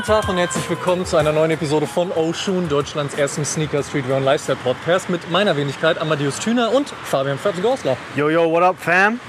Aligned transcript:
Guten 0.00 0.12
Tag 0.12 0.30
und 0.30 0.38
herzlich 0.38 0.70
willkommen 0.70 1.04
zu 1.04 1.18
einer 1.18 1.30
neuen 1.30 1.50
Episode 1.50 1.86
von 1.86 2.10
Oshun, 2.10 2.70
Deutschlands 2.70 3.12
ersten 3.12 3.44
Sneaker, 3.44 3.82
Streetwear 3.82 4.16
und 4.16 4.24
Lifestyle 4.24 4.56
Podcast 4.56 5.10
mit 5.10 5.30
meiner 5.30 5.58
Wenigkeit 5.58 5.98
Amadeus 5.98 6.38
Thüner 6.38 6.72
und 6.72 6.88
Fabian 6.88 7.38
Fabs-Gorsler. 7.38 7.98
Yo, 8.16 8.30
yo, 8.30 8.50
what 8.50 8.62
up, 8.62 8.78
fam? 8.78 9.20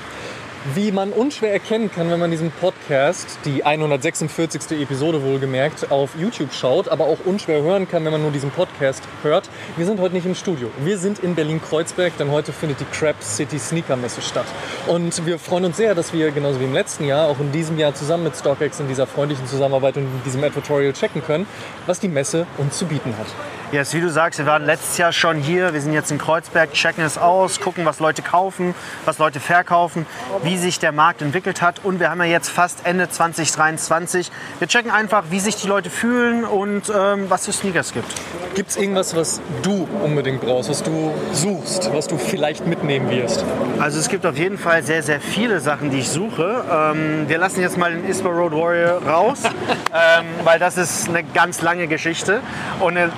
Wie 0.76 0.92
man 0.92 1.12
unschwer 1.12 1.52
erkennen 1.52 1.90
kann, 1.92 2.12
wenn 2.12 2.20
man 2.20 2.30
diesen 2.30 2.52
Podcast, 2.52 3.40
die 3.46 3.64
146. 3.66 4.80
Episode 4.80 5.24
wohlgemerkt, 5.24 5.92
auf 5.92 6.12
YouTube 6.16 6.54
schaut, 6.54 6.88
aber 6.88 7.06
auch 7.06 7.18
unschwer 7.26 7.64
hören 7.64 7.90
kann, 7.90 8.06
wenn 8.06 8.12
man 8.12 8.22
nur 8.22 8.30
diesen 8.30 8.52
Podcast 8.52 9.02
hört. 9.24 9.50
Wir 9.76 9.88
sind 9.88 10.00
heute 10.00 10.14
nicht 10.14 10.28
im 10.28 10.36
Studio. 10.36 10.70
Wir 10.84 11.00
sind 11.00 11.18
in 11.18 11.34
Berlin-Kreuzberg, 11.34 12.16
denn 12.18 12.30
heute 12.30 12.54
findet 12.54 12.80
die 12.80 12.86
Crab 12.86 13.24
City 13.24 13.58
Sneaker 13.58 13.96
Messe 13.96 14.22
statt. 14.22 14.46
Und 14.86 15.26
wir 15.26 15.40
freuen 15.40 15.66
uns 15.66 15.78
sehr, 15.78 15.96
dass 15.96 16.14
wir 16.14 16.30
genauso 16.30 16.60
wie 16.60 16.66
im 16.66 16.74
letzten 16.74 17.06
Jahr 17.06 17.28
auch 17.28 17.40
in 17.40 17.52
diesem 17.52 17.80
Jahr 17.80 17.96
zusammen 17.96 18.26
mit 18.26 18.36
StockX 18.36 18.80
in 18.80 18.88
dieser 18.88 19.08
freundlichen 19.08 19.48
Zusammenarbeit 19.48 19.98
und 19.98 20.04
in 20.04 20.24
diesem 20.26 20.44
Advertorial 20.44 20.94
checken 20.94 21.24
können, 21.24 21.48
was 21.88 22.00
die 22.00 22.08
Messe 22.08 22.46
uns 22.60 22.78
zu 22.78 22.86
bieten 22.86 23.16
hat. 23.18 23.28
Yes, 23.72 23.94
wie 23.94 24.02
du 24.02 24.10
sagst, 24.10 24.38
wir 24.38 24.46
waren 24.46 24.66
letztes 24.66 24.98
Jahr 24.98 25.14
schon 25.14 25.38
hier. 25.38 25.74
Wir 25.74 25.80
sind 25.80 25.94
jetzt 25.94 26.12
in 26.12 26.18
Kreuzberg, 26.18 26.74
checken 26.74 27.06
es 27.06 27.18
aus, 27.18 27.62
gucken, 27.62 27.86
was 27.86 28.02
Leute 28.02 28.22
kaufen, 28.22 28.76
was 29.06 29.18
Leute 29.18 29.40
verkaufen, 29.40 30.06
wie 30.44 30.51
sich 30.58 30.80
der 30.80 30.92
Markt 30.92 31.22
entwickelt 31.22 31.62
hat. 31.62 31.84
Und 31.84 32.00
wir 32.00 32.10
haben 32.10 32.20
ja 32.20 32.26
jetzt 32.26 32.50
fast 32.50 32.86
Ende 32.86 33.10
2023. 33.10 34.32
Wir 34.60 34.68
checken 34.68 34.92
einfach, 34.92 35.26
wie 35.30 35.40
sich 35.40 35.56
die 35.56 35.68
Leute 35.68 35.90
fühlen 35.90 36.44
und 36.44 36.92
ähm, 36.96 37.30
was 37.30 37.46
für 37.46 37.52
Sneakers 37.52 37.94
gibt. 37.94 38.08
Gibt 38.56 38.70
es 38.72 38.78
irgendwas, 38.78 39.16
was 39.16 39.42
du 39.62 39.88
unbedingt 40.04 40.42
brauchst, 40.42 40.70
was 40.70 40.84
du 40.84 41.14
suchst, 41.34 41.92
was 41.94 42.08
du 42.08 42.18
vielleicht 42.18 42.66
mitnehmen 42.68 43.10
wirst? 43.10 43.46
Also 43.80 44.00
es 44.00 44.10
gibt 44.10 44.26
auf 44.26 44.38
jeden 44.38 44.58
Fall 44.58 44.84
sehr, 44.84 45.04
sehr 45.04 45.22
viele 45.22 45.60
Sachen, 45.60 45.90
die 45.90 46.00
ich 46.00 46.10
suche. 46.10 46.64
Ähm, 46.72 47.28
wir 47.28 47.38
lassen 47.38 47.62
jetzt 47.62 47.78
mal 47.78 47.92
den 47.92 48.08
Ispa 48.08 48.30
Road 48.30 48.54
Warrior 48.54 49.02
raus, 49.08 49.44
ähm, 49.94 50.26
weil 50.44 50.60
das 50.60 50.78
ist 50.78 51.10
eine 51.10 51.24
ganz 51.24 51.62
lange 51.62 51.88
Geschichte 51.88 52.42
und 52.80 52.98
eine 52.98 53.12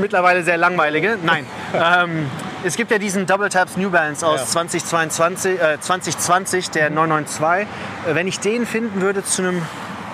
mittlerweile 0.00 0.42
sehr 0.42 0.56
langweilige. 0.56 1.18
Nein. 1.22 1.46
es 2.64 2.76
gibt 2.76 2.90
ja 2.90 2.98
diesen 2.98 3.26
Double 3.26 3.48
Taps 3.48 3.76
New 3.76 3.90
Balance 3.90 4.26
aus 4.26 4.40
Ja. 4.40 4.46
2022, 4.46 5.60
äh, 5.60 5.78
2020, 5.80 6.70
der 6.70 6.90
992. 6.90 7.66
Äh, 8.06 8.14
Wenn 8.14 8.26
ich 8.28 8.40
den 8.40 8.66
finden 8.66 9.00
würde 9.00 9.24
zu 9.24 9.42
einem 9.42 9.62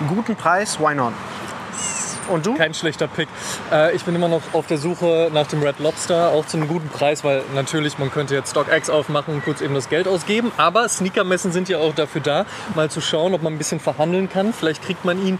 guten 0.07 0.35
Preis, 0.35 0.79
why 0.79 0.95
not? 0.95 1.13
Und 2.29 2.45
du? 2.45 2.55
Kein 2.55 2.73
schlechter 2.73 3.07
Pick. 3.07 3.27
Äh, 3.71 3.95
ich 3.95 4.03
bin 4.03 4.15
immer 4.15 4.27
noch 4.27 4.41
auf 4.53 4.67
der 4.67 4.77
Suche 4.77 5.29
nach 5.33 5.47
dem 5.47 5.61
Red 5.61 5.79
Lobster, 5.79 6.29
auch 6.29 6.45
zu 6.45 6.57
einem 6.57 6.67
guten 6.67 6.89
Preis, 6.89 7.23
weil 7.23 7.43
natürlich, 7.53 7.97
man 7.97 8.11
könnte 8.11 8.35
jetzt 8.35 8.51
StockX 8.51 8.89
aufmachen 8.89 9.33
und 9.33 9.43
kurz 9.43 9.61
eben 9.61 9.73
das 9.73 9.89
Geld 9.89 10.07
ausgeben. 10.07 10.51
Aber 10.57 10.87
Sneakermessen 10.87 11.51
sind 11.51 11.69
ja 11.69 11.79
auch 11.79 11.93
dafür 11.93 12.21
da, 12.21 12.45
mal 12.75 12.89
zu 12.89 13.01
schauen, 13.01 13.33
ob 13.33 13.41
man 13.41 13.53
ein 13.53 13.57
bisschen 13.57 13.79
verhandeln 13.79 14.29
kann. 14.29 14.53
Vielleicht 14.53 14.83
kriegt 14.83 15.05
man 15.05 15.25
ihn 15.25 15.39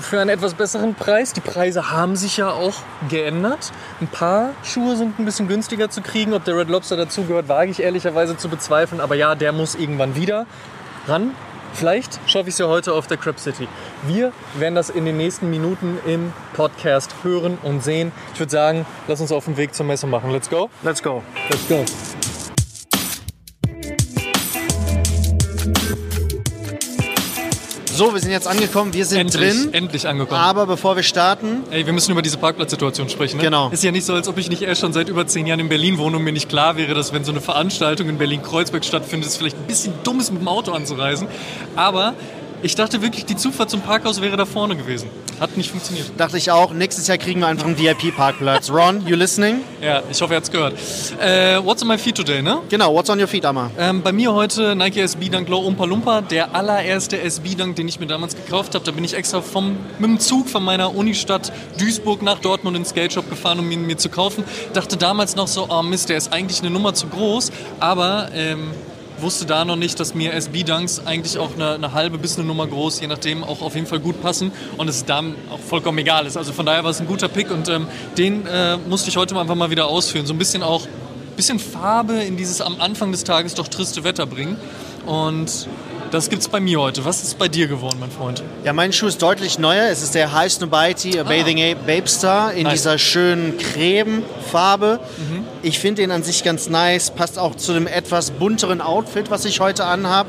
für 0.00 0.20
einen 0.20 0.30
etwas 0.30 0.54
besseren 0.54 0.94
Preis. 0.94 1.32
Die 1.32 1.40
Preise 1.40 1.90
haben 1.90 2.16
sich 2.16 2.36
ja 2.36 2.50
auch 2.50 2.74
geändert. 3.08 3.72
Ein 4.00 4.08
paar 4.08 4.50
Schuhe 4.62 4.96
sind 4.96 5.18
ein 5.18 5.24
bisschen 5.24 5.48
günstiger 5.48 5.90
zu 5.90 6.02
kriegen. 6.02 6.34
Ob 6.34 6.44
der 6.44 6.56
Red 6.56 6.68
Lobster 6.68 6.96
dazugehört, 6.96 7.48
wage 7.48 7.70
ich 7.70 7.82
ehrlicherweise 7.82 8.36
zu 8.36 8.48
bezweifeln. 8.48 9.00
Aber 9.00 9.14
ja, 9.14 9.34
der 9.34 9.52
muss 9.52 9.74
irgendwann 9.74 10.16
wieder 10.16 10.46
ran. 11.06 11.32
Vielleicht 11.72 12.18
schaffe 12.26 12.48
ich 12.48 12.54
es 12.54 12.58
ja 12.58 12.68
heute 12.68 12.92
auf 12.92 13.06
der 13.06 13.16
Crab 13.16 13.38
City. 13.38 13.68
Wir 14.06 14.32
werden 14.54 14.74
das 14.74 14.90
in 14.90 15.04
den 15.04 15.16
nächsten 15.16 15.50
Minuten 15.50 15.98
im 16.06 16.32
Podcast 16.54 17.14
hören 17.22 17.58
und 17.62 17.82
sehen. 17.82 18.12
Ich 18.34 18.40
würde 18.40 18.52
sagen, 18.52 18.86
lass 19.08 19.20
uns 19.20 19.32
auf 19.32 19.44
den 19.44 19.56
Weg 19.56 19.74
zur 19.74 19.86
Messe 19.86 20.06
machen. 20.06 20.30
Let's 20.30 20.48
go. 20.48 20.70
Let's 20.82 21.02
go. 21.02 21.22
Let's 21.50 21.68
go. 21.68 21.84
So, 27.96 28.12
wir 28.12 28.20
sind 28.20 28.30
jetzt 28.30 28.46
angekommen, 28.46 28.92
wir 28.92 29.06
sind 29.06 29.20
Endlich, 29.20 29.52
drin. 29.62 29.72
endlich 29.72 30.06
angekommen. 30.06 30.38
Aber 30.38 30.66
bevor 30.66 30.96
wir 30.96 31.02
starten, 31.02 31.62
Ey, 31.70 31.86
wir 31.86 31.94
müssen 31.94 32.12
über 32.12 32.20
diese 32.20 32.36
Parkplatzsituation 32.36 33.08
sprechen. 33.08 33.38
Ne? 33.38 33.44
Genau. 33.44 33.70
Ist 33.70 33.82
ja 33.84 33.90
nicht 33.90 34.04
so, 34.04 34.12
als 34.12 34.28
ob 34.28 34.36
ich 34.36 34.50
nicht 34.50 34.60
erst 34.60 34.82
schon 34.82 34.92
seit 34.92 35.08
über 35.08 35.26
zehn 35.26 35.46
Jahren 35.46 35.60
in 35.60 35.70
Berlin 35.70 35.96
wohne 35.96 36.18
und 36.18 36.22
mir 36.22 36.32
nicht 36.34 36.50
klar 36.50 36.76
wäre, 36.76 36.92
dass 36.92 37.14
wenn 37.14 37.24
so 37.24 37.32
eine 37.32 37.40
Veranstaltung 37.40 38.10
in 38.10 38.18
Berlin-Kreuzberg 38.18 38.84
stattfindet, 38.84 39.30
es 39.30 39.38
vielleicht 39.38 39.56
ein 39.56 39.66
bisschen 39.66 39.94
dumm 40.04 40.20
ist, 40.20 40.30
mit 40.30 40.42
dem 40.42 40.48
Auto 40.48 40.72
anzureisen. 40.72 41.26
Aber 41.74 42.12
ich 42.66 42.74
dachte 42.74 43.00
wirklich, 43.00 43.24
die 43.24 43.36
Zufahrt 43.36 43.70
zum 43.70 43.80
Parkhaus 43.80 44.20
wäre 44.20 44.36
da 44.36 44.44
vorne 44.44 44.76
gewesen. 44.76 45.08
Hat 45.40 45.56
nicht 45.56 45.70
funktioniert. 45.70 46.10
dachte 46.16 46.36
ich 46.36 46.50
auch, 46.50 46.72
nächstes 46.72 47.06
Jahr 47.06 47.16
kriegen 47.16 47.40
wir 47.40 47.46
einfach 47.46 47.66
einen 47.66 47.78
VIP-Parkplatz. 47.78 48.70
Ron, 48.70 49.06
you 49.06 49.14
listening? 49.14 49.60
Ja, 49.80 50.02
ich 50.10 50.20
hoffe, 50.20 50.34
er 50.34 50.38
hat's 50.38 50.50
gehört. 50.50 50.74
Äh, 51.20 51.64
what's 51.64 51.82
on 51.82 51.88
my 51.88 51.96
feet 51.96 52.16
today, 52.16 52.42
ne? 52.42 52.58
Genau, 52.68 52.92
what's 52.92 53.08
on 53.08 53.20
your 53.20 53.28
feet, 53.28 53.44
Amma? 53.44 53.70
Ähm, 53.78 54.02
bei 54.02 54.12
mir 54.12 54.34
heute 54.34 54.74
Nike 54.74 55.00
SB 55.00 55.28
Dunk 55.28 55.48
Low 55.48 55.60
Umpa 55.60 55.84
Lumpa, 55.84 56.20
der 56.22 56.54
allererste 56.54 57.20
SB 57.20 57.54
Dunk, 57.54 57.76
den 57.76 57.86
ich 57.86 58.00
mir 58.00 58.06
damals 58.06 58.34
gekauft 58.34 58.74
habe. 58.74 58.84
Da 58.84 58.90
bin 58.90 59.04
ich 59.04 59.14
extra 59.14 59.40
vom, 59.40 59.76
mit 59.98 60.10
dem 60.10 60.18
Zug 60.18 60.48
von 60.48 60.64
meiner 60.64 60.94
Unistadt 60.94 61.52
Duisburg 61.78 62.22
nach 62.22 62.40
Dortmund 62.40 62.76
in 62.76 62.82
den 62.82 62.88
Skate 62.88 63.12
Shop 63.12 63.30
gefahren, 63.30 63.60
um 63.60 63.70
ihn 63.70 63.86
mir 63.86 63.96
zu 63.96 64.08
kaufen. 64.08 64.42
Dachte 64.72 64.96
damals 64.96 65.36
noch 65.36 65.48
so, 65.48 65.68
oh 65.70 65.82
Mist, 65.82 66.08
der 66.08 66.16
ist 66.16 66.32
eigentlich 66.32 66.60
eine 66.60 66.70
Nummer 66.70 66.94
zu 66.94 67.06
groß, 67.06 67.52
aber 67.78 68.28
ähm, 68.34 68.72
wusste 69.18 69.46
da 69.46 69.64
noch 69.64 69.76
nicht, 69.76 69.98
dass 70.00 70.14
mir 70.14 70.32
SB 70.32 70.62
Dunks 70.64 71.00
eigentlich 71.04 71.38
auch 71.38 71.54
eine, 71.54 71.74
eine 71.74 71.92
halbe 71.92 72.18
bis 72.18 72.38
eine 72.38 72.46
Nummer 72.46 72.66
groß, 72.66 73.00
je 73.00 73.06
nachdem, 73.06 73.44
auch 73.44 73.62
auf 73.62 73.74
jeden 73.74 73.86
Fall 73.86 74.00
gut 74.00 74.20
passen 74.22 74.52
und 74.76 74.88
es 74.88 75.04
dann 75.04 75.34
auch 75.50 75.60
vollkommen 75.60 75.98
egal 75.98 76.26
ist. 76.26 76.36
Also 76.36 76.52
von 76.52 76.66
daher 76.66 76.84
war 76.84 76.90
es 76.90 77.00
ein 77.00 77.06
guter 77.06 77.28
Pick 77.28 77.50
und 77.50 77.68
ähm, 77.68 77.86
den 78.18 78.46
äh, 78.46 78.76
musste 78.76 79.10
ich 79.10 79.16
heute 79.16 79.38
einfach 79.38 79.54
mal 79.54 79.70
wieder 79.70 79.86
ausführen. 79.86 80.26
So 80.26 80.34
ein 80.34 80.38
bisschen 80.38 80.62
auch 80.62 80.86
bisschen 81.36 81.58
Farbe 81.58 82.14
in 82.14 82.36
dieses 82.36 82.60
am 82.60 82.80
Anfang 82.80 83.12
des 83.12 83.24
Tages 83.24 83.54
doch 83.54 83.68
triste 83.68 84.04
Wetter 84.04 84.26
bringen. 84.26 84.56
Und 85.04 85.68
das 86.10 86.28
gibt's 86.30 86.48
bei 86.48 86.60
mir 86.60 86.80
heute. 86.80 87.04
Was 87.04 87.22
ist 87.22 87.38
bei 87.38 87.48
dir 87.48 87.66
geworden, 87.66 87.96
mein 88.00 88.10
Freund? 88.10 88.42
Ja, 88.64 88.72
mein 88.72 88.92
Schuh 88.92 89.06
ist 89.06 89.20
deutlich 89.22 89.58
neuer. 89.58 89.88
Es 89.90 90.02
ist 90.02 90.14
der 90.14 90.32
High 90.32 90.52
Snobiety 90.52 91.18
A 91.18 91.24
Bathing 91.24 91.58
Ape 91.60 91.76
Babe 91.86 92.08
Star 92.08 92.52
in 92.52 92.64
Nice. 92.64 92.74
dieser 92.74 92.98
schönen 92.98 93.58
Cremefarbe. 93.58 95.00
Ich 95.62 95.78
finde 95.78 96.02
den 96.02 96.10
an 96.10 96.22
sich 96.22 96.44
ganz 96.44 96.68
nice. 96.68 97.10
Passt 97.10 97.38
auch 97.38 97.54
zu 97.56 97.72
dem 97.72 97.86
etwas 97.86 98.30
bunteren 98.30 98.80
Outfit, 98.80 99.30
was 99.30 99.44
ich 99.44 99.60
heute 99.60 99.84
anhabe. 99.84 100.28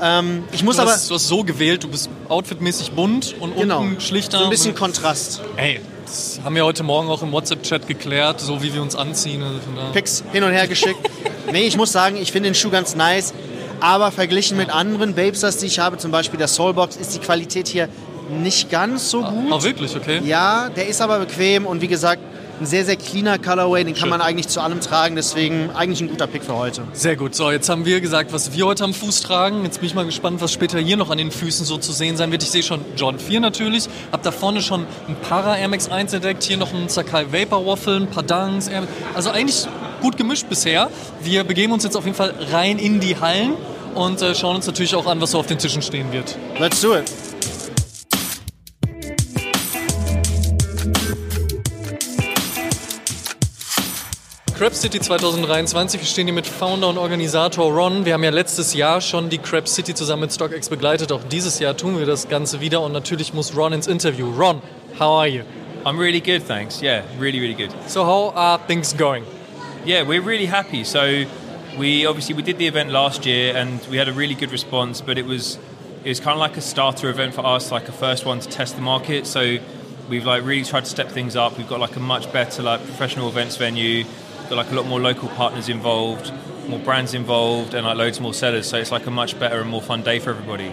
Ähm, 0.00 0.44
ich 0.52 0.62
muss 0.62 0.76
Du 0.76 0.82
aber 0.82 0.92
hast, 0.92 1.08
du 1.10 1.14
hast 1.14 1.26
so 1.26 1.42
gewählt, 1.42 1.82
du 1.84 1.88
bist 1.88 2.10
outfitmäßig 2.28 2.92
bunt 2.92 3.34
und 3.40 3.56
genau 3.56 3.80
unten 3.80 4.00
schlichter. 4.00 4.38
so 4.38 4.44
ein 4.44 4.50
bisschen 4.50 4.74
Kontrast. 4.74 5.40
Ey, 5.56 5.80
das 6.04 6.38
haben 6.44 6.54
wir 6.54 6.64
heute 6.66 6.82
Morgen 6.82 7.08
auch 7.08 7.22
im 7.22 7.32
WhatsApp-Chat 7.32 7.88
geklärt, 7.88 8.40
so 8.40 8.62
wie 8.62 8.74
wir 8.74 8.82
uns 8.82 8.94
anziehen. 8.94 9.42
Also 9.42 9.58
Picks 9.94 10.22
hin 10.32 10.44
und 10.44 10.52
her 10.52 10.68
geschickt. 10.68 10.98
nee, 11.52 11.62
ich 11.66 11.76
muss 11.78 11.92
sagen, 11.92 12.16
ich 12.16 12.30
finde 12.30 12.50
den 12.50 12.54
Schuh 12.54 12.68
ganz 12.70 12.94
nice. 12.94 13.32
Aber 13.80 14.10
verglichen 14.10 14.56
mit 14.56 14.70
anderen 14.70 15.14
Babestars, 15.14 15.58
die 15.58 15.66
ich 15.66 15.78
habe, 15.78 15.98
zum 15.98 16.10
Beispiel 16.10 16.38
der 16.38 16.48
Soulbox, 16.48 16.96
ist 16.96 17.14
die 17.14 17.20
Qualität 17.20 17.68
hier 17.68 17.88
nicht 18.30 18.70
ganz 18.70 19.10
so 19.10 19.22
gut. 19.22 19.52
Ah, 19.52 19.62
wirklich, 19.62 19.94
okay. 19.96 20.20
Ja, 20.24 20.68
der 20.68 20.88
ist 20.88 21.00
aber 21.00 21.20
bequem 21.20 21.66
und 21.66 21.80
wie 21.80 21.88
gesagt, 21.88 22.20
ein 22.60 22.66
sehr, 22.66 22.84
sehr 22.84 22.96
cleaner 22.96 23.38
Colorway. 23.38 23.84
Den 23.84 23.92
kann 23.92 24.02
Schön. 24.02 24.10
man 24.10 24.20
eigentlich 24.22 24.48
zu 24.48 24.60
allem 24.60 24.80
tragen, 24.80 25.14
deswegen 25.14 25.70
eigentlich 25.74 26.00
ein 26.00 26.08
guter 26.08 26.26
Pick 26.26 26.42
für 26.42 26.56
heute. 26.56 26.82
Sehr 26.94 27.14
gut. 27.14 27.34
So, 27.34 27.50
jetzt 27.50 27.68
haben 27.68 27.84
wir 27.84 28.00
gesagt, 28.00 28.32
was 28.32 28.52
wir 28.54 28.66
heute 28.66 28.84
am 28.84 28.94
Fuß 28.94 29.20
tragen. 29.20 29.62
Jetzt 29.64 29.80
bin 29.80 29.86
ich 29.88 29.94
mal 29.94 30.06
gespannt, 30.06 30.40
was 30.40 30.52
später 30.52 30.78
hier 30.78 30.96
noch 30.96 31.10
an 31.10 31.18
den 31.18 31.30
Füßen 31.30 31.66
so 31.66 31.76
zu 31.76 31.92
sehen 31.92 32.16
sein 32.16 32.32
wird. 32.32 32.42
Ich 32.42 32.50
sehe 32.50 32.62
schon 32.62 32.80
John 32.96 33.18
4 33.18 33.40
natürlich. 33.40 33.88
Hab 34.10 34.22
da 34.22 34.32
vorne 34.32 34.62
schon 34.62 34.86
ein 35.06 35.16
Para 35.28 35.56
Air 35.56 35.68
Max 35.68 35.90
1 35.90 36.14
entdeckt. 36.14 36.42
Hier 36.44 36.56
noch 36.56 36.72
ein 36.72 36.88
Sakai 36.88 37.26
Vapor 37.30 37.66
Waffle, 37.66 37.96
ein 37.96 38.06
paar 38.06 38.22
Dunks. 38.22 38.70
Also 39.14 39.30
eigentlich 39.30 39.66
gut 40.00 40.16
gemischt 40.16 40.48
bisher. 40.48 40.90
Wir 41.22 41.44
begeben 41.44 41.72
uns 41.72 41.84
jetzt 41.84 41.96
auf 41.96 42.04
jeden 42.04 42.16
Fall 42.16 42.34
rein 42.52 42.78
in 42.78 43.00
die 43.00 43.18
Hallen 43.18 43.54
und 43.94 44.20
äh, 44.22 44.34
schauen 44.34 44.56
uns 44.56 44.66
natürlich 44.66 44.94
auch 44.94 45.06
an, 45.06 45.20
was 45.20 45.32
so 45.32 45.38
auf 45.38 45.46
den 45.46 45.58
Tischen 45.58 45.82
stehen 45.82 46.12
wird. 46.12 46.36
Let's 46.58 46.80
do 46.80 46.94
it. 46.94 47.10
Crab 54.56 54.74
City 54.74 54.98
2023. 54.98 56.00
Wir 56.00 56.06
stehen 56.06 56.26
hier 56.28 56.32
mit 56.32 56.46
Founder 56.46 56.88
und 56.88 56.96
Organisator 56.96 57.70
Ron. 57.70 58.06
Wir 58.06 58.14
haben 58.14 58.24
ja 58.24 58.30
letztes 58.30 58.72
Jahr 58.72 59.02
schon 59.02 59.28
die 59.28 59.36
Crab 59.36 59.68
City 59.68 59.94
zusammen 59.94 60.22
mit 60.22 60.32
StockX 60.32 60.70
begleitet. 60.70 61.12
Auch 61.12 61.22
dieses 61.24 61.58
Jahr 61.58 61.76
tun 61.76 61.98
wir 61.98 62.06
das 62.06 62.30
Ganze 62.30 62.62
wieder 62.62 62.80
und 62.80 62.92
natürlich 62.92 63.34
muss 63.34 63.54
Ron 63.54 63.74
ins 63.74 63.86
Interview. 63.86 64.32
Ron, 64.34 64.62
how 64.98 65.20
are 65.20 65.28
you? 65.28 65.42
I'm 65.84 65.98
really 65.98 66.20
good, 66.20 66.48
thanks. 66.48 66.80
Yeah, 66.80 67.02
really, 67.20 67.38
really 67.38 67.54
good. 67.54 67.68
So 67.86 68.06
how 68.06 68.34
are 68.34 68.58
things 68.66 68.96
going? 68.96 69.24
Yeah, 69.86 70.02
we're 70.02 70.20
really 70.20 70.46
happy. 70.46 70.82
So 70.82 71.26
we 71.78 72.06
obviously 72.06 72.34
we 72.34 72.42
did 72.42 72.58
the 72.58 72.66
event 72.66 72.90
last 72.90 73.24
year 73.24 73.56
and 73.56 73.80
we 73.86 73.98
had 73.98 74.08
a 74.08 74.12
really 74.12 74.34
good 74.34 74.50
response, 74.50 75.00
but 75.00 75.16
it 75.16 75.24
was 75.24 75.60
it 76.02 76.08
was 76.08 76.18
kind 76.18 76.32
of 76.32 76.40
like 76.40 76.56
a 76.56 76.60
starter 76.60 77.08
event 77.08 77.34
for 77.34 77.46
us, 77.46 77.70
like 77.70 77.88
a 77.88 77.92
first 77.92 78.26
one 78.26 78.40
to 78.40 78.48
test 78.48 78.74
the 78.74 78.82
market. 78.82 79.28
So 79.28 79.58
we've 80.08 80.26
like 80.26 80.42
really 80.42 80.64
tried 80.64 80.86
to 80.86 80.90
step 80.90 81.10
things 81.10 81.36
up. 81.36 81.56
We've 81.56 81.68
got 81.68 81.78
like 81.78 81.94
a 81.94 82.00
much 82.00 82.32
better 82.32 82.64
like 82.64 82.80
professional 82.80 83.28
events 83.28 83.58
venue. 83.58 84.02
Got 84.48 84.56
like 84.56 84.72
a 84.72 84.74
lot 84.74 84.86
more 84.86 84.98
local 84.98 85.28
partners 85.28 85.68
involved, 85.68 86.32
more 86.66 86.80
brands 86.80 87.14
involved, 87.14 87.72
and 87.72 87.86
like 87.86 87.96
loads 87.96 88.20
more 88.20 88.34
sellers. 88.34 88.68
So 88.68 88.78
it's 88.78 88.90
like 88.90 89.06
a 89.06 89.12
much 89.12 89.38
better 89.38 89.60
and 89.60 89.70
more 89.70 89.82
fun 89.82 90.02
day 90.02 90.18
for 90.18 90.30
everybody. 90.30 90.72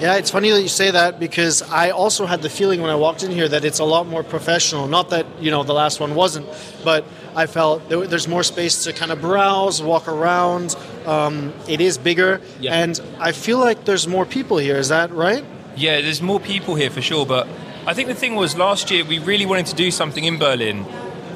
Yeah, 0.00 0.14
it's 0.14 0.30
funny 0.30 0.50
that 0.50 0.62
you 0.62 0.68
say 0.68 0.92
that 0.92 1.18
because 1.18 1.60
I 1.60 1.90
also 1.90 2.24
had 2.24 2.40
the 2.40 2.48
feeling 2.48 2.80
when 2.80 2.88
I 2.88 2.94
walked 2.94 3.24
in 3.24 3.32
here 3.32 3.48
that 3.48 3.64
it's 3.64 3.80
a 3.80 3.84
lot 3.84 4.06
more 4.06 4.22
professional. 4.22 4.86
Not 4.86 5.10
that, 5.10 5.26
you 5.40 5.50
know, 5.50 5.64
the 5.64 5.74
last 5.74 5.98
one 5.98 6.14
wasn't, 6.14 6.46
but 6.84 7.04
I 7.38 7.46
felt 7.46 7.88
there, 7.88 8.04
there's 8.04 8.26
more 8.26 8.42
space 8.42 8.82
to 8.84 8.92
kind 8.92 9.12
of 9.12 9.20
browse, 9.20 9.80
walk 9.80 10.08
around. 10.08 10.74
Um, 11.06 11.52
it 11.68 11.80
is 11.80 11.96
bigger, 11.96 12.40
Yeah. 12.60 12.74
and 12.82 13.00
I 13.20 13.30
feel 13.30 13.58
like 13.58 13.84
there's 13.84 14.08
more 14.08 14.26
people 14.26 14.56
here. 14.58 14.76
Is 14.76 14.88
that 14.88 15.12
right? 15.12 15.44
Yeah, 15.76 16.00
there's 16.00 16.20
more 16.20 16.40
people 16.40 16.74
here 16.74 16.90
for 16.90 17.00
sure, 17.00 17.24
but 17.24 17.46
I 17.86 17.94
think 17.94 18.08
the 18.08 18.14
thing 18.22 18.34
was 18.34 18.56
last 18.56 18.90
year 18.90 19.04
we 19.04 19.20
really 19.20 19.46
wanted 19.46 19.66
to 19.66 19.76
do 19.76 19.92
something 19.92 20.24
in 20.24 20.36
Berlin, 20.38 20.84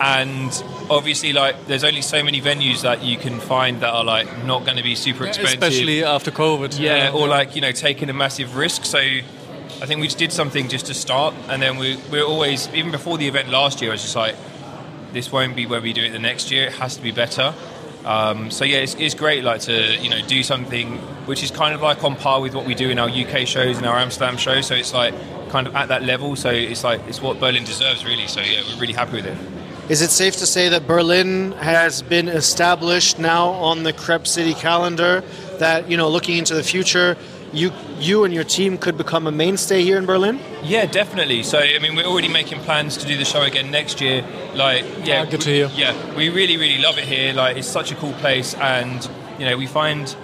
and 0.00 0.50
obviously 0.90 1.32
like 1.32 1.54
there's 1.68 1.84
only 1.84 2.02
so 2.02 2.20
many 2.24 2.40
venues 2.40 2.82
that 2.82 3.04
you 3.04 3.16
can 3.16 3.38
find 3.38 3.80
that 3.82 3.90
are 3.94 4.04
like 4.04 4.26
not 4.44 4.64
going 4.64 4.76
to 4.78 4.82
be 4.82 4.96
super 4.96 5.24
expensive, 5.24 5.62
especially 5.62 6.02
after 6.02 6.32
COVID. 6.32 6.80
Yeah, 6.80 7.12
or 7.14 7.28
like 7.28 7.54
you 7.54 7.60
know 7.62 7.70
taking 7.72 8.10
a 8.10 8.12
massive 8.24 8.56
risk. 8.56 8.84
So 8.84 8.98
I 8.98 9.86
think 9.86 10.00
we 10.00 10.06
just 10.08 10.18
did 10.18 10.32
something 10.32 10.68
just 10.68 10.86
to 10.86 10.94
start, 10.94 11.32
and 11.48 11.62
then 11.62 11.76
we 11.78 11.96
we're 12.10 12.26
always 12.26 12.68
even 12.74 12.90
before 12.90 13.18
the 13.18 13.28
event 13.28 13.50
last 13.50 13.80
year, 13.80 13.92
I 13.92 13.94
was 13.94 14.02
just 14.02 14.16
like, 14.16 14.34
this 15.12 15.30
won't 15.30 15.56
be 15.56 15.66
where 15.66 15.80
we 15.80 15.92
do 15.92 16.02
it 16.02 16.10
the 16.10 16.18
next 16.18 16.50
year. 16.50 16.66
It 16.66 16.74
has 16.74 16.96
to 16.96 17.02
be 17.02 17.12
better. 17.12 17.54
Um, 18.04 18.50
so 18.50 18.64
yeah, 18.64 18.78
it's, 18.78 18.94
it's 18.94 19.14
great 19.14 19.44
like 19.44 19.60
to 19.62 19.96
you 19.98 20.10
know 20.10 20.20
do 20.26 20.42
something 20.42 20.96
which 21.26 21.42
is 21.42 21.50
kind 21.50 21.74
of 21.74 21.82
like 21.82 22.02
on 22.02 22.16
par 22.16 22.40
with 22.40 22.54
what 22.54 22.66
we 22.66 22.74
do 22.74 22.90
in 22.90 22.98
our 22.98 23.08
UK 23.08 23.46
shows 23.46 23.76
and 23.78 23.86
our 23.86 23.96
Amsterdam 23.96 24.36
shows. 24.36 24.66
So 24.66 24.74
it's 24.74 24.92
like 24.92 25.14
kind 25.50 25.66
of 25.66 25.76
at 25.76 25.88
that 25.88 26.02
level. 26.02 26.34
So 26.34 26.50
it's 26.50 26.82
like 26.82 27.00
it's 27.06 27.22
what 27.22 27.38
Berlin 27.38 27.64
deserves 27.64 28.04
really. 28.04 28.26
So 28.26 28.40
yeah, 28.40 28.62
we're 28.66 28.80
really 28.80 28.94
happy 28.94 29.12
with 29.12 29.26
it. 29.26 29.38
Is 29.90 30.00
it 30.00 30.10
safe 30.10 30.36
to 30.36 30.46
say 30.46 30.68
that 30.70 30.86
Berlin 30.86 31.52
has 31.52 32.02
been 32.02 32.28
established 32.28 33.18
now 33.18 33.48
on 33.48 33.82
the 33.82 33.92
Crep 33.92 34.26
City 34.26 34.54
calendar? 34.54 35.22
That 35.58 35.90
you 35.90 35.96
know, 35.96 36.08
looking 36.08 36.38
into 36.38 36.54
the 36.54 36.62
future, 36.62 37.16
you 37.52 37.70
you 37.98 38.24
and 38.24 38.32
your 38.34 38.44
team 38.44 38.78
could 38.78 38.96
become 38.96 39.26
a 39.26 39.32
mainstay 39.32 39.82
here 39.82 39.98
in 39.98 40.06
Berlin? 40.06 40.40
Yeah, 40.62 40.86
definitely. 40.86 41.42
So 41.42 41.58
I 41.58 41.78
mean, 41.78 41.94
we're 41.94 42.04
already 42.06 42.28
making 42.28 42.60
plans 42.60 42.96
to 42.98 43.06
do 43.06 43.16
the 43.16 43.24
show 43.24 43.42
again 43.42 43.70
next 43.70 44.00
year. 44.00 44.24
Like, 44.54 44.84
yeah, 45.04 45.22
Ah, 45.26 45.30
good 45.30 45.40
to 45.42 45.50
hear. 45.50 45.70
Yeah, 45.74 45.94
we 46.16 46.28
really, 46.30 46.56
really 46.56 46.82
love 46.82 46.98
it 46.98 47.04
here. 47.04 47.32
Like, 47.34 47.56
it's 47.56 47.68
such 47.68 47.92
a 47.92 47.94
cool 47.96 48.12
place, 48.14 48.54
and 48.54 49.08
you 49.38 49.46
know, 49.46 49.56
we 49.56 49.66
find 49.66 50.14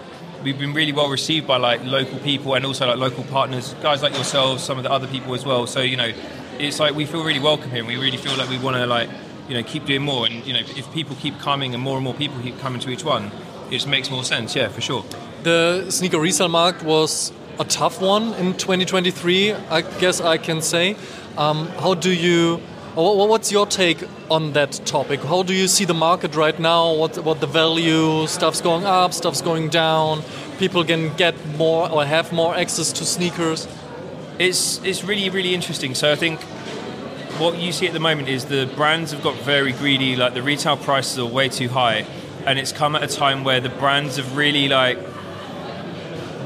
we've 0.43 0.59
been 0.59 0.73
really 0.73 0.93
well 0.93 1.09
received 1.11 1.47
by 1.47 1.57
like 1.57 1.85
local 1.85 2.19
people 2.21 2.55
and 2.55 2.65
also 2.65 2.87
like 2.87 2.99
local 2.99 3.25
partners, 3.25 3.75
guys 3.83 4.03
like 4.03 4.15
yourselves, 4.15 4.63
some 4.63 4.79
of 4.79 4.85
the 4.85 4.91
other 4.91 5.09
people 5.09 5.35
as 5.35 5.45
well. 5.45 5.67
So 5.67 5.81
you 5.81 5.97
know, 5.97 6.13
it's 6.59 6.79
like 6.81 6.95
we 6.95 7.05
feel 7.07 7.25
really 7.25 7.41
welcome 7.41 7.71
here. 7.71 7.81
and 7.81 7.89
We 7.89 7.97
really 7.97 8.17
feel 8.19 8.37
like 8.37 8.49
we 8.49 8.59
want 8.59 8.77
to 8.77 8.87
like 8.87 9.11
you 9.49 9.55
know 9.55 9.63
keep 9.63 9.85
doing 9.85 10.03
more, 10.03 10.27
and 10.27 10.47
you 10.47 10.53
know, 10.55 10.61
if 10.61 10.91
people 10.93 11.17
keep 11.17 11.39
coming 11.39 11.75
and 11.75 11.83
more 11.83 11.97
and 11.97 12.05
more 12.05 12.15
people 12.15 12.41
keep 12.41 12.59
coming 12.59 12.81
to 12.81 12.91
each 12.91 13.05
one, 13.05 13.31
it 13.69 13.73
just 13.73 13.89
makes 13.89 14.11
more 14.11 14.25
sense. 14.25 14.55
Yeah, 14.57 14.69
for 14.69 14.81
sure. 14.81 15.05
The 15.43 15.91
sneaker 15.91 16.19
resale 16.19 16.49
market 16.49 16.83
was 16.83 17.33
a 17.61 17.65
tough 17.65 18.01
one 18.01 18.35
in 18.35 18.55
2023, 18.55 19.53
I 19.53 19.83
guess 19.83 20.21
I 20.21 20.37
can 20.37 20.61
say. 20.61 20.97
Um, 21.37 21.69
how 21.79 21.95
do 21.95 22.13
you, 22.13 22.57
what's 22.95 23.53
your 23.53 23.67
take 23.67 24.03
on 24.31 24.53
that 24.55 24.73
topic? 24.85 25.21
How 25.21 25.45
do 25.45 25.55
you 25.55 25.69
see 25.69 25.85
the 25.85 25.95
market 25.95 26.35
right 26.35 26.59
now? 26.59 26.93
What, 26.93 27.19
what 27.19 27.41
the 27.41 27.47
value, 27.47 28.27
stuff's 28.27 28.61
going 28.61 28.85
up, 28.85 29.13
stuff's 29.13 29.41
going 29.41 29.69
down, 29.69 30.23
people 30.59 30.85
can 30.85 31.15
get 31.15 31.35
more 31.57 31.89
or 31.89 32.05
have 32.05 32.33
more 32.33 32.57
access 32.57 32.93
to 32.95 33.05
sneakers? 33.05 33.69
It's 34.41 34.81
it's 34.85 35.03
really 35.03 35.31
really 35.31 35.53
interesting. 35.53 35.97
So 35.97 36.13
I 36.13 36.15
think 36.15 36.41
what 37.41 37.59
you 37.59 37.73
see 37.73 37.89
at 37.89 37.93
the 37.93 38.01
moment 38.01 38.29
is 38.29 38.45
the 38.45 38.71
brands 38.77 39.11
have 39.11 39.23
got 39.23 39.35
very 39.37 39.73
greedy. 39.73 40.15
Like 40.15 40.35
the 40.35 40.43
retail 40.43 40.77
prices 40.77 41.19
are 41.19 41.27
way 41.27 41.49
too 41.49 41.69
high, 41.69 42.07
and 42.47 42.57
it's 42.57 42.71
come 42.71 42.95
at 42.95 43.03
a 43.03 43.09
time 43.09 43.43
where 43.43 43.61
the 43.61 43.69
brands 43.69 44.17
have 44.17 44.37
really 44.37 44.69
like 44.69 44.99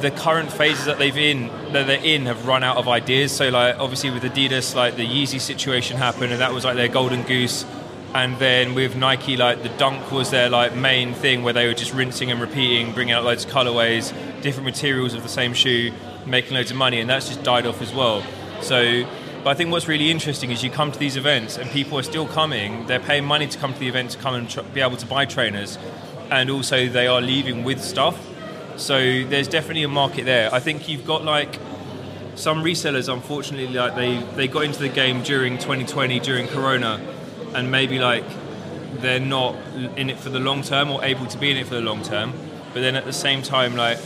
the 0.02 0.10
current 0.10 0.52
phases 0.52 0.84
that 0.86 0.98
they've 0.98 1.16
in 1.16 1.46
that 1.72 1.86
they're 1.86 2.04
in 2.04 2.26
have 2.26 2.46
run 2.46 2.64
out 2.64 2.76
of 2.76 2.88
ideas. 2.88 3.32
So 3.32 3.48
like 3.48 3.78
obviously 3.78 4.10
with 4.10 4.24
Adidas, 4.24 4.74
like 4.74 4.96
the 4.96 5.06
Yeezy 5.06 5.40
situation 5.40 5.96
happened, 5.96 6.32
and 6.32 6.40
that 6.40 6.52
was 6.52 6.64
like 6.64 6.76
their 6.76 6.88
golden 6.88 7.22
goose. 7.22 7.64
And 8.14 8.36
then 8.38 8.74
with 8.74 8.94
Nike, 8.94 9.38
like 9.38 9.62
the 9.62 9.70
Dunk 9.70 10.12
was 10.12 10.30
their 10.30 10.50
like 10.50 10.74
main 10.74 11.14
thing 11.14 11.44
where 11.44 11.54
they 11.54 11.66
were 11.66 11.72
just 11.72 11.94
rinsing 11.94 12.30
and 12.30 12.40
repeating, 12.40 12.92
bringing 12.92 13.14
out 13.14 13.24
loads 13.24 13.44
of 13.44 13.50
colorways, 13.50 14.12
different 14.42 14.66
materials 14.66 15.14
of 15.14 15.22
the 15.22 15.30
same 15.30 15.54
shoe, 15.54 15.92
making 16.26 16.52
loads 16.54 16.70
of 16.70 16.76
money, 16.76 17.00
and 17.00 17.08
that's 17.08 17.28
just 17.28 17.42
died 17.42 17.64
off 17.64 17.80
as 17.80 17.94
well. 17.94 18.22
So, 18.60 19.06
but 19.44 19.50
I 19.50 19.54
think 19.54 19.70
what's 19.70 19.88
really 19.88 20.10
interesting 20.10 20.50
is 20.50 20.62
you 20.62 20.70
come 20.70 20.92
to 20.92 20.98
these 20.98 21.16
events 21.16 21.56
and 21.56 21.70
people 21.70 21.98
are 21.98 22.02
still 22.02 22.26
coming. 22.26 22.86
They're 22.86 23.00
paying 23.00 23.24
money 23.24 23.46
to 23.46 23.58
come 23.58 23.72
to 23.72 23.78
the 23.78 23.88
event 23.88 24.10
to 24.10 24.18
come 24.18 24.34
and 24.34 24.50
tr- 24.50 24.60
be 24.74 24.80
able 24.80 24.98
to 24.98 25.06
buy 25.06 25.24
trainers, 25.24 25.78
and 26.30 26.50
also 26.50 26.88
they 26.88 27.06
are 27.06 27.20
leaving 27.20 27.62
with 27.64 27.82
stuff. 27.82 28.18
So 28.76 28.98
there's 29.24 29.48
definitely 29.48 29.82
a 29.82 29.88
market 29.88 30.24
there. 30.24 30.52
I 30.52 30.60
think 30.60 30.88
you've 30.88 31.06
got 31.06 31.24
like 31.24 31.58
some 32.34 32.62
resellers, 32.64 33.12
unfortunately, 33.12 33.74
like 33.74 33.94
they 33.94 34.18
they 34.34 34.48
got 34.48 34.64
into 34.64 34.80
the 34.80 34.88
game 34.88 35.22
during 35.22 35.58
2020 35.58 36.20
during 36.20 36.48
Corona, 36.48 37.00
and 37.54 37.70
maybe 37.70 37.98
like 37.98 38.24
they're 39.00 39.20
not 39.20 39.54
in 39.96 40.10
it 40.10 40.18
for 40.18 40.30
the 40.30 40.40
long 40.40 40.62
term 40.62 40.90
or 40.90 41.04
able 41.04 41.26
to 41.26 41.38
be 41.38 41.50
in 41.50 41.56
it 41.56 41.66
for 41.66 41.74
the 41.74 41.80
long 41.80 42.02
term. 42.02 42.32
But 42.72 42.80
then 42.80 42.96
at 42.96 43.04
the 43.04 43.12
same 43.12 43.42
time, 43.42 43.76
like 43.76 43.98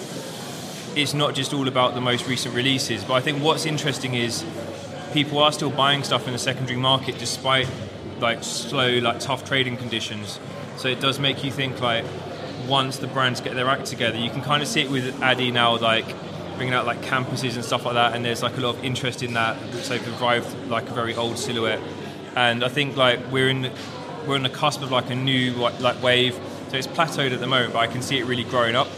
it's 0.97 1.15
not 1.15 1.35
just 1.35 1.53
all 1.53 1.69
about 1.69 1.95
the 1.95 2.01
most 2.01 2.27
recent 2.27 2.55
releases. 2.55 3.05
But 3.05 3.15
I 3.15 3.21
think 3.21 3.43
what's 3.43 3.67
interesting 3.67 4.15
is 4.15 4.45
people 5.12 5.39
are 5.39 5.53
still 5.53 5.71
buying 5.71 6.03
stuff 6.03 6.27
in 6.27 6.33
the 6.33 6.39
secondary 6.39 6.79
market 6.79 7.19
despite 7.19 7.69
like 8.19 8.43
slow, 8.43 8.99
like 8.99 9.21
tough 9.21 9.45
trading 9.45 9.77
conditions. 9.77 10.41
So 10.77 10.89
it 10.89 11.01
does 11.01 11.19
make 11.19 11.45
you 11.45 11.51
think 11.51 11.81
like 11.81 12.05
once 12.69 12.99
the 12.99 13.07
brands 13.07 13.41
get 13.41 13.55
their 13.55 13.69
act 13.69 13.87
together, 13.87 14.19
you 14.19 14.31
can 14.31 14.43
kind 14.43 14.63
of 14.63 14.69
see 14.69 14.83
it 14.83 14.91
with 14.91 15.23
Addy 15.23 15.51
now, 15.51 15.77
like 15.79 16.07
bringing 16.57 16.75
out 16.75 16.87
like 16.87 17.01
campuses 17.03 17.55
and 17.55 17.65
stuff 17.65 17.85
like 17.85 17.95
that, 17.95 18.15
and 18.15 18.25
there's 18.25 18.43
like 18.43 18.57
a 18.57 18.61
lot 18.61 18.77
of 18.77 18.85
interest 18.85 19.23
in 19.23 19.35
that. 19.35 19.57
So 19.75 19.97
they've 19.97 20.07
revived 20.07 20.69
like 20.69 20.89
a 20.89 20.93
very 20.93 21.15
old 21.15 21.39
silhouette, 21.39 21.81
and 22.35 22.65
I 22.65 22.69
think 22.69 22.97
like 22.97 23.21
we're 23.31 23.49
in 23.49 23.71
we're 24.27 24.35
on 24.35 24.43
the 24.43 24.51
cusp 24.51 24.83
of 24.83 24.91
like 24.91 25.11
a 25.11 25.15
new 25.15 25.53
like, 25.53 25.81
like 25.81 26.03
wave. 26.03 26.35
So 26.69 26.77
it's 26.77 26.87
plateaued 26.87 27.33
at 27.33 27.41
the 27.41 27.47
moment, 27.47 27.73
but 27.73 27.79
I 27.79 27.87
can 27.87 28.03
see 28.03 28.19
it 28.19 28.25
really 28.25 28.45
growing 28.45 28.75
up. 28.75 28.89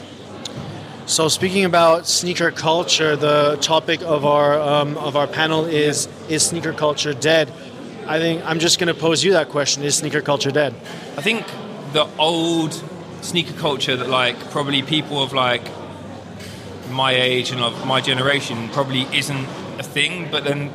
So 1.06 1.28
speaking 1.28 1.64
about 1.64 2.06
sneaker 2.06 2.50
culture, 2.50 3.16
the 3.16 3.56
topic 3.60 4.02
of 4.02 4.24
our 4.24 4.58
um, 4.60 4.96
of 4.98 5.16
our 5.16 5.26
panel 5.26 5.64
is 5.64 6.08
is 6.28 6.44
sneaker 6.44 6.72
culture 6.72 7.14
dead? 7.14 7.52
I 8.06 8.18
think 8.18 8.42
I'm 8.44 8.58
just 8.58 8.78
going 8.78 8.92
to 8.92 8.98
pose 8.98 9.24
you 9.24 9.32
that 9.32 9.48
question: 9.48 9.82
Is 9.82 9.96
sneaker 9.96 10.20
culture 10.20 10.50
dead? 10.50 10.74
I 11.16 11.22
think 11.22 11.46
the 11.92 12.06
old 12.18 12.72
sneaker 13.20 13.54
culture 13.54 13.96
that 13.96 14.08
like 14.08 14.38
probably 14.50 14.82
people 14.82 15.22
of 15.22 15.32
like 15.32 15.62
my 16.90 17.12
age 17.12 17.50
and 17.50 17.60
of 17.60 17.86
my 17.86 18.00
generation 18.00 18.68
probably 18.70 19.02
isn't 19.16 19.46
a 19.78 19.82
thing, 19.82 20.28
but 20.30 20.44
then 20.44 20.70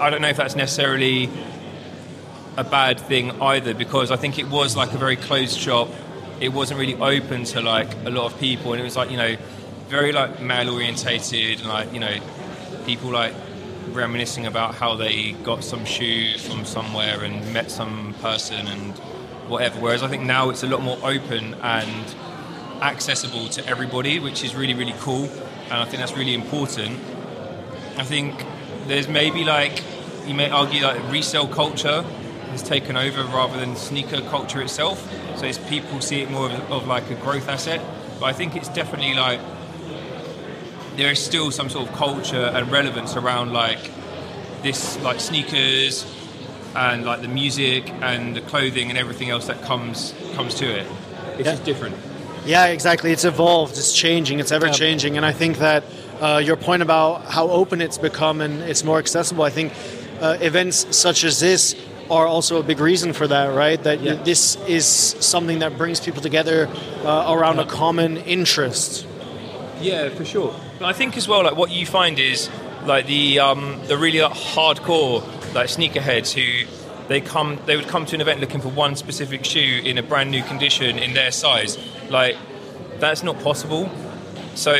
I 0.00 0.10
don't 0.10 0.22
know 0.22 0.28
if 0.28 0.36
that's 0.36 0.56
necessarily 0.56 1.28
a 2.56 2.64
bad 2.64 2.98
thing 2.98 3.30
either 3.42 3.74
because 3.74 4.10
I 4.10 4.16
think 4.16 4.38
it 4.38 4.48
was 4.48 4.76
like 4.76 4.92
a 4.92 4.98
very 4.98 5.16
closed 5.16 5.58
shop. 5.58 5.88
It 6.40 6.50
wasn't 6.50 6.80
really 6.80 6.94
open 6.94 7.44
to 7.44 7.60
like 7.60 7.92
a 8.04 8.10
lot 8.10 8.32
of 8.32 8.38
people, 8.38 8.72
and 8.72 8.80
it 8.80 8.84
was 8.84 8.96
like 8.96 9.10
you 9.10 9.16
know 9.16 9.36
very 9.88 10.12
like 10.12 10.40
male 10.40 10.70
orientated 10.70 11.60
and 11.60 11.68
like 11.68 11.92
you 11.92 12.00
know 12.00 12.16
people 12.84 13.10
like 13.10 13.34
reminiscing 13.92 14.46
about 14.46 14.74
how 14.74 14.94
they 14.96 15.32
got 15.32 15.64
some 15.64 15.84
shoe 15.84 16.36
from 16.38 16.64
somewhere 16.64 17.22
and 17.22 17.52
met 17.52 17.70
some 17.70 18.14
person 18.20 18.66
and 18.66 19.00
whatever. 19.48 19.80
Whereas 19.80 20.02
I 20.02 20.08
think 20.08 20.24
now 20.24 20.50
it's 20.50 20.62
a 20.62 20.66
lot 20.66 20.82
more 20.82 20.98
open 21.02 21.54
and 21.54 22.14
accessible 22.82 23.48
to 23.48 23.66
everybody, 23.66 24.18
which 24.18 24.44
is 24.44 24.54
really 24.54 24.74
really 24.74 24.94
cool, 25.00 25.24
and 25.64 25.74
I 25.74 25.84
think 25.84 25.98
that's 25.98 26.16
really 26.16 26.34
important. 26.34 26.98
I 27.96 28.04
think 28.04 28.44
there's 28.86 29.08
maybe 29.08 29.44
like 29.44 29.82
you 30.26 30.34
may 30.34 30.50
argue 30.50 30.82
like 30.82 31.00
resale 31.10 31.48
culture 31.48 32.02
has 32.50 32.62
taken 32.62 32.96
over 32.96 33.22
rather 33.24 33.58
than 33.58 33.76
sneaker 33.76 34.20
culture 34.22 34.60
itself. 34.60 35.00
So 35.36 35.46
it's 35.46 35.58
people 35.58 36.00
see 36.00 36.22
it 36.22 36.30
more 36.30 36.50
of, 36.50 36.72
of 36.72 36.86
like 36.86 37.10
a 37.10 37.14
growth 37.14 37.48
asset. 37.48 37.80
But 38.18 38.26
I 38.26 38.32
think 38.32 38.56
it's 38.56 38.68
definitely 38.68 39.14
like 39.14 39.40
there 40.96 41.10
is 41.10 41.22
still 41.22 41.50
some 41.50 41.68
sort 41.68 41.88
of 41.88 41.94
culture 41.94 42.50
and 42.54 42.70
relevance 42.70 43.16
around 43.16 43.52
like 43.52 43.90
this 44.62 44.98
like 45.02 45.20
sneakers 45.20 46.04
and 46.76 47.04
like 47.04 47.22
the 47.22 47.28
music 47.28 47.90
and 48.02 48.36
the 48.36 48.40
clothing 48.42 48.90
and 48.90 48.98
everything 48.98 49.30
else 49.30 49.46
that 49.46 49.62
comes 49.62 50.14
comes 50.34 50.54
to 50.56 50.66
it. 50.66 50.86
It's 51.38 51.46
Yeah. 51.46 51.52
just 51.52 51.64
different. 51.64 51.96
Yeah, 52.44 52.66
exactly. 52.66 53.10
It's 53.10 53.24
evolved. 53.24 53.76
It's 53.76 53.92
changing. 53.92 54.38
It's 54.38 54.52
ever 54.52 54.68
changing. 54.68 55.16
And 55.16 55.26
I 55.26 55.32
think 55.32 55.58
that 55.58 55.82
uh, 56.20 56.40
your 56.44 56.56
point 56.56 56.82
about 56.82 57.24
how 57.24 57.48
open 57.50 57.80
it's 57.80 57.98
become 57.98 58.40
and 58.40 58.62
it's 58.62 58.84
more 58.84 58.98
accessible. 58.98 59.42
I 59.42 59.50
think 59.50 59.72
uh, 60.20 60.36
events 60.40 60.86
such 60.96 61.24
as 61.24 61.40
this 61.40 61.74
are 62.08 62.26
also 62.26 62.58
a 62.60 62.62
big 62.62 62.78
reason 62.78 63.12
for 63.12 63.26
that, 63.26 63.46
right? 63.52 63.82
That 63.82 64.00
Yeah. 64.00 64.14
this 64.22 64.56
is 64.68 64.86
something 64.86 65.58
that 65.58 65.76
brings 65.76 65.98
people 66.00 66.22
together 66.22 66.68
uh, 67.04 67.34
around 67.34 67.58
a 67.58 67.64
common 67.66 68.16
interest. 68.18 69.04
Yeah, 69.80 70.08
for 70.10 70.24
sure. 70.24 70.54
But 70.78 70.86
I 70.86 70.92
think 70.92 71.16
as 71.16 71.26
well, 71.26 71.42
like 71.42 71.56
what 71.56 71.70
you 71.70 71.84
find 71.84 72.18
is 72.18 72.48
like 72.86 73.06
the 73.06 73.40
um, 73.40 73.80
the 73.88 73.96
really 73.98 74.20
like, 74.20 74.32
hardcore 74.32 75.22
like 75.56 75.68
sneakerheads 75.68 76.32
who 76.32 76.70
they 77.08 77.20
come 77.20 77.58
they 77.66 77.76
would 77.76 77.88
come 77.88 78.04
to 78.06 78.14
an 78.14 78.20
event 78.20 78.40
looking 78.40 78.60
for 78.60 78.68
one 78.68 78.96
specific 78.96 79.44
shoe 79.44 79.82
in 79.84 79.98
a 79.98 80.02
brand 80.02 80.30
new 80.30 80.42
condition 80.42 80.98
in 80.98 81.14
their 81.14 81.32
size. 81.32 81.78
Like 82.10 82.36
that's 82.98 83.22
not 83.22 83.40
possible. 83.40 83.90
So 84.54 84.74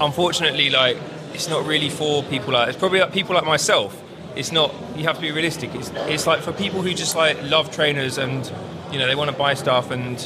unfortunately, 0.00 0.70
like 0.70 0.96
it's 1.32 1.48
not 1.48 1.66
really 1.66 1.90
for 1.90 2.22
people 2.24 2.52
like 2.52 2.68
it's 2.68 2.78
probably 2.78 3.00
like 3.00 3.12
people 3.12 3.34
like 3.34 3.44
myself. 3.44 4.02
It's 4.34 4.52
not. 4.52 4.74
You 4.96 5.04
have 5.04 5.16
to 5.16 5.22
be 5.22 5.32
realistic. 5.32 5.74
It's 5.74 5.90
it's 6.08 6.26
like 6.26 6.40
for 6.40 6.52
people 6.52 6.82
who 6.82 6.92
just 6.92 7.16
like 7.16 7.42
love 7.42 7.70
trainers 7.70 8.18
and 8.18 8.50
you 8.92 8.98
know 8.98 9.06
they 9.06 9.14
want 9.14 9.30
to 9.30 9.36
buy 9.36 9.54
stuff 9.54 9.90
and 9.90 10.20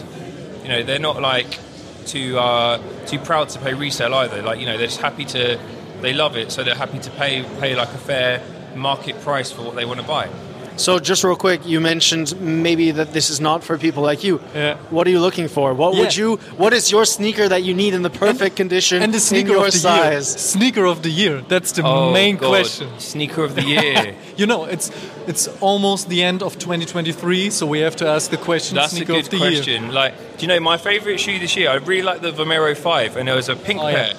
you 0.63 0.69
know 0.69 0.83
they're 0.83 0.99
not 0.99 1.21
like 1.21 1.59
too 2.07 2.39
uh, 2.39 2.79
too 3.07 3.19
proud 3.21 3.49
to 3.51 3.59
pay 3.61 3.75
resale 3.75 4.15
either. 4.15 4.43
Like 4.43 4.59
you 4.59 4.67
know 4.67 4.77
they're 4.77 4.89
just 4.89 5.01
happy 5.01 5.25
to 5.27 5.61
they 6.01 6.13
love 6.13 6.37
it, 6.37 6.51
so 6.51 6.65
they're 6.65 6.75
happy 6.75 6.99
to 6.99 7.11
pay 7.11 7.43
pay 7.61 7.77
like 7.77 7.89
a 7.89 7.99
fair 7.99 8.43
market 8.77 9.21
price 9.23 9.51
for 9.53 9.63
what 9.63 9.75
they 9.77 9.85
want 9.85 10.01
to 10.01 10.07
buy. 10.07 10.29
So 10.77 10.99
just 10.99 11.25
real 11.25 11.37
quick, 11.37 11.67
you 11.67 11.79
mentioned 11.79 12.41
maybe 12.41 12.91
that 12.93 13.13
this 13.13 13.29
is 13.29 13.39
not 13.39 13.63
for 13.63 13.77
people 13.77 14.03
like 14.03 14.25
you. 14.25 14.41
Yeah. 14.55 14.77
What 14.89 15.07
are 15.07 15.11
you 15.11 15.21
looking 15.21 15.47
for? 15.49 15.75
What 15.75 15.95
would 15.95 16.17
you? 16.17 16.37
What 16.57 16.73
is 16.73 16.91
your 16.91 17.05
sneaker 17.05 17.47
that 17.49 17.63
you 17.65 17.75
need 17.75 17.93
in 17.93 18.01
the 18.01 18.09
perfect 18.09 18.57
condition 18.57 19.03
And 19.03 19.13
the 19.13 19.21
sneaker 19.21 19.57
of 19.57 19.65
the 19.65 19.73
size? 19.73 20.11
year. 20.13 20.39
Sneaker 20.39 20.87
of 20.87 21.03
the 21.03 21.11
year. 21.11 21.43
That's 21.49 21.73
the 21.73 21.83
Oh, 21.85 22.13
main 22.15 22.37
God. 22.37 22.49
question. 22.49 22.89
Sneaker 22.99 23.45
of 23.45 23.57
the 23.57 23.63
year. 23.63 24.15
You 24.41 24.47
know, 24.47 24.65
it's 24.65 24.91
it's 25.27 25.49
almost 25.61 26.09
the 26.09 26.23
end 26.23 26.43
of 26.43 26.55
2023, 26.59 27.51
so 27.51 27.67
we 27.67 27.81
have 27.81 27.97
to 27.97 28.07
ask 28.09 28.31
the 28.31 28.39
question. 28.39 28.77
That's 28.77 28.95
a 28.99 29.05
good 29.05 29.25
of 29.25 29.29
the 29.29 29.37
year. 29.37 29.51
question. 29.51 29.93
Like, 29.93 30.15
do 30.39 30.47
you 30.47 30.49
know 30.49 30.61
my 30.61 30.79
favorite 30.79 31.21
shoe 31.21 31.39
this 31.39 31.55
year? 31.57 31.69
I 31.69 31.75
really 31.75 32.01
like 32.03 32.23
the 32.23 32.33
Vomero 32.33 32.75
Five, 32.75 33.19
and 33.19 33.29
there 33.29 33.37
was 33.37 33.51
a 33.51 33.57
pink 33.57 33.81
Oh, 33.83 33.89
yeah. 33.89 33.95
pair, 33.95 34.15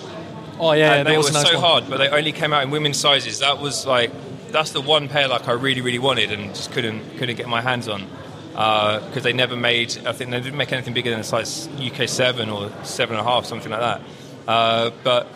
Oh 0.59 0.73
yeah, 0.73 0.93
and 0.93 1.07
they 1.07 1.17
were 1.17 1.23
nice 1.31 1.47
so 1.49 1.53
one. 1.55 1.63
hard, 1.63 1.83
but 1.89 1.97
they 1.97 2.09
only 2.09 2.31
came 2.33 2.53
out 2.53 2.61
in 2.61 2.69
women's 2.69 2.99
sizes. 2.99 3.39
That 3.39 3.57
was 3.59 3.87
like, 3.87 4.11
that's 4.51 4.71
the 4.71 4.81
one 4.81 5.07
pair 5.07 5.27
like 5.27 5.47
I 5.47 5.53
really, 5.53 5.81
really 5.81 5.99
wanted, 5.99 6.31
and 6.31 6.53
just 6.53 6.71
couldn't 6.71 7.17
couldn't 7.17 7.35
get 7.35 7.47
my 7.47 7.61
hands 7.61 7.87
on 7.87 8.07
because 8.51 9.23
they 9.23 9.33
never 9.33 9.55
made. 9.55 9.97
I 10.05 10.11
think 10.11 10.31
they 10.31 10.39
didn't 10.39 10.57
make 10.57 10.71
anything 10.71 10.93
bigger 10.93 11.09
than 11.09 11.19
a 11.19 11.23
size 11.23 11.67
UK 11.79 12.07
seven 12.07 12.49
or 12.49 12.71
seven 12.83 13.15
and 13.15 13.25
a 13.25 13.29
half, 13.29 13.45
something 13.45 13.71
like 13.71 13.79
that. 13.79 14.01
Uh, 14.47 14.91
but 15.03 15.27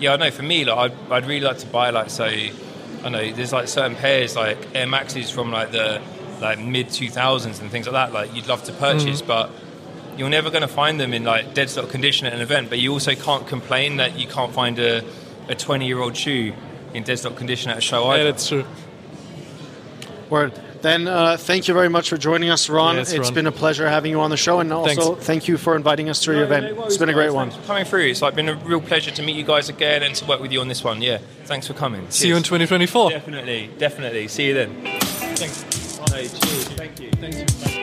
yeah, 0.00 0.12
I 0.12 0.16
know 0.16 0.30
for 0.30 0.42
me, 0.42 0.64
like 0.64 0.92
I'd, 0.92 1.12
I'd 1.12 1.26
really 1.26 1.46
like 1.46 1.58
to 1.58 1.66
buy 1.66 1.90
like 1.90 2.10
say, 2.10 2.52
I 3.04 3.08
know 3.08 3.32
there's 3.32 3.52
like 3.52 3.68
certain 3.68 3.96
pairs 3.96 4.36
like 4.36 4.74
Air 4.74 4.86
Maxes 4.86 5.30
from 5.30 5.50
like 5.50 5.72
the 5.72 6.02
like 6.40 6.58
mid 6.58 6.88
2000s 6.88 7.60
and 7.60 7.70
things 7.70 7.86
like 7.86 7.92
that. 7.92 8.12
Like 8.12 8.34
you'd 8.34 8.46
love 8.46 8.64
to 8.64 8.72
purchase, 8.72 9.22
but 9.22 9.50
you're 10.16 10.30
never 10.30 10.50
going 10.50 10.62
to 10.62 10.68
find 10.68 10.98
them 10.98 11.12
in 11.12 11.24
like 11.24 11.54
dead 11.54 11.70
stock 11.70 11.88
condition 11.90 12.26
at 12.26 12.32
an 12.32 12.40
event. 12.40 12.68
But 12.68 12.78
you 12.78 12.92
also 12.92 13.14
can't 13.14 13.46
complain 13.46 13.98
that 13.98 14.18
you 14.18 14.26
can't 14.26 14.52
find 14.52 14.78
a 14.78 15.04
a 15.48 15.54
20 15.54 15.86
year 15.86 16.00
old 16.00 16.16
shoe 16.16 16.52
in 16.96 17.02
dead 17.04 17.18
stock 17.18 17.36
condition 17.36 17.70
at 17.70 17.78
a 17.78 17.80
show 17.80 18.04
Yeah, 18.04 18.10
either. 18.20 18.24
that's 18.32 18.48
true. 18.48 18.64
Word. 20.30 20.52
Then 20.82 21.08
uh, 21.08 21.36
thank 21.36 21.68
you 21.68 21.74
very 21.74 21.88
much 21.88 22.10
for 22.10 22.16
joining 22.16 22.50
us, 22.50 22.68
Ron. 22.68 22.96
Yes, 22.96 23.12
It's 23.12 23.28
Ron. 23.28 23.34
been 23.34 23.46
a 23.46 23.52
pleasure 23.52 23.88
having 23.88 24.10
you 24.10 24.20
on 24.20 24.30
the 24.30 24.36
show, 24.36 24.60
and 24.60 24.72
also 24.72 25.14
Thanks. 25.14 25.26
thank 25.26 25.48
you 25.48 25.56
for 25.56 25.74
inviting 25.74 26.08
us 26.08 26.22
to 26.24 26.32
your 26.32 26.44
event. 26.44 26.66
It's 26.84 26.96
been 26.98 27.08
a 27.08 27.12
great 27.14 27.32
one. 27.32 27.50
Coming 27.66 27.84
through. 27.84 28.02
It's 28.06 28.22
like 28.22 28.34
been 28.34 28.48
a 28.48 28.54
real 28.56 28.80
pleasure 28.80 29.10
to 29.10 29.22
meet 29.22 29.36
you 29.36 29.44
guys 29.44 29.68
again 29.68 30.02
and 30.02 30.14
to 30.16 30.24
work 30.26 30.40
with 30.40 30.52
you 30.52 30.60
on 30.60 30.68
this 30.68 30.84
one. 30.84 31.00
Yeah, 31.02 31.18
thanks 31.44 31.66
for 31.66 31.74
coming. 31.74 32.08
See 32.10 32.28
you 32.28 32.36
in 32.36 32.42
2024. 32.42 33.10
Definitely, 33.10 33.70
definitely. 33.78 34.28
See 34.28 34.46
you 34.48 34.54
then. 34.54 34.74
Thanks. 35.00 35.98
No, 36.10 36.16
cheers. 36.18 36.64
Thank 36.68 37.00
you. 37.00 37.10
Thank 37.12 37.75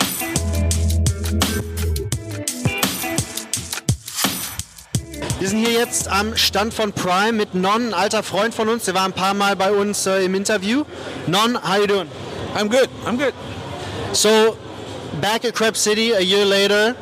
Wir 5.43 5.49
sind 5.49 5.59
hier 5.59 5.73
jetzt 5.73 6.07
am 6.07 6.37
Stand 6.37 6.73
von 6.73 6.93
Prime 6.93 7.33
mit 7.33 7.53
Non, 7.53 7.87
ein 7.87 7.93
alter 7.93 8.23
Freund 8.23 8.53
von 8.53 8.69
uns. 8.69 8.85
Der 8.85 8.93
war 8.93 9.03
ein 9.03 9.11
paar 9.11 9.33
Mal 9.33 9.57
bei 9.57 9.73
uns 9.73 10.05
äh, 10.05 10.23
im 10.23 10.35
Interview. 10.35 10.85
Non, 11.27 11.61
how 11.61 11.81
you 11.81 11.85
doing? 11.85 12.07
I'm 12.55 12.69
good. 12.69 12.87
I'm 13.05 13.17
good. 13.17 13.33
So, 14.13 14.55
back 15.19 15.43
at 15.43 15.53
Crep 15.53 15.75
City 15.75 16.13
a 16.13 16.21
year 16.21 16.45
later, 16.45 16.95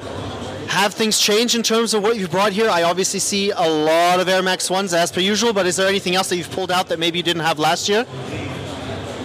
have 0.69 0.91
things 0.91 1.19
changed 1.19 1.53
in 1.53 1.62
terms 1.62 1.93
of 1.93 2.01
what 2.01 2.15
you've 2.17 2.31
brought 2.31 2.51
here? 2.51 2.67
I 2.67 2.81
obviously 2.81 3.19
see 3.19 3.51
a 3.51 3.69
lot 3.69 4.19
of 4.19 4.27
Air 4.27 4.41
Max 4.41 4.69
1s 4.69 4.91
as 4.91 5.12
per 5.12 5.21
usual, 5.21 5.53
but 5.53 5.67
is 5.67 5.75
there 5.75 5.88
anything 5.88 6.15
else 6.15 6.29
that 6.29 6.38
you've 6.38 6.50
pulled 6.50 6.71
out 6.71 6.88
that 6.88 6.98
maybe 6.98 7.19
you 7.19 7.24
didn't 7.24 7.43
have 7.43 7.60
last 7.60 7.88
year? 7.88 8.07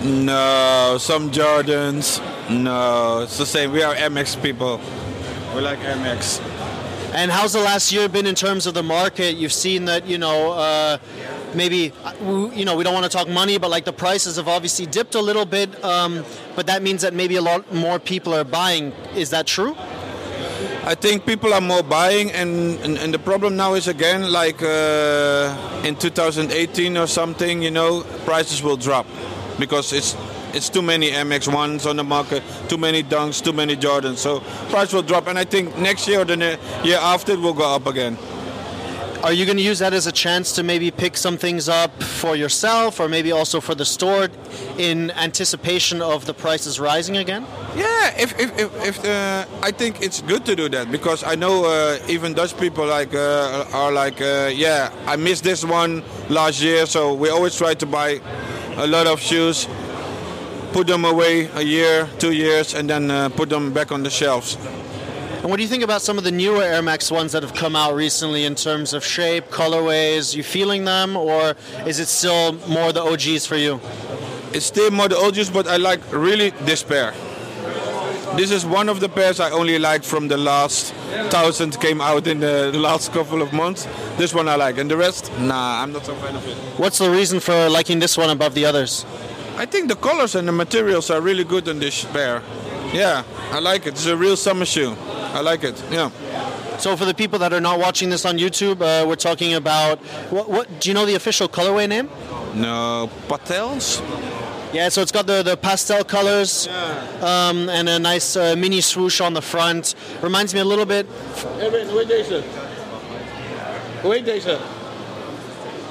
No, 0.04 0.98
some 1.00 1.30
Jordans. 1.30 2.20
No, 2.50 3.20
it's 3.22 3.38
the 3.38 3.46
same. 3.46 3.72
We 3.72 3.82
are 3.82 3.94
MX 3.94 4.42
people. 4.42 4.78
We 5.54 5.62
like 5.62 5.78
MX. 5.78 6.55
And 7.16 7.30
how's 7.30 7.54
the 7.54 7.60
last 7.60 7.92
year 7.92 8.10
been 8.10 8.26
in 8.26 8.34
terms 8.34 8.66
of 8.66 8.74
the 8.74 8.82
market? 8.82 9.36
You've 9.36 9.50
seen 9.50 9.86
that, 9.86 10.06
you 10.06 10.18
know, 10.18 10.52
uh, 10.52 10.98
maybe, 11.54 11.94
uh, 12.04 12.50
you 12.54 12.66
know, 12.66 12.76
we 12.76 12.84
don't 12.84 12.92
want 12.92 13.10
to 13.10 13.10
talk 13.10 13.26
money, 13.26 13.56
but 13.56 13.70
like 13.70 13.86
the 13.86 13.92
prices 13.94 14.36
have 14.36 14.48
obviously 14.48 14.84
dipped 14.84 15.14
a 15.14 15.22
little 15.22 15.46
bit, 15.46 15.82
um, 15.82 16.26
but 16.54 16.66
that 16.66 16.82
means 16.82 17.00
that 17.00 17.14
maybe 17.14 17.36
a 17.36 17.40
lot 17.40 17.72
more 17.72 17.98
people 17.98 18.34
are 18.34 18.44
buying. 18.44 18.92
Is 19.14 19.30
that 19.30 19.46
true? 19.46 19.74
I 20.84 20.94
think 20.94 21.24
people 21.24 21.54
are 21.54 21.60
more 21.62 21.82
buying, 21.82 22.32
and, 22.32 22.78
and, 22.80 22.98
and 22.98 23.14
the 23.14 23.18
problem 23.18 23.56
now 23.56 23.72
is 23.72 23.88
again 23.88 24.30
like 24.30 24.62
uh, 24.62 25.56
in 25.84 25.96
2018 25.96 26.98
or 26.98 27.06
something. 27.06 27.62
You 27.62 27.70
know, 27.70 28.02
prices 28.26 28.62
will 28.62 28.76
drop 28.76 29.06
because 29.58 29.94
it's 29.94 30.14
it's 30.56 30.70
too 30.70 30.82
many 30.82 31.10
MX 31.10 31.52
ones 31.52 31.86
on 31.86 31.96
the 31.96 32.04
market, 32.04 32.42
too 32.68 32.78
many 32.78 33.02
Dunks, 33.02 33.44
too 33.44 33.52
many 33.52 33.76
Jordans. 33.76 34.16
So 34.16 34.40
price 34.70 34.92
will 34.92 35.02
drop, 35.02 35.26
and 35.28 35.38
I 35.38 35.44
think 35.44 35.76
next 35.76 36.08
year 36.08 36.20
or 36.22 36.24
the 36.24 36.36
ne- 36.36 36.58
year 36.82 36.98
after 36.98 37.32
it 37.32 37.40
will 37.40 37.52
go 37.52 37.74
up 37.74 37.86
again. 37.86 38.16
Are 39.22 39.32
you 39.32 39.44
going 39.44 39.56
to 39.58 39.62
use 39.62 39.80
that 39.80 39.92
as 39.92 40.06
a 40.06 40.12
chance 40.12 40.52
to 40.52 40.62
maybe 40.62 40.90
pick 40.90 41.16
some 41.16 41.36
things 41.36 41.68
up 41.68 42.02
for 42.02 42.36
yourself 42.36 43.00
or 43.00 43.08
maybe 43.08 43.32
also 43.32 43.60
for 43.60 43.74
the 43.74 43.84
store 43.84 44.28
in 44.78 45.10
anticipation 45.12 46.00
of 46.00 46.26
the 46.26 46.34
prices 46.34 46.78
rising 46.78 47.16
again? 47.16 47.44
Yeah, 47.74 48.14
if 48.16 48.38
if 48.38 48.56
if, 48.58 48.70
if 48.84 49.04
uh, 49.04 49.44
I 49.62 49.72
think 49.72 50.00
it's 50.00 50.22
good 50.22 50.44
to 50.46 50.54
do 50.54 50.68
that 50.68 50.90
because 50.90 51.24
I 51.24 51.34
know 51.34 51.64
uh, 51.64 51.98
even 52.08 52.34
Dutch 52.34 52.56
people 52.56 52.86
like 52.86 53.14
uh, 53.14 53.66
are 53.72 53.90
like 53.90 54.20
uh, 54.20 54.50
yeah 54.54 54.92
I 55.06 55.16
missed 55.16 55.44
this 55.44 55.64
one 55.64 56.02
last 56.28 56.62
year, 56.62 56.86
so 56.86 57.12
we 57.12 57.28
always 57.28 57.56
try 57.56 57.74
to 57.74 57.86
buy 57.86 58.20
a 58.76 58.86
lot 58.86 59.06
of 59.06 59.20
shoes, 59.20 59.66
put 60.76 60.86
them 60.86 61.06
away 61.06 61.48
a 61.54 61.62
year, 61.62 62.06
two 62.18 62.32
years, 62.32 62.74
and 62.74 62.90
then 62.90 63.10
uh, 63.10 63.30
put 63.30 63.48
them 63.48 63.72
back 63.72 63.90
on 63.90 64.02
the 64.02 64.10
shelves. 64.10 64.58
And 65.40 65.48
what 65.48 65.56
do 65.56 65.62
you 65.62 65.70
think 65.70 65.82
about 65.82 66.02
some 66.02 66.18
of 66.18 66.24
the 66.24 66.30
newer 66.30 66.62
Air 66.62 66.82
Max 66.82 67.10
ones 67.10 67.32
that 67.32 67.42
have 67.42 67.54
come 67.54 67.74
out 67.74 67.94
recently 67.94 68.44
in 68.44 68.54
terms 68.54 68.92
of 68.92 69.02
shape, 69.02 69.46
colorways? 69.46 70.36
You 70.36 70.42
feeling 70.42 70.84
them 70.84 71.16
or 71.16 71.54
is 71.86 71.98
it 71.98 72.08
still 72.08 72.52
more 72.68 72.92
the 72.92 73.00
OGs 73.00 73.46
for 73.46 73.56
you? 73.56 73.80
It's 74.52 74.66
still 74.66 74.90
more 74.90 75.08
the 75.08 75.16
OGs, 75.16 75.48
but 75.48 75.66
I 75.66 75.78
like 75.78 76.00
really 76.12 76.50
this 76.66 76.82
pair. 76.82 77.14
This 78.36 78.50
is 78.50 78.66
one 78.66 78.90
of 78.90 79.00
the 79.00 79.08
pairs 79.08 79.40
I 79.40 79.52
only 79.52 79.78
like 79.78 80.04
from 80.04 80.28
the 80.28 80.36
last 80.36 80.92
thousand 81.30 81.80
came 81.80 82.02
out 82.02 82.26
in 82.26 82.40
the, 82.40 82.68
the 82.70 82.78
last 82.78 83.14
couple 83.14 83.40
of 83.40 83.50
months. 83.54 83.88
This 84.18 84.34
one 84.34 84.46
I 84.46 84.56
like, 84.56 84.76
and 84.76 84.90
the 84.90 84.96
rest, 84.98 85.32
nah, 85.38 85.82
I'm 85.82 85.92
not 85.92 86.04
so 86.04 86.14
fan 86.16 86.36
of 86.36 86.46
it. 86.46 86.54
What's 86.78 86.98
the 86.98 87.08
reason 87.08 87.40
for 87.40 87.70
liking 87.70 87.98
this 87.98 88.18
one 88.18 88.28
above 88.28 88.52
the 88.52 88.66
others? 88.66 89.06
I 89.58 89.64
think 89.64 89.88
the 89.88 89.96
colors 89.96 90.34
and 90.34 90.46
the 90.46 90.52
materials 90.52 91.10
are 91.10 91.20
really 91.20 91.44
good 91.44 91.68
on 91.68 91.78
this 91.78 92.04
pair. 92.04 92.42
Yeah, 92.92 93.24
I 93.52 93.58
like 93.58 93.86
it. 93.86 93.94
It's 93.94 94.06
a 94.06 94.16
real 94.16 94.36
summer 94.36 94.66
shoe. 94.66 94.94
I 95.32 95.40
like 95.40 95.64
it. 95.64 95.82
Yeah. 95.90 96.10
So 96.78 96.94
for 96.96 97.06
the 97.06 97.14
people 97.14 97.38
that 97.38 97.52
are 97.52 97.60
not 97.60 97.78
watching 97.78 98.10
this 98.10 98.26
on 98.26 98.38
YouTube, 98.38 98.82
uh, 98.82 99.06
we're 99.06 99.16
talking 99.16 99.54
about 99.54 99.98
what, 100.30 100.50
what 100.50 100.80
do 100.80 100.90
you 100.90 100.94
know 100.94 101.06
the 101.06 101.14
official 101.14 101.48
colorway 101.48 101.88
name? 101.88 102.10
No 102.54 103.10
patels. 103.28 104.02
Yeah, 104.74 104.90
so 104.90 105.00
it's 105.00 105.12
got 105.12 105.26
the, 105.26 105.42
the 105.42 105.56
pastel 105.56 106.04
colors 106.04 106.66
yeah. 106.66 107.48
um, 107.48 107.70
and 107.70 107.88
a 107.88 107.98
nice 107.98 108.36
uh, 108.36 108.54
mini 108.56 108.82
swoosh 108.82 109.22
on 109.22 109.32
the 109.32 109.40
front. 109.40 109.94
Reminds 110.20 110.52
me 110.52 110.60
a 110.60 110.64
little 110.64 110.84
bit. 110.84 111.06
Hoe 111.06 111.98
heet 111.98 112.08
deze? 112.08 112.42
Hoe 114.02 114.12
heet 114.12 114.24
deze? 114.24 114.58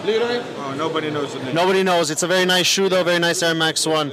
Leroy? 0.06 0.42
Oh, 0.58 0.74
nobody 0.78 1.10
knows 1.12 1.34
the 1.34 1.44
name. 1.44 1.56
Nobody 1.56 1.84
knows. 1.84 2.10
It's 2.12 2.24
a 2.24 2.28
very 2.28 2.46
nice 2.46 2.66
shoe, 2.68 2.90
though. 2.90 3.04
Very 3.04 3.20
nice 3.20 3.42
Air 3.44 3.56
Max 3.56 3.86
one. 3.88 4.12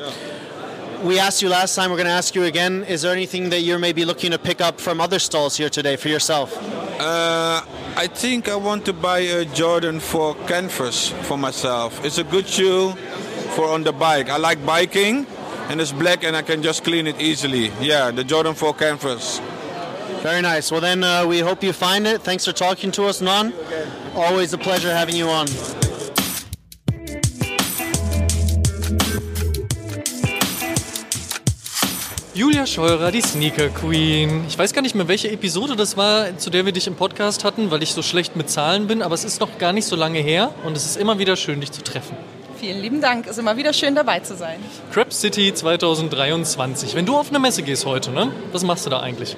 We 1.03 1.19
asked 1.19 1.43
you 1.43 1.49
last 1.49 1.75
time. 1.75 1.91
We're 1.91 1.97
going 1.97 2.07
to 2.07 2.13
ask 2.13 2.35
you 2.35 2.45
again. 2.45 2.85
Is 2.85 3.03
there 3.03 3.13
anything 3.13 3.51
that 3.51 3.61
you're 3.61 3.79
maybe 3.79 4.05
looking 4.05 4.31
to 4.31 4.39
pick 4.39 4.61
up 4.61 4.81
from 4.81 5.01
other 5.01 5.19
stalls 5.19 5.57
here 5.57 5.69
today 5.69 5.97
for 5.97 6.09
yourself? 6.09 6.57
Uh, 7.01 7.63
I 7.97 8.07
think 8.07 8.49
I 8.49 8.55
want 8.57 8.85
to 8.87 8.93
buy 8.93 9.19
a 9.19 9.45
Jordan 9.45 9.99
4 9.99 10.35
canvas 10.47 11.09
for 11.27 11.37
myself. 11.37 12.05
It's 12.05 12.19
a 12.19 12.25
good 12.25 12.47
shoe 12.47 12.93
for 13.57 13.69
on 13.69 13.83
the 13.83 13.93
bike. 13.93 14.31
I 14.31 14.37
like 14.37 14.65
biking, 14.65 15.27
and 15.69 15.81
it's 15.81 15.93
black, 15.93 16.23
and 16.23 16.37
I 16.37 16.43
can 16.43 16.63
just 16.63 16.85
clean 16.85 17.07
it 17.09 17.21
easily. 17.21 17.73
Yeah, 17.81 18.13
the 18.13 18.23
Jordan 18.23 18.55
4 18.55 18.73
canvas. 18.75 19.41
Very 20.23 20.41
nice. 20.41 20.71
Well, 20.71 20.81
then 20.81 21.03
uh, 21.03 21.27
we 21.27 21.41
hope 21.41 21.65
you 21.65 21.73
find 21.73 22.07
it. 22.07 22.23
Thanks 22.23 22.45
for 22.45 22.53
talking 22.53 22.93
to 22.93 23.07
us, 23.07 23.21
Non. 23.21 23.53
Always 24.15 24.53
a 24.53 24.59
pleasure 24.59 24.93
having 24.93 25.17
you 25.17 25.29
on. 25.29 25.49
Julia 32.35 32.65
Scheurer, 32.65 33.11
die 33.11 33.21
Sneaker 33.21 33.69
Queen. 33.69 34.47
Ich 34.49 34.59
weiß 34.59 34.73
gar 34.73 34.81
nicht 34.81 34.95
mehr, 34.95 35.07
welche 35.07 35.31
Episode 35.31 35.77
das 35.77 35.99
war, 35.99 36.39
zu 36.39 36.49
der 36.49 36.65
wir 36.65 36.73
dich 36.73 36.87
im 36.87 36.95
Podcast 36.95 37.45
hatten, 37.45 37.71
weil 37.71 37.83
ich 37.83 37.93
so 37.93 38.01
schlecht 38.01 38.37
mit 38.37 38.49
Zahlen 38.49 38.87
bin, 38.87 39.03
aber 39.03 39.15
es 39.15 39.25
ist 39.25 39.39
noch 39.39 39.59
gar 39.59 39.75
nicht 39.75 39.85
so 39.85 39.97
lange 39.97 40.19
her 40.19 40.51
und 40.65 40.75
es 40.75 40.87
ist 40.87 40.97
immer 40.97 41.19
wieder 41.19 41.37
schön, 41.37 41.61
dich 41.61 41.73
zu 41.73 41.83
treffen. 41.83 42.17
Vielen 42.59 42.81
lieben 42.81 43.03
Dank. 43.03 43.27
Ist 43.27 43.39
immer 43.39 43.59
wieder 43.59 43.75
schön 43.75 43.95
dabei 43.95 44.21
zu 44.21 44.35
sein. 44.35 44.59
Crap 44.93 45.13
City 45.13 45.53
2023. 45.53 46.95
Wenn 46.95 47.05
du 47.05 47.19
auf 47.19 47.29
eine 47.29 47.39
Messe 47.39 47.63
gehst 47.65 47.85
heute, 47.85 48.11
ne? 48.13 48.33
Was 48.53 48.65
machst 48.65 48.87
du 48.87 48.91
da 48.91 49.01
eigentlich? 49.01 49.37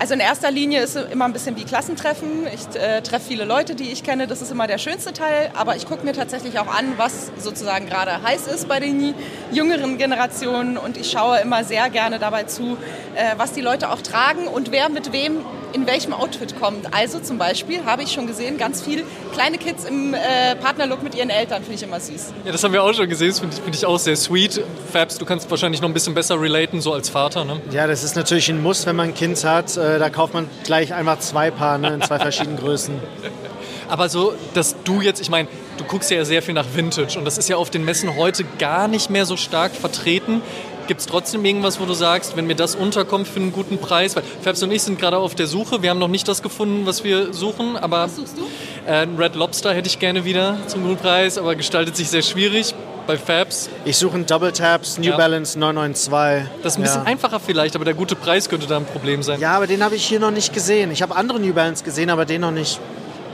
Also 0.00 0.14
in 0.14 0.20
erster 0.20 0.52
Linie 0.52 0.80
ist 0.80 0.94
es 0.94 1.10
immer 1.10 1.24
ein 1.24 1.32
bisschen 1.32 1.56
wie 1.56 1.64
Klassentreffen. 1.64 2.46
Ich 2.46 2.80
äh, 2.80 3.00
treffe 3.00 3.26
viele 3.26 3.44
Leute, 3.44 3.74
die 3.74 3.90
ich 3.90 4.04
kenne. 4.04 4.28
Das 4.28 4.40
ist 4.40 4.52
immer 4.52 4.68
der 4.68 4.78
schönste 4.78 5.12
Teil. 5.12 5.50
Aber 5.56 5.74
ich 5.74 5.86
gucke 5.88 6.04
mir 6.04 6.12
tatsächlich 6.12 6.60
auch 6.60 6.68
an, 6.68 6.92
was 6.98 7.32
sozusagen 7.38 7.86
gerade 7.86 8.22
heiß 8.22 8.46
ist 8.46 8.68
bei 8.68 8.78
den 8.78 9.12
jüngeren 9.50 9.98
Generationen. 9.98 10.78
Und 10.78 10.96
ich 10.96 11.10
schaue 11.10 11.40
immer 11.40 11.64
sehr 11.64 11.90
gerne 11.90 12.20
dabei 12.20 12.44
zu, 12.44 12.76
äh, 13.16 13.34
was 13.38 13.52
die 13.52 13.60
Leute 13.60 13.90
auch 13.90 14.00
tragen 14.00 14.46
und 14.46 14.70
wer 14.70 14.88
mit 14.88 15.12
wem 15.12 15.40
in 15.72 15.86
welchem 15.86 16.12
Outfit 16.12 16.58
kommt. 16.58 16.94
Also 16.94 17.20
zum 17.20 17.38
Beispiel 17.38 17.84
habe 17.84 18.02
ich 18.02 18.12
schon 18.12 18.26
gesehen, 18.26 18.58
ganz 18.58 18.82
viel 18.82 19.04
kleine 19.32 19.58
Kids 19.58 19.84
im 19.84 20.14
äh, 20.14 20.56
Partnerlook 20.56 21.02
mit 21.02 21.14
ihren 21.14 21.30
Eltern, 21.30 21.62
finde 21.62 21.76
ich 21.76 21.82
immer 21.82 22.00
süß. 22.00 22.32
Ja, 22.44 22.52
das 22.52 22.62
haben 22.64 22.72
wir 22.72 22.82
auch 22.82 22.94
schon 22.94 23.08
gesehen, 23.08 23.28
das 23.28 23.40
finde 23.40 23.56
ich, 23.56 23.62
find 23.62 23.76
ich 23.76 23.86
auch 23.86 23.98
sehr 23.98 24.16
sweet. 24.16 24.62
Fabs, 24.92 25.18
du 25.18 25.24
kannst 25.24 25.50
wahrscheinlich 25.50 25.80
noch 25.80 25.88
ein 25.88 25.94
bisschen 25.94 26.14
besser 26.14 26.40
relaten, 26.40 26.80
so 26.80 26.92
als 26.92 27.08
Vater, 27.08 27.44
ne? 27.44 27.60
Ja, 27.70 27.86
das 27.86 28.04
ist 28.04 28.16
natürlich 28.16 28.48
ein 28.48 28.62
Muss, 28.62 28.86
wenn 28.86 28.96
man 28.96 29.08
ein 29.08 29.14
Kind 29.14 29.42
hat. 29.44 29.76
Äh, 29.76 29.98
da 29.98 30.10
kauft 30.10 30.34
man 30.34 30.48
gleich 30.64 30.94
einfach 30.94 31.18
zwei 31.20 31.50
Paar 31.50 31.78
ne, 31.78 31.94
in 31.94 32.02
zwei 32.02 32.18
verschiedenen 32.18 32.58
Größen. 32.58 32.94
Aber 33.88 34.08
so, 34.08 34.34
dass 34.54 34.76
du 34.84 35.00
jetzt, 35.00 35.20
ich 35.20 35.30
meine, 35.30 35.48
du 35.78 35.84
guckst 35.84 36.10
ja 36.10 36.24
sehr 36.24 36.42
viel 36.42 36.54
nach 36.54 36.66
Vintage 36.74 37.18
und 37.18 37.24
das 37.24 37.38
ist 37.38 37.48
ja 37.48 37.56
auf 37.56 37.70
den 37.70 37.84
Messen 37.84 38.16
heute 38.16 38.44
gar 38.58 38.86
nicht 38.86 39.08
mehr 39.08 39.24
so 39.24 39.36
stark 39.36 39.72
vertreten. 39.74 40.42
Gibt 40.88 41.00
es 41.00 41.06
trotzdem 41.06 41.44
irgendwas, 41.44 41.78
wo 41.78 41.84
du 41.84 41.92
sagst, 41.92 42.34
wenn 42.36 42.46
mir 42.46 42.54
das 42.56 42.74
unterkommt 42.74 43.28
für 43.28 43.38
einen 43.40 43.52
guten 43.52 43.76
Preis? 43.76 44.16
Weil 44.16 44.22
Fabs 44.42 44.62
und 44.62 44.72
ich 44.72 44.82
sind 44.82 44.98
gerade 44.98 45.18
auf 45.18 45.34
der 45.34 45.46
Suche. 45.46 45.82
Wir 45.82 45.90
haben 45.90 45.98
noch 45.98 46.08
nicht 46.08 46.26
das 46.26 46.42
gefunden, 46.42 46.86
was 46.86 47.04
wir 47.04 47.34
suchen. 47.34 47.76
Aber 47.76 48.04
Was 48.04 48.16
suchst 48.16 48.38
du? 48.38 48.42
äh, 48.90 49.02
ein 49.02 49.16
Red 49.16 49.34
Lobster 49.34 49.74
hätte 49.74 49.86
ich 49.86 49.98
gerne 49.98 50.24
wieder 50.24 50.56
zum 50.66 50.82
guten 50.84 50.96
Preis, 50.96 51.36
aber 51.36 51.54
gestaltet 51.56 51.94
sich 51.94 52.08
sehr 52.08 52.22
schwierig. 52.22 52.74
Bei 53.06 53.18
Fabs, 53.18 53.68
Ich 53.84 53.96
suche 53.98 54.14
einen 54.14 54.24
Double 54.26 54.50
Taps, 54.50 54.96
New 54.98 55.04
Ja. 55.10 55.16
Balance 55.18 55.58
992. 55.58 56.50
das 56.62 56.72
ist 56.72 56.78
ein 56.78 56.82
bisschen 56.84 57.02
ja. 57.02 57.06
einfacher 57.06 57.38
vielleicht, 57.40 57.74
aber 57.76 57.84
der 57.84 57.94
gute 57.94 58.16
Preis 58.16 58.48
könnte 58.48 58.66
da 58.66 58.78
ein 58.78 58.84
Problem 58.86 59.22
sein. 59.22 59.40
Ja, 59.40 59.52
aber 59.52 59.66
den 59.66 59.82
habe 59.84 59.94
ich 59.94 60.06
hier 60.06 60.20
noch 60.20 60.30
nicht 60.30 60.52
gesehen. 60.54 60.90
Ich 60.90 61.02
habe 61.02 61.14
andere 61.16 61.38
New 61.38 61.52
Balance 61.52 61.84
gesehen, 61.84 62.08
aber 62.10 62.24
den 62.24 62.40
noch 62.40 62.50
nicht. 62.50 62.80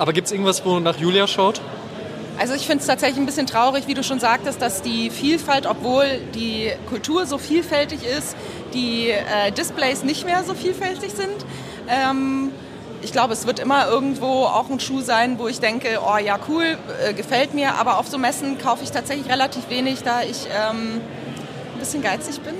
Aber 0.00 0.12
gibt 0.12 0.26
es 0.26 0.32
irgendwas, 0.32 0.64
wo 0.64 0.80
nach 0.80 0.96
Julia 0.98 1.26
schaut? 1.28 1.60
Also 2.38 2.54
ich 2.54 2.66
finde 2.66 2.80
es 2.80 2.86
tatsächlich 2.86 3.18
ein 3.18 3.26
bisschen 3.26 3.46
traurig, 3.46 3.86
wie 3.86 3.94
du 3.94 4.02
schon 4.02 4.18
sagtest, 4.18 4.60
dass 4.60 4.82
die 4.82 5.10
Vielfalt, 5.10 5.66
obwohl 5.66 6.04
die 6.34 6.72
Kultur 6.88 7.26
so 7.26 7.38
vielfältig 7.38 8.00
ist, 8.04 8.36
die 8.72 9.10
äh, 9.10 9.52
Displays 9.52 10.02
nicht 10.02 10.26
mehr 10.26 10.42
so 10.44 10.54
vielfältig 10.54 11.12
sind. 11.12 11.46
Ähm, 11.88 12.50
ich 13.02 13.12
glaube, 13.12 13.34
es 13.34 13.46
wird 13.46 13.60
immer 13.60 13.86
irgendwo 13.86 14.44
auch 14.44 14.68
ein 14.68 14.80
Schuh 14.80 15.00
sein, 15.00 15.38
wo 15.38 15.46
ich 15.46 15.60
denke, 15.60 16.00
oh 16.04 16.16
ja, 16.16 16.38
cool, 16.48 16.78
äh, 17.06 17.12
gefällt 17.12 17.54
mir. 17.54 17.74
Aber 17.74 17.98
auf 17.98 18.08
so 18.08 18.18
Messen 18.18 18.58
kaufe 18.58 18.82
ich 18.82 18.90
tatsächlich 18.90 19.30
relativ 19.30 19.68
wenig, 19.68 20.02
da 20.02 20.22
ich 20.22 20.46
ähm, 20.46 21.00
ein 21.74 21.78
bisschen 21.78 22.02
geizig 22.02 22.40
bin. 22.40 22.54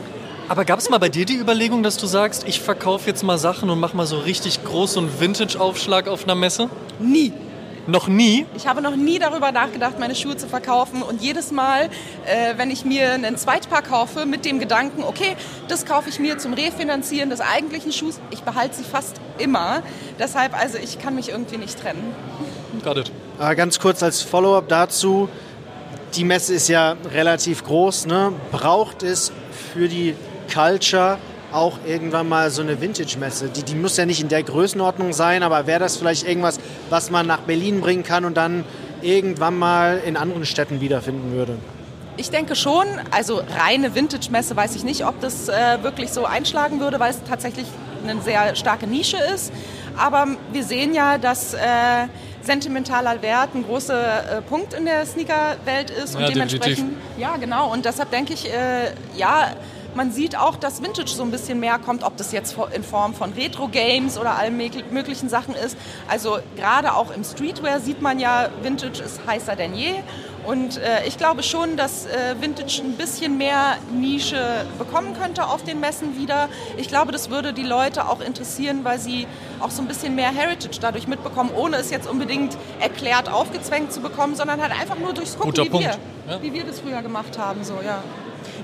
Aber 0.49 0.65
gab 0.65 0.79
es 0.79 0.91
mal 0.91 0.99
bei 0.99 1.09
dir 1.09 1.25
die 1.25 1.37
Überlegung, 1.37 1.83
dass 1.83 1.97
du 1.97 2.07
sagst, 2.07 2.47
ich 2.47 2.61
verkaufe 2.61 3.09
jetzt 3.09 3.23
mal 3.23 3.39
Sachen 3.39 3.71
und 3.71 3.81
mache 3.81 3.97
mal 3.97 4.07
so 4.07 4.19
richtig 4.19 4.63
groß 4.63 4.99
und 4.99 5.21
Vintage-Aufschlag 5.21 6.07
auf 6.07 6.25
einer 6.25 6.35
Messe? 6.35 6.69
Nie. 7.01 7.33
Noch 7.87 8.09
nie? 8.09 8.47
Ich 8.55 8.67
habe 8.67 8.81
noch 8.81 8.97
nie 8.97 9.19
darüber 9.19 9.53
nachgedacht, 9.53 9.99
meine 9.99 10.15
Schuhe 10.15 10.37
zu 10.37 10.49
verkaufen. 10.49 11.03
Und 11.03 11.21
jedes 11.21 11.51
Mal, 11.51 11.91
äh, 12.25 12.55
wenn 12.57 12.71
ich 12.71 12.85
mir 12.85 13.13
einen 13.13 13.37
Zweitpaar 13.37 13.83
kaufe, 13.83 14.25
mit 14.25 14.45
dem 14.45 14.59
Gedanken, 14.59 15.03
okay, 15.03 15.37
das 15.69 15.85
kaufe 15.85 16.09
ich 16.09 16.19
mir 16.19 16.39
zum 16.39 16.55
Refinanzieren 16.55 17.29
des 17.29 17.41
eigentlichen 17.41 17.93
Schuhs, 17.93 18.21
ich 18.31 18.43
behalte 18.43 18.77
sie 18.77 18.85
fast 18.85 19.21
immer. 19.39 19.83
Deshalb, 20.19 20.59
also 20.59 20.79
ich 20.79 20.99
kann 20.99 21.15
mich 21.15 21.29
irgendwie 21.29 21.59
nicht 21.59 21.79
trennen. 21.79 22.15
Got 22.83 22.97
it. 22.97 23.13
Äh, 23.39 23.55
ganz 23.55 23.79
kurz 23.79 24.03
als 24.03 24.23
Follow-up 24.23 24.69
dazu. 24.69 25.29
Die 26.15 26.25
Messe 26.25 26.55
ist 26.55 26.69
ja 26.69 26.97
relativ 27.13 27.65
groß. 27.65 28.07
Ne? 28.07 28.33
Braucht 28.51 29.03
es 29.03 29.33
für 29.73 29.89
die 29.89 30.15
Culture 30.53 31.19
auch 31.55 31.79
irgendwann 31.87 32.29
mal 32.29 32.51
so 32.51 32.63
eine 32.63 32.81
Vintage-Messe? 32.81 33.49
Die, 33.49 33.63
die 33.63 33.75
muss 33.75 33.97
ja 33.97 34.07
nicht 34.07 34.21
in 34.21 34.29
der 34.29 34.43
Größenordnung 34.43 35.13
sein, 35.13 35.43
aber 35.43 35.67
wäre 35.67 35.81
das 35.81 35.97
vielleicht 35.97 36.27
irgendwas, 36.27 36.59
was 36.91 37.11
man 37.11 37.27
nach 37.27 37.41
Berlin 37.41 37.81
bringen 37.81 38.03
kann 38.03 38.25
und 38.25 38.37
dann 38.37 38.65
irgendwann 39.03 39.59
mal 39.59 40.01
in 40.05 40.17
anderen 40.17 40.45
Städten 40.47 40.81
wiederfinden 40.81 41.33
würde? 41.33 41.57
Ich 42.17 42.31
denke 42.31 42.55
schon, 42.55 42.87
also 43.11 43.43
reine 43.59 43.95
Vintage-Messe 43.95 44.57
weiß 44.57 44.77
ich 44.77 44.85
nicht, 44.85 45.05
ob 45.05 45.21
das 45.21 45.49
äh, 45.49 45.83
wirklich 45.83 46.11
so 46.13 46.25
einschlagen 46.25 46.81
würde, 46.81 47.01
weil 47.01 47.11
es 47.11 47.23
tatsächlich 47.29 47.67
eine 48.07 48.21
sehr 48.21 48.55
starke 48.55 48.87
Nische 48.87 49.17
ist. 49.35 49.53
Aber 49.97 50.27
wir 50.53 50.65
sehen 50.65 50.95
ja, 50.95 51.19
dass 51.19 51.55
äh, 51.55 51.59
sentimentaler 52.43 53.23
Wert 53.23 53.55
ein 53.55 53.65
großer 53.65 54.39
äh, 54.39 54.43
Punkt 54.43 54.75
in 54.75 54.85
der 54.85 55.07
Sneaker-Welt 55.07 55.91
ist. 55.91 56.15
Und 56.15 56.23
Ja, 56.23 56.29
dementsprechend, 56.29 56.79
definitiv. 56.79 57.19
ja 57.19 57.37
genau. 57.37 57.73
Und 57.73 57.85
deshalb 57.85 58.11
denke 58.11 58.33
ich, 58.35 58.53
äh, 58.53 58.93
ja, 59.17 59.53
man 59.95 60.13
sieht 60.13 60.37
auch, 60.39 60.57
dass 60.57 60.83
Vintage 60.83 61.09
so 61.11 61.23
ein 61.23 61.31
bisschen 61.31 61.61
mehr 61.61 61.79
kommt, 61.79 62.03
ob 62.03 62.17
das 62.17 62.33
jetzt 62.33 62.57
in 62.75 62.83
Form 62.85 63.15
von 63.15 63.33
Retro-Games 63.33 64.19
oder 64.19 64.37
allen 64.39 64.57
möglich- 64.57 64.85
möglichen 64.91 65.29
Sachen 65.29 65.55
ist. 65.55 65.77
Also 66.09 66.39
gerade 66.57 66.95
auch 66.95 67.11
im 67.11 67.25
Streetwear 67.25 67.81
sieht 67.81 68.03
man 68.03 68.19
ja, 68.19 68.49
Vintage 68.63 69.03
ist 69.03 69.21
heißer 69.27 69.57
denn 69.57 69.75
je. 69.75 69.95
Und 70.47 70.77
äh, 70.77 71.07
ich 71.07 71.17
glaube 71.17 71.43
schon, 71.43 71.79
dass 71.79 72.05
äh, 72.05 72.35
Vintage 72.39 72.83
ein 72.85 72.97
bisschen 72.99 73.39
mehr 73.39 73.77
Nische 73.93 74.67
bekommen 74.79 75.15
könnte 75.19 75.47
auf 75.47 75.65
den 75.65 75.81
Messen 75.81 76.19
wieder. 76.19 76.51
Ich 76.77 76.89
glaube, 76.89 77.13
das 77.13 77.31
würde 77.31 77.55
die 77.55 77.63
Leute 77.63 78.07
auch 78.09 78.21
interessieren, 78.21 78.81
weil 78.85 78.99
sie 78.99 79.27
auch 79.61 79.71
so 79.71 79.81
ein 79.81 79.89
bisschen 79.89 80.15
mehr 80.15 80.31
Heritage 80.31 80.79
dadurch 80.83 81.09
mitbekommen, 81.09 81.51
ohne 81.57 81.77
es 81.79 81.91
jetzt 81.91 82.07
unbedingt 82.07 82.59
erklärt 82.79 83.33
aufgezwängt 83.33 83.91
zu 83.91 84.01
bekommen, 84.01 84.35
sondern 84.35 84.61
halt 84.61 84.73
einfach 84.79 84.99
nur 84.99 85.15
durchs 85.15 85.33
Gucken, 85.39 85.51
Guter 85.53 85.65
wie, 85.65 85.69
Punkt. 85.71 85.87
Wir, 86.27 86.35
Ja. 86.35 86.43
wie 86.43 86.53
wir 86.53 86.65
das 86.65 86.81
früher 86.81 87.01
gemacht 87.01 87.39
haben. 87.39 87.65
So, 87.65 87.79
ja. 87.83 88.03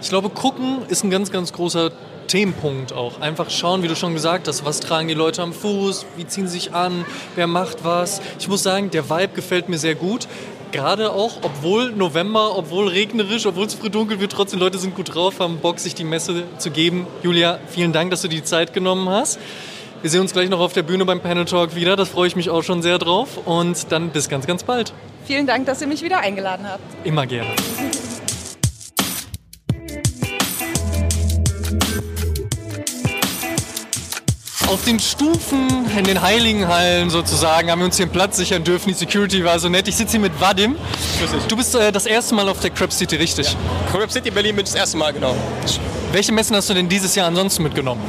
Ich 0.02 0.08
glaube, 0.08 0.30
gucken 0.30 0.78
ist 0.88 1.04
ein 1.04 1.10
ganz, 1.10 1.30
ganz 1.30 1.52
großer 1.52 1.92
Themenpunkt 2.26 2.92
auch. 2.92 3.20
Einfach 3.20 3.50
schauen, 3.50 3.82
wie 3.82 3.88
du 3.88 3.96
schon 3.96 4.14
gesagt 4.14 4.48
hast, 4.48 4.64
was 4.64 4.80
tragen 4.80 5.08
die 5.08 5.14
Leute 5.14 5.42
am 5.42 5.52
Fuß, 5.52 6.06
wie 6.16 6.26
ziehen 6.26 6.46
sie 6.46 6.54
sich 6.54 6.74
an, 6.74 7.04
wer 7.34 7.46
macht 7.46 7.84
was. 7.84 8.20
Ich 8.38 8.48
muss 8.48 8.62
sagen, 8.62 8.90
der 8.90 9.10
Vibe 9.10 9.34
gefällt 9.34 9.68
mir 9.68 9.78
sehr 9.78 9.94
gut. 9.94 10.28
Gerade 10.72 11.10
auch, 11.10 11.38
obwohl 11.42 11.90
November, 11.90 12.56
obwohl 12.56 12.88
regnerisch, 12.88 13.44
obwohl 13.46 13.66
es 13.66 13.74
früh 13.74 13.90
dunkel 13.90 14.20
wird, 14.20 14.30
trotzdem 14.30 14.60
Leute 14.60 14.78
sind 14.78 14.94
gut 14.94 15.14
drauf, 15.14 15.40
haben 15.40 15.58
Bock, 15.58 15.80
sich 15.80 15.96
die 15.96 16.04
Messe 16.04 16.44
zu 16.58 16.70
geben. 16.70 17.06
Julia, 17.22 17.58
vielen 17.68 17.92
Dank, 17.92 18.12
dass 18.12 18.22
du 18.22 18.28
die 18.28 18.44
Zeit 18.44 18.72
genommen 18.72 19.08
hast. 19.08 19.40
Wir 20.00 20.08
sehen 20.08 20.20
uns 20.20 20.32
gleich 20.32 20.48
noch 20.48 20.60
auf 20.60 20.72
der 20.72 20.84
Bühne 20.84 21.04
beim 21.04 21.20
Panel 21.20 21.44
Talk 21.44 21.74
wieder. 21.74 21.96
Das 21.96 22.08
freue 22.08 22.28
ich 22.28 22.36
mich 22.36 22.48
auch 22.48 22.62
schon 22.62 22.80
sehr 22.80 22.98
drauf. 22.98 23.40
Und 23.44 23.90
dann 23.92 24.10
bis 24.10 24.28
ganz, 24.28 24.46
ganz 24.46 24.62
bald. 24.62 24.94
Vielen 25.26 25.46
Dank, 25.46 25.66
dass 25.66 25.82
ihr 25.82 25.88
mich 25.88 26.02
wieder 26.02 26.20
eingeladen 26.20 26.66
habt. 26.66 26.80
Immer 27.04 27.26
gerne. 27.26 27.50
Auf 34.70 34.84
den 34.84 35.00
Stufen 35.00 35.68
in 35.98 36.04
den 36.04 36.22
heiligen 36.22 36.68
Hallen 36.68 37.10
sozusagen 37.10 37.72
haben 37.72 37.80
wir 37.80 37.86
uns 37.86 37.96
hier 37.96 38.04
einen 38.04 38.12
Platz 38.12 38.36
sichern 38.36 38.62
dürfen. 38.62 38.88
Die 38.88 38.94
Security 38.94 39.44
war 39.44 39.58
so 39.58 39.68
nett. 39.68 39.88
Ich 39.88 39.96
sitze 39.96 40.12
hier 40.12 40.20
mit 40.20 40.40
Vadim. 40.40 40.76
Du 41.48 41.56
bist 41.56 41.74
äh, 41.74 41.90
das 41.90 42.06
erste 42.06 42.36
Mal 42.36 42.48
auf 42.48 42.60
der 42.60 42.70
Crab 42.70 42.92
City, 42.92 43.16
richtig? 43.16 43.56
Crab 43.90 44.12
City 44.12 44.30
Berlin 44.30 44.54
bin 44.54 44.64
ich 44.64 44.70
das 44.70 44.78
erste 44.78 44.96
Mal, 44.96 45.12
genau. 45.12 45.34
Welche 46.12 46.30
Messen 46.30 46.54
hast 46.54 46.70
du 46.70 46.74
denn 46.74 46.88
dieses 46.88 47.16
Jahr 47.16 47.26
ansonsten 47.26 47.64
mitgenommen? 47.64 48.00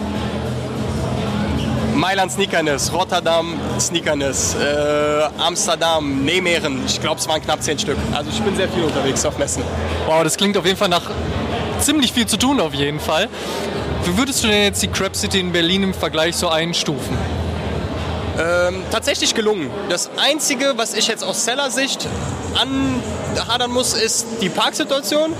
Mailand 1.95 2.31
Sneakerness, 2.31 2.93
Rotterdam 2.93 3.59
Sneakerness, 3.79 4.55
äh, 4.55 5.23
Amsterdam, 5.39 6.23
Nijmegen. 6.23 6.85
Ich 6.85 7.01
glaube, 7.01 7.19
es 7.19 7.27
waren 7.27 7.41
knapp 7.41 7.63
zehn 7.63 7.79
Stück. 7.79 7.97
Also 8.13 8.29
ich 8.29 8.39
bin 8.39 8.55
sehr 8.55 8.69
viel 8.69 8.83
unterwegs 8.83 9.25
auf 9.25 9.35
Messen. 9.39 9.63
Wow, 10.05 10.23
das 10.23 10.37
klingt 10.37 10.55
auf 10.57 10.65
jeden 10.67 10.77
Fall 10.77 10.89
nach 10.89 11.09
ziemlich 11.79 12.13
viel 12.13 12.27
zu 12.27 12.37
tun 12.37 12.59
auf 12.59 12.75
jeden 12.75 12.99
Fall. 12.99 13.29
Wie 14.03 14.17
würdest 14.17 14.43
du 14.43 14.47
denn 14.47 14.63
jetzt 14.63 14.81
die 14.81 14.87
Crab 14.87 15.15
City 15.15 15.39
in 15.39 15.51
Berlin 15.51 15.83
im 15.83 15.93
Vergleich 15.93 16.35
so 16.35 16.49
einstufen? 16.49 17.15
Ähm, 18.39 18.83
tatsächlich 18.89 19.35
gelungen. 19.35 19.69
Das 19.89 20.09
Einzige, 20.17 20.73
was 20.75 20.95
ich 20.95 21.07
jetzt 21.07 21.23
aus 21.23 21.45
Seller-Sicht 21.45 22.07
anhadern 22.55 23.71
muss, 23.71 23.93
ist 23.93 24.25
die 24.41 24.49
Parksituation. 24.49 25.33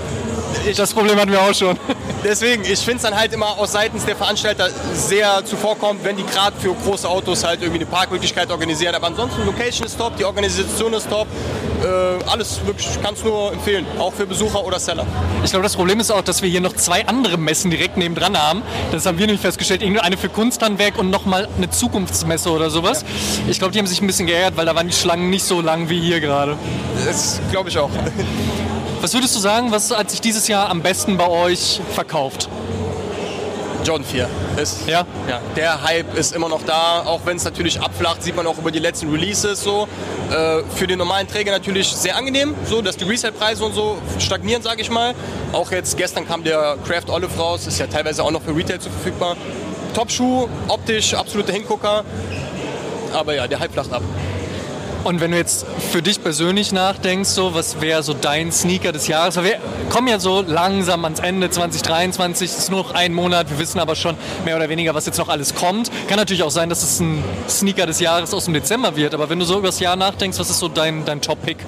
Das 0.76 0.92
Problem 0.92 1.18
hatten 1.18 1.32
wir 1.32 1.40
auch 1.40 1.54
schon. 1.54 1.76
Deswegen, 2.24 2.62
ich 2.64 2.78
finde 2.78 2.96
es 2.96 3.02
dann 3.02 3.16
halt 3.16 3.32
immer 3.32 3.58
aus 3.58 3.72
seitens 3.72 4.04
der 4.04 4.16
Veranstalter 4.16 4.68
sehr 4.94 5.44
zuvorkommt, 5.44 6.04
wenn 6.04 6.16
die 6.16 6.24
gerade 6.24 6.56
für 6.58 6.72
große 6.72 7.08
Autos 7.08 7.42
halt 7.44 7.62
irgendwie 7.62 7.80
eine 7.80 7.90
Parkmöglichkeit 7.90 8.50
organisieren. 8.50 8.94
Aber 8.94 9.08
ansonsten, 9.08 9.44
Location 9.44 9.86
ist 9.86 9.98
top, 9.98 10.16
die 10.16 10.24
Organisation 10.24 10.92
ist 10.92 11.10
top. 11.10 11.26
Äh, 11.82 12.30
alles 12.30 12.64
wirklich, 12.64 12.86
ich 12.88 13.02
kann 13.02 13.14
es 13.14 13.24
nur 13.24 13.52
empfehlen, 13.52 13.84
auch 13.98 14.12
für 14.12 14.24
Besucher 14.24 14.64
oder 14.64 14.78
Seller. 14.78 15.04
Ich 15.42 15.50
glaube, 15.50 15.64
das 15.64 15.74
Problem 15.74 15.98
ist 15.98 16.12
auch, 16.12 16.22
dass 16.22 16.42
wir 16.42 16.48
hier 16.48 16.60
noch 16.60 16.76
zwei 16.76 17.06
andere 17.06 17.38
Messen 17.38 17.72
direkt 17.72 17.96
nebendran 17.96 18.38
haben. 18.38 18.62
Das 18.92 19.04
haben 19.04 19.18
wir 19.18 19.26
nämlich 19.26 19.42
festgestellt. 19.42 19.82
Irgendeine 19.82 20.16
für 20.16 20.28
Kunsthandwerk 20.28 20.98
und 20.98 21.10
nochmal 21.10 21.48
eine 21.56 21.70
Zukunftsmesse 21.70 22.50
oder 22.50 22.70
sowas. 22.70 23.04
Ich 23.48 23.58
glaube, 23.58 23.72
die 23.72 23.80
haben 23.80 23.86
sich 23.86 24.00
ein 24.00 24.06
bisschen 24.06 24.26
geärgert, 24.26 24.56
weil 24.56 24.66
da 24.66 24.76
waren 24.76 24.86
die 24.86 24.94
Schlangen 24.94 25.28
nicht 25.28 25.44
so 25.44 25.60
lang 25.60 25.88
wie 25.88 26.00
hier 26.00 26.20
gerade. 26.20 26.56
Das 27.04 27.40
glaube 27.50 27.68
ich 27.68 27.78
auch. 27.78 27.90
Was 29.02 29.14
würdest 29.14 29.34
du 29.34 29.40
sagen, 29.40 29.72
was 29.72 29.90
hat 29.90 30.12
sich 30.12 30.20
dieses 30.20 30.46
Jahr 30.46 30.70
am 30.70 30.80
besten 30.80 31.16
bei 31.16 31.26
euch 31.26 31.80
verkauft? 31.92 32.48
John 33.84 34.04
4 34.04 34.28
ist. 34.62 34.86
Ja? 34.86 35.04
Ja, 35.28 35.40
der 35.56 35.82
Hype 35.82 36.16
ist 36.16 36.32
immer 36.36 36.48
noch 36.48 36.62
da, 36.64 37.02
auch 37.04 37.22
wenn 37.24 37.36
es 37.36 37.42
natürlich 37.42 37.80
abflacht, 37.80 38.22
sieht 38.22 38.36
man 38.36 38.46
auch 38.46 38.58
über 38.58 38.70
die 38.70 38.78
letzten 38.78 39.10
Releases 39.10 39.60
so. 39.60 39.88
Äh, 40.30 40.62
für 40.76 40.86
den 40.86 40.98
normalen 40.98 41.26
Träger 41.26 41.50
natürlich 41.50 41.88
sehr 41.88 42.16
angenehm, 42.16 42.54
so 42.64 42.80
dass 42.80 42.96
die 42.96 43.02
Resale-Preise 43.02 43.64
und 43.64 43.74
so 43.74 43.98
stagnieren, 44.20 44.62
sage 44.62 44.82
ich 44.82 44.88
mal. 44.88 45.16
Auch 45.50 45.72
jetzt 45.72 45.96
gestern 45.96 46.24
kam 46.24 46.44
der 46.44 46.76
Craft 46.86 47.10
Olive 47.12 47.36
raus, 47.36 47.66
ist 47.66 47.80
ja 47.80 47.88
teilweise 47.88 48.22
auch 48.22 48.30
noch 48.30 48.42
für 48.42 48.54
Retail 48.54 48.78
zu 48.78 48.88
verfügbar. 48.88 49.36
Top-Schuh, 49.94 50.46
optisch 50.68 51.12
absoluter 51.14 51.52
Hingucker. 51.52 52.04
Aber 53.12 53.34
ja, 53.34 53.48
der 53.48 53.58
Hype 53.58 53.72
flacht 53.72 53.92
ab. 53.92 54.02
Und 55.04 55.20
wenn 55.20 55.32
du 55.32 55.36
jetzt 55.36 55.66
für 55.90 56.00
dich 56.00 56.22
persönlich 56.22 56.70
nachdenkst, 56.70 57.28
so, 57.28 57.54
was 57.54 57.80
wäre 57.80 58.04
so 58.04 58.14
dein 58.14 58.52
Sneaker 58.52 58.92
des 58.92 59.08
Jahres? 59.08 59.36
Wir 59.42 59.58
kommen 59.90 60.06
ja 60.06 60.20
so 60.20 60.42
langsam 60.46 61.04
ans 61.04 61.18
Ende 61.18 61.50
2023, 61.50 62.48
es 62.48 62.58
ist 62.58 62.70
nur 62.70 62.84
noch 62.84 62.94
ein 62.94 63.12
Monat, 63.12 63.50
wir 63.50 63.58
wissen 63.58 63.80
aber 63.80 63.96
schon 63.96 64.16
mehr 64.44 64.54
oder 64.54 64.68
weniger, 64.68 64.94
was 64.94 65.06
jetzt 65.06 65.18
noch 65.18 65.28
alles 65.28 65.56
kommt. 65.56 65.90
Kann 66.06 66.18
natürlich 66.18 66.44
auch 66.44 66.52
sein, 66.52 66.68
dass 66.68 66.84
es 66.84 67.00
ein 67.00 67.24
Sneaker 67.48 67.86
des 67.86 67.98
Jahres 67.98 68.32
aus 68.32 68.44
dem 68.44 68.54
Dezember 68.54 68.94
wird, 68.94 69.12
aber 69.12 69.28
wenn 69.28 69.40
du 69.40 69.44
so 69.44 69.58
über 69.58 69.68
das 69.68 69.80
Jahr 69.80 69.96
nachdenkst, 69.96 70.38
was 70.38 70.50
ist 70.50 70.60
so 70.60 70.68
dein, 70.68 71.04
dein 71.04 71.20
Top-Pick? 71.20 71.58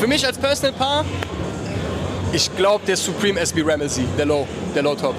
Für 0.00 0.08
mich 0.08 0.26
als 0.26 0.36
Personal 0.36 0.72
Paar, 0.72 1.04
ich 2.32 2.54
glaube 2.56 2.84
der 2.86 2.96
Supreme 2.96 3.38
SB 3.38 3.62
Ramsey, 3.64 4.04
der 4.18 4.26
Low, 4.26 4.48
der 4.74 4.82
Low 4.82 4.96
Top. 4.96 5.14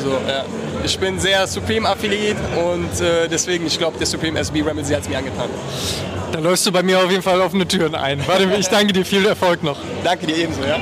So, 0.00 0.10
ja. 0.10 0.44
Ich 0.84 0.98
bin 0.98 1.18
sehr 1.18 1.46
Supreme-Affiliate 1.46 2.38
und 2.56 3.00
äh, 3.00 3.28
deswegen, 3.28 3.66
ich 3.66 3.78
glaube, 3.78 3.98
der 3.98 4.06
Supreme 4.06 4.38
SB 4.38 4.62
Ramsey 4.62 4.94
hat 4.94 5.02
es 5.02 5.08
mir 5.08 5.18
angetan. 5.18 5.48
Da 6.32 6.38
läufst 6.38 6.64
du 6.64 6.72
bei 6.72 6.82
mir 6.82 6.98
auf 6.98 7.10
jeden 7.10 7.22
Fall 7.22 7.42
offene 7.42 7.68
Türen 7.68 7.94
ein. 7.94 8.26
Warte, 8.26 8.44
ich 8.58 8.66
danke 8.68 8.94
dir, 8.94 9.04
viel 9.04 9.26
Erfolg 9.26 9.62
noch. 9.62 9.76
Danke 10.02 10.26
dir 10.26 10.36
ebenso, 10.38 10.62
ja. 10.62 10.78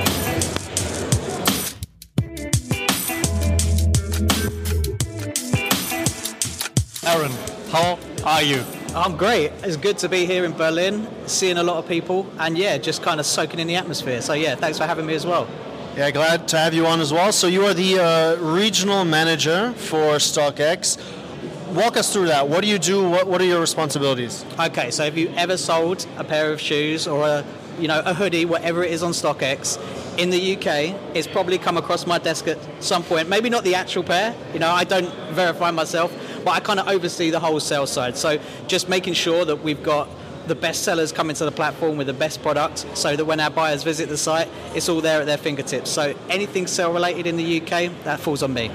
Aaron, 7.05 7.33
how 7.73 7.99
are 8.25 8.43
you? 8.45 8.59
I'm 8.95 9.17
great. 9.17 9.51
It's 9.65 9.77
good 9.77 9.99
to 9.99 10.09
be 10.09 10.25
here 10.25 10.45
in 10.45 10.53
Berlin, 10.53 11.09
seeing 11.27 11.59
a 11.59 11.63
lot 11.63 11.79
of 11.79 11.89
people, 11.89 12.27
and 12.39 12.57
yeah, 12.57 12.79
just 12.79 13.03
kind 13.03 13.19
of 13.19 13.27
soaking 13.27 13.59
in 13.59 13.67
the 13.67 13.75
atmosphere. 13.75 14.23
So 14.23 14.35
yeah, 14.35 14.55
thanks 14.55 14.79
for 14.79 14.87
having 14.87 15.07
me 15.07 15.15
as 15.15 15.27
well. 15.27 15.49
Yeah, 15.97 16.13
glad 16.13 16.47
to 16.49 16.59
have 16.59 16.75
you 16.75 16.87
on 16.87 17.01
as 17.01 17.13
well. 17.13 17.33
So 17.33 17.49
you 17.49 17.67
are 17.67 17.75
the 17.75 17.99
uh, 17.99 18.37
regional 18.37 19.05
manager 19.05 19.73
for 19.73 20.19
StockX. 20.19 20.97
Walk 21.73 21.97
us 21.97 22.13
through 22.13 22.27
that. 22.27 22.49
What 22.49 22.63
do 22.63 22.69
you 22.69 22.81
do? 22.81 23.09
What, 23.09 23.29
what 23.29 23.41
are 23.41 23.45
your 23.45 23.61
responsibilities? 23.61 24.45
Okay, 24.59 24.91
so 24.91 25.05
if 25.05 25.17
you 25.17 25.33
ever 25.37 25.57
sold 25.57 26.05
a 26.17 26.25
pair 26.25 26.53
of 26.53 26.61
shoes 26.61 27.07
or 27.07 27.25
a 27.25 27.45
you 27.79 27.87
know 27.87 28.03
a 28.05 28.13
hoodie, 28.13 28.45
whatever 28.45 28.83
it 28.83 28.91
is 28.91 29.05
on 29.05 29.13
StockX, 29.13 29.79
in 30.19 30.31
the 30.31 30.57
UK, 30.57 30.97
it's 31.15 31.29
probably 31.29 31.59
come 31.59 31.77
across 31.77 32.09
my 32.09 32.19
desk 32.19 32.49
at 32.49 32.59
some 32.83 33.05
point. 33.05 33.29
Maybe 33.29 33.49
not 33.49 33.63
the 33.63 33.77
actual 33.77 34.03
pair. 34.03 34.35
You 34.53 34.59
know, 34.59 34.69
I 34.69 34.83
don't 34.83 35.15
verify 35.31 35.71
myself, 35.71 36.13
but 36.45 36.51
I 36.51 36.61
kind 36.61 36.81
of 36.81 36.89
oversee 36.89 37.31
the 37.31 37.39
wholesale 37.39 37.87
side. 37.87 38.17
So 38.17 38.41
just 38.67 38.89
making 38.89 39.15
sure 39.15 39.45
that 39.45 39.63
we've 39.63 39.83
got 39.83 40.09
the 40.49 40.57
best 40.57 40.83
sellers 40.83 41.13
coming 41.13 41.37
to 41.37 41.45
the 41.45 41.53
platform 41.53 41.97
with 41.97 42.09
the 42.09 42.13
best 42.13 42.43
product 42.43 42.85
so 42.95 43.15
that 43.15 43.25
when 43.25 43.39
our 43.39 43.51
buyers 43.51 43.85
visit 43.85 44.09
the 44.09 44.19
site, 44.19 44.49
it's 44.75 44.89
all 44.89 45.01
there 45.01 45.21
at 45.21 45.27
their 45.27 45.39
fingertips. 45.39 45.89
So 45.89 46.17
anything 46.29 46.67
sale 46.67 46.93
related 46.93 47.29
in 47.29 47.37
the 47.37 47.63
UK, 47.63 47.93
that 48.03 48.19
falls 48.19 48.43
on 48.43 48.53
me. 48.53 48.73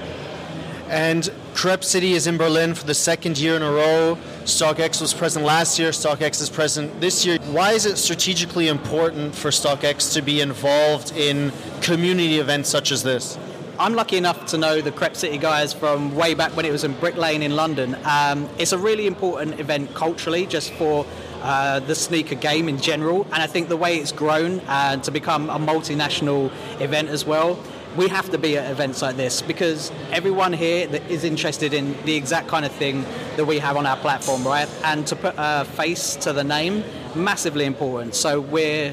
And 0.88 1.28
Crep 1.56 1.82
City 1.82 2.12
is 2.12 2.26
in 2.26 2.36
Berlin 2.36 2.74
for 2.74 2.84
the 2.84 2.94
second 2.94 3.38
year 3.38 3.56
in 3.56 3.62
a 3.62 3.72
row. 3.72 4.18
StockX 4.44 5.00
was 5.00 5.14
present 5.14 5.42
last 5.42 5.78
year. 5.78 5.88
StockX 5.88 6.42
is 6.42 6.50
present 6.50 7.00
this 7.00 7.24
year. 7.24 7.38
Why 7.50 7.72
is 7.72 7.86
it 7.86 7.96
strategically 7.96 8.68
important 8.68 9.34
for 9.34 9.48
StockX 9.48 10.12
to 10.12 10.20
be 10.20 10.42
involved 10.42 11.16
in 11.16 11.50
community 11.80 12.40
events 12.40 12.68
such 12.68 12.92
as 12.92 13.02
this? 13.02 13.38
I'm 13.78 13.94
lucky 13.94 14.18
enough 14.18 14.44
to 14.46 14.58
know 14.58 14.82
the 14.82 14.92
Crep 14.92 15.16
City 15.16 15.38
guys 15.38 15.72
from 15.72 16.14
way 16.14 16.34
back 16.34 16.54
when 16.54 16.66
it 16.66 16.72
was 16.72 16.84
in 16.84 16.92
Brick 16.92 17.16
Lane 17.16 17.42
in 17.42 17.56
London. 17.56 17.96
Um, 18.04 18.50
it's 18.58 18.72
a 18.72 18.78
really 18.78 19.06
important 19.06 19.58
event 19.58 19.94
culturally, 19.94 20.44
just 20.44 20.74
for 20.74 21.06
uh, 21.42 21.80
the 21.80 21.94
sneaker 21.94 22.34
game 22.34 22.68
in 22.68 22.78
general, 22.78 23.24
and 23.32 23.42
I 23.42 23.46
think 23.46 23.68
the 23.68 23.76
way 23.76 23.96
it's 23.96 24.12
grown 24.12 24.60
and 24.68 25.02
to 25.04 25.10
become 25.10 25.48
a 25.48 25.58
multinational 25.58 26.52
event 26.82 27.08
as 27.08 27.24
well. 27.24 27.58
We 27.96 28.08
have 28.08 28.30
to 28.30 28.38
be 28.38 28.58
at 28.58 28.70
events 28.70 29.00
like 29.00 29.16
this 29.16 29.40
because 29.40 29.90
everyone 30.10 30.52
here 30.52 30.86
that 30.88 31.10
is 31.10 31.24
interested 31.24 31.72
in 31.72 31.96
the 32.04 32.14
exact 32.14 32.46
kind 32.46 32.66
of 32.66 32.72
thing 32.72 33.04
that 33.36 33.46
we 33.46 33.58
have 33.58 33.76
on 33.76 33.86
our 33.86 33.96
platform, 33.96 34.44
right? 34.44 34.68
And 34.84 35.06
to 35.06 35.16
put 35.16 35.34
a 35.38 35.64
face 35.64 36.14
to 36.16 36.34
the 36.34 36.44
name, 36.44 36.84
massively 37.14 37.64
important. 37.64 38.14
So 38.14 38.40
we're 38.40 38.92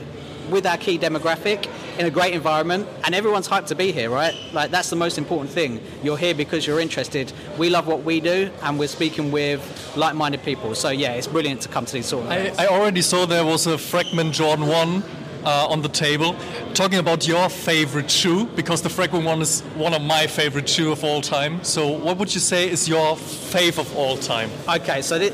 with 0.50 0.66
our 0.66 0.78
key 0.78 0.98
demographic 0.98 1.70
in 1.98 2.06
a 2.06 2.10
great 2.10 2.34
environment 2.34 2.88
and 3.06 3.16
everyone's 3.16 3.48
hyped 3.48 3.68
to 3.68 3.76
be 3.76 3.92
here 3.92 4.10
right 4.10 4.36
like 4.52 4.72
that's 4.72 4.90
the 4.90 4.96
most 4.96 5.18
important 5.18 5.50
thing 5.50 5.80
you're 6.02 6.18
here 6.18 6.34
because 6.34 6.68
you're 6.68 6.82
interested 6.82 7.32
we 7.58 7.70
love 7.70 7.88
what 7.88 8.04
we 8.04 8.20
do 8.20 8.52
and 8.64 8.78
we're 8.78 8.88
speaking 8.88 9.32
with 9.32 9.62
like-minded 9.96 10.44
people 10.44 10.76
so 10.76 10.90
yeah 10.90 11.14
it's 11.14 11.28
brilliant 11.28 11.62
to 11.62 11.70
come 11.70 11.86
to 11.86 11.94
these 11.94 12.06
sort 12.06 12.26
of 12.26 12.32
I. 12.32 12.66
I 12.66 12.68
already 12.68 13.02
saw 13.02 13.26
there 13.26 13.46
was 13.46 13.68
a 13.68 13.78
Fragment 13.78 14.34
Jordan 14.34 14.68
1 14.68 15.04
uh, 15.46 15.68
on 15.70 15.82
the 15.82 15.90
table. 15.90 16.36
Talking 16.74 17.00
about 17.00 17.28
your 17.28 17.50
favorite 17.50 18.10
shoe, 18.10 18.46
because 18.56 18.82
the 18.82 18.90
Fragment 18.90 19.26
1 19.26 19.42
is 19.42 19.62
one 19.76 19.94
of 19.94 20.02
my 20.02 20.28
favorite 20.28 20.68
shoe 20.68 20.92
of 20.92 21.04
all 21.04 21.22
time. 21.22 21.64
So 21.64 21.88
what 21.88 22.18
would 22.18 22.34
you 22.34 22.40
say 22.40 22.70
is 22.70 22.88
your 22.90 23.16
fave 23.16 23.78
of 23.80 23.96
all 23.96 24.18
time? 24.18 24.50
Okay, 24.68 25.02
so 25.02 25.20
thi- 25.20 25.34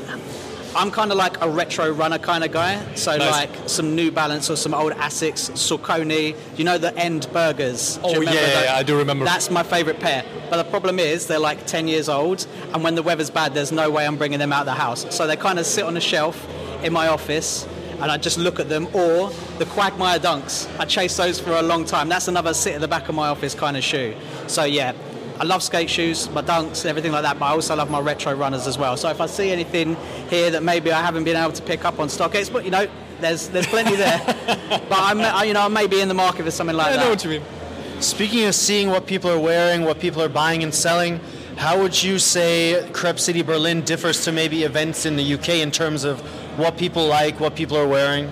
I'm 0.76 0.92
kind 0.92 1.10
of 1.10 1.16
like 1.18 1.40
a 1.42 1.48
retro 1.50 1.90
runner 1.90 2.18
kind 2.18 2.44
of 2.44 2.52
guy. 2.52 2.80
So 2.94 3.16
Nice. 3.16 3.30
like 3.32 3.50
some 3.68 3.96
New 3.96 4.12
Balance 4.12 4.48
or 4.50 4.56
some 4.56 4.72
old 4.72 4.92
Asics, 4.92 5.50
Saucony. 5.52 6.36
You 6.56 6.64
know 6.64 6.78
the 6.78 6.96
End 6.96 7.26
Burgers. 7.32 7.98
Oh, 8.04 8.20
yeah, 8.20 8.32
yeah, 8.64 8.76
I 8.76 8.84
do 8.84 8.96
remember. 8.96 9.24
That's 9.24 9.50
my 9.50 9.64
favourite 9.64 9.98
pair. 9.98 10.24
But 10.48 10.58
the 10.62 10.70
problem 10.70 10.98
is 11.00 11.26
they're 11.26 11.40
like 11.40 11.66
10 11.66 11.88
years 11.88 12.08
old, 12.08 12.46
and 12.72 12.84
when 12.84 12.94
the 12.94 13.02
weather's 13.02 13.30
bad, 13.30 13.52
there's 13.54 13.72
no 13.72 13.90
way 13.90 14.06
I'm 14.06 14.16
bringing 14.16 14.38
them 14.38 14.52
out 14.52 14.60
of 14.60 14.66
the 14.66 14.72
house. 14.74 15.06
So 15.14 15.26
they 15.26 15.36
kind 15.36 15.58
of 15.58 15.66
sit 15.66 15.84
on 15.84 15.96
a 15.96 16.00
shelf 16.00 16.46
in 16.84 16.92
my 16.92 17.08
office. 17.08 17.66
And 18.00 18.10
I 18.10 18.16
just 18.16 18.38
look 18.38 18.58
at 18.58 18.68
them, 18.68 18.86
or 18.94 19.30
the 19.58 19.66
Quagmire 19.66 20.18
Dunks. 20.18 20.68
I 20.78 20.84
chase 20.84 21.16
those 21.16 21.38
for 21.38 21.52
a 21.52 21.62
long 21.62 21.84
time. 21.84 22.08
That's 22.08 22.28
another 22.28 22.54
sit 22.54 22.74
at 22.74 22.80
the 22.80 22.88
back 22.88 23.08
of 23.08 23.14
my 23.14 23.28
office 23.28 23.54
kind 23.54 23.76
of 23.76 23.84
shoe. 23.84 24.14
So 24.46 24.64
yeah, 24.64 24.94
I 25.40 25.44
love 25.44 25.62
skate 25.62 25.88
shoes, 25.88 26.28
my 26.30 26.42
dunks, 26.42 26.82
and 26.82 26.90
everything 26.90 27.12
like 27.12 27.22
that, 27.22 27.38
but 27.38 27.46
I 27.46 27.52
also 27.52 27.74
love 27.74 27.90
my 27.90 27.98
retro 27.98 28.34
runners 28.34 28.66
as 28.66 28.76
well. 28.76 28.98
So 28.98 29.08
if 29.08 29.22
I 29.22 29.26
see 29.26 29.50
anything 29.50 29.96
here 30.28 30.50
that 30.50 30.62
maybe 30.62 30.92
I 30.92 31.00
haven't 31.00 31.24
been 31.24 31.36
able 31.36 31.52
to 31.52 31.62
pick 31.62 31.86
up 31.86 31.98
on 31.98 32.08
StockX, 32.08 32.52
but 32.52 32.62
you 32.62 32.70
know, 32.70 32.86
there's 33.20 33.48
there's 33.48 33.66
plenty 33.66 33.96
there. 33.96 34.20
but 34.68 34.92
I'm, 34.92 35.18
I, 35.20 35.44
you 35.44 35.54
know, 35.54 35.62
I 35.62 35.68
may 35.68 35.86
be 35.86 36.02
in 36.02 36.08
the 36.08 36.14
market 36.14 36.42
for 36.44 36.50
something 36.50 36.76
like 36.76 36.88
I 36.88 36.96
that. 36.96 37.04
know 37.04 37.08
what 37.10 37.24
you 37.24 37.30
mean. 37.30 37.42
Speaking 38.00 38.44
of 38.44 38.54
seeing 38.54 38.88
what 38.88 39.06
people 39.06 39.30
are 39.30 39.38
wearing, 39.38 39.84
what 39.84 39.98
people 39.98 40.22
are 40.22 40.28
buying 40.28 40.62
and 40.62 40.74
selling, 40.74 41.20
how 41.56 41.80
would 41.80 42.02
you 42.02 42.18
say 42.18 42.86
Crep 42.92 43.18
City 43.18 43.40
Berlin 43.40 43.80
differs 43.82 44.24
to 44.24 44.32
maybe 44.32 44.64
events 44.64 45.06
in 45.06 45.16
the 45.16 45.34
UK 45.34 45.48
in 45.48 45.70
terms 45.70 46.04
of 46.04 46.22
what 46.60 46.76
people 46.76 47.06
like, 47.06 47.40
what 47.40 47.56
people 47.56 47.76
are 47.76 47.88
wearing? 47.88 48.30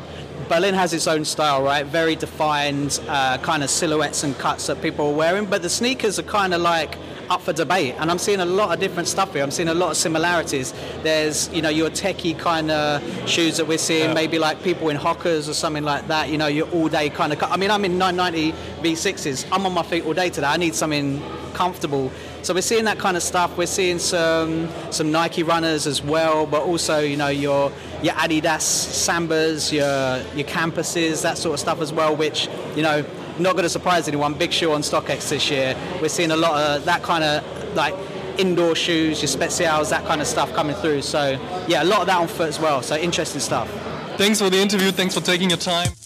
Berlin 0.49 0.75
has 0.75 0.93
its 0.93 1.07
own 1.07 1.25
style, 1.25 1.63
right? 1.63 1.85
Very 1.85 2.15
defined 2.15 3.01
uh, 3.09 3.39
kind 3.39 3.63
of 3.63 3.71
silhouettes 3.71 4.23
and 4.23 4.37
cuts 4.39 4.67
that 4.67 4.81
people 4.81 5.09
are 5.09 5.15
wearing, 5.15 5.47
but 5.47 5.63
the 5.63 5.69
sneakers 5.69 6.19
are 6.19 6.25
kind 6.25 6.55
of 6.55 6.61
like 6.61 6.97
up 7.31 7.43
for 7.43 7.53
debate. 7.53 7.95
And 7.99 8.11
I'm 8.11 8.19
seeing 8.19 8.41
a 8.41 8.45
lot 8.45 8.73
of 8.73 8.81
different 8.81 9.09
stuff 9.09 9.33
here. 9.33 9.43
I'm 9.43 9.51
seeing 9.51 9.69
a 9.69 9.75
lot 9.75 9.91
of 9.91 9.97
similarities. 9.97 10.73
There's, 11.03 11.49
you 11.53 11.63
know, 11.63 11.69
your 11.69 11.91
techie 11.91 12.39
kind 12.39 12.71
of 12.71 13.03
shoes 13.29 13.57
that 13.59 13.67
we're 13.67 13.79
seeing, 13.79 14.15
maybe 14.15 14.39
like 14.39 14.63
people 14.63 14.89
in 14.89 14.97
Hockers 14.97 15.49
or 15.49 15.55
something 15.55 15.85
like 15.85 16.07
that. 16.09 16.31
You 16.31 16.39
know, 16.39 16.47
your 16.47 16.69
all 16.71 16.89
day 16.89 17.11
kind 17.11 17.33
of. 17.33 17.43
I 17.43 17.57
mean, 17.57 17.71
I'm 17.71 17.85
in 17.85 17.99
990 17.99 18.53
V6s. 18.83 19.47
I'm 19.53 19.67
on 19.67 19.73
my 19.73 19.83
feet 19.83 20.05
all 20.05 20.15
day 20.15 20.31
today. 20.31 20.47
I 20.47 20.57
need 20.57 20.75
something 20.75 21.23
comfortable. 21.59 22.13
So 22.43 22.55
we're 22.55 22.69
seeing 22.73 22.85
that 22.85 22.99
kind 22.99 23.17
of 23.17 23.23
stuff. 23.23 23.59
We're 23.59 23.67
seeing 23.67 23.99
some 23.99 24.69
some 24.91 25.11
Nike 25.11 25.43
runners 25.43 25.87
as 25.87 26.01
well, 26.01 26.47
but 26.47 26.63
also 26.63 27.01
you 27.01 27.17
know 27.17 27.29
your 27.47 27.73
your 28.03 28.15
Adidas 28.15 28.65
Sambas, 29.07 29.73
your 29.73 30.01
your 30.37 30.47
campuses, 30.47 31.23
that 31.23 31.37
sort 31.37 31.55
of 31.55 31.61
stuff 31.61 31.81
as 31.81 31.93
well. 31.93 32.15
Which 32.15 32.49
you 32.77 32.83
know 32.83 33.05
not 33.39 33.53
going 33.53 33.65
to 33.65 33.75
surprise 33.79 34.07
anyone. 34.09 34.35
Big 34.35 34.53
shoe 34.53 34.73
on 34.73 34.83
StockX 34.83 35.29
this 35.29 35.51
year. 35.51 35.77
We're 36.01 36.09
seeing 36.09 36.31
a 36.31 36.37
lot 36.37 36.55
of 36.61 36.85
that 36.85 37.03
kind 37.03 37.25
of 37.25 37.43
like 37.75 37.95
indoor 38.39 38.75
shoes, 38.77 39.21
your 39.21 39.29
specials, 39.29 39.91
that 39.91 40.05
kind 40.07 40.21
of 40.21 40.27
stuff 40.27 40.53
coming 40.55 40.77
through. 40.77 41.03
So 41.03 41.23
yeah, 41.67 41.83
a 41.83 41.89
lot 41.93 42.01
of 42.03 42.07
that 42.07 42.19
on 42.19 42.29
foot 42.29 42.49
as 42.49 42.61
well. 42.61 42.83
So 42.83 42.97
interesting 42.97 43.41
stuff. 43.41 43.69
Thanks 44.17 44.39
for 44.41 44.49
the 44.51 44.59
interview. 44.59 44.91
Thanks 44.93 45.15
for 45.15 45.21
taking 45.21 45.51
your 45.51 45.59
time. 45.59 45.98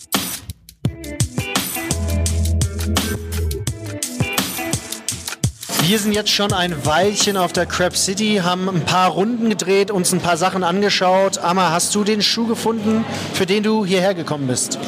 Wir 5.92 5.98
sind 5.98 6.14
jetzt 6.14 6.30
schon 6.30 6.54
ein 6.54 6.86
Weilchen 6.86 7.36
auf 7.36 7.52
der 7.52 7.66
Crab 7.66 7.98
City, 7.98 8.40
haben 8.42 8.66
ein 8.66 8.80
paar 8.80 9.10
Runden 9.10 9.50
gedreht, 9.50 9.90
uns 9.90 10.10
ein 10.14 10.20
paar 10.20 10.38
Sachen 10.38 10.64
angeschaut. 10.64 11.36
Amma, 11.36 11.70
hast 11.70 11.94
du 11.94 12.02
den 12.02 12.22
Schuh 12.22 12.46
gefunden, 12.46 13.04
für 13.34 13.44
den 13.44 13.62
du 13.62 13.84
hierher 13.84 14.14
gekommen 14.14 14.46
bist? 14.46 14.78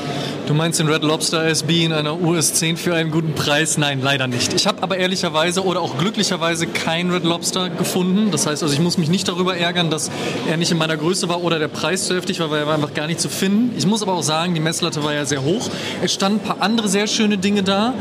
Du 0.46 0.54
meinst 0.54 0.80
den 0.80 0.88
Red 0.88 1.02
Lobster 1.02 1.44
SB 1.44 1.84
in 1.84 1.92
einer 1.92 2.18
US 2.18 2.54
10 2.54 2.78
für 2.78 2.94
einen 2.94 3.10
guten 3.10 3.34
Preis? 3.34 3.76
Nein, 3.76 4.00
leider 4.00 4.28
nicht. 4.28 4.54
Ich 4.54 4.66
habe 4.66 4.82
aber 4.82 4.96
ehrlicherweise 4.96 5.62
oder 5.62 5.82
auch 5.82 5.98
glücklicherweise 5.98 6.66
keinen 6.66 7.10
Red 7.10 7.24
Lobster 7.24 7.68
gefunden. 7.68 8.30
Das 8.30 8.46
heißt 8.46 8.62
also, 8.62 8.72
ich 8.72 8.80
muss 8.80 8.96
mich 8.96 9.10
nicht 9.10 9.28
darüber 9.28 9.58
ärgern, 9.58 9.90
dass 9.90 10.10
er 10.48 10.56
nicht 10.56 10.70
in 10.70 10.78
meiner 10.78 10.96
Größe 10.96 11.28
war 11.28 11.42
oder 11.42 11.58
der 11.58 11.68
Preis 11.68 12.06
zu 12.06 12.16
heftig 12.16 12.40
war, 12.40 12.50
weil 12.50 12.60
er 12.60 12.66
war 12.66 12.76
einfach 12.76 12.94
gar 12.94 13.08
nicht 13.08 13.20
zu 13.20 13.28
finden. 13.28 13.76
Ich 13.76 13.86
muss 13.86 14.00
aber 14.00 14.14
auch 14.14 14.22
sagen, 14.22 14.54
die 14.54 14.60
Messlatte 14.60 15.04
war 15.04 15.12
ja 15.12 15.26
sehr 15.26 15.42
hoch. 15.42 15.68
Es 16.02 16.14
standen 16.14 16.40
ein 16.40 16.44
paar 16.44 16.62
andere 16.62 16.88
sehr 16.88 17.08
schöne 17.08 17.36
Dinge 17.36 17.62
da 17.62 17.92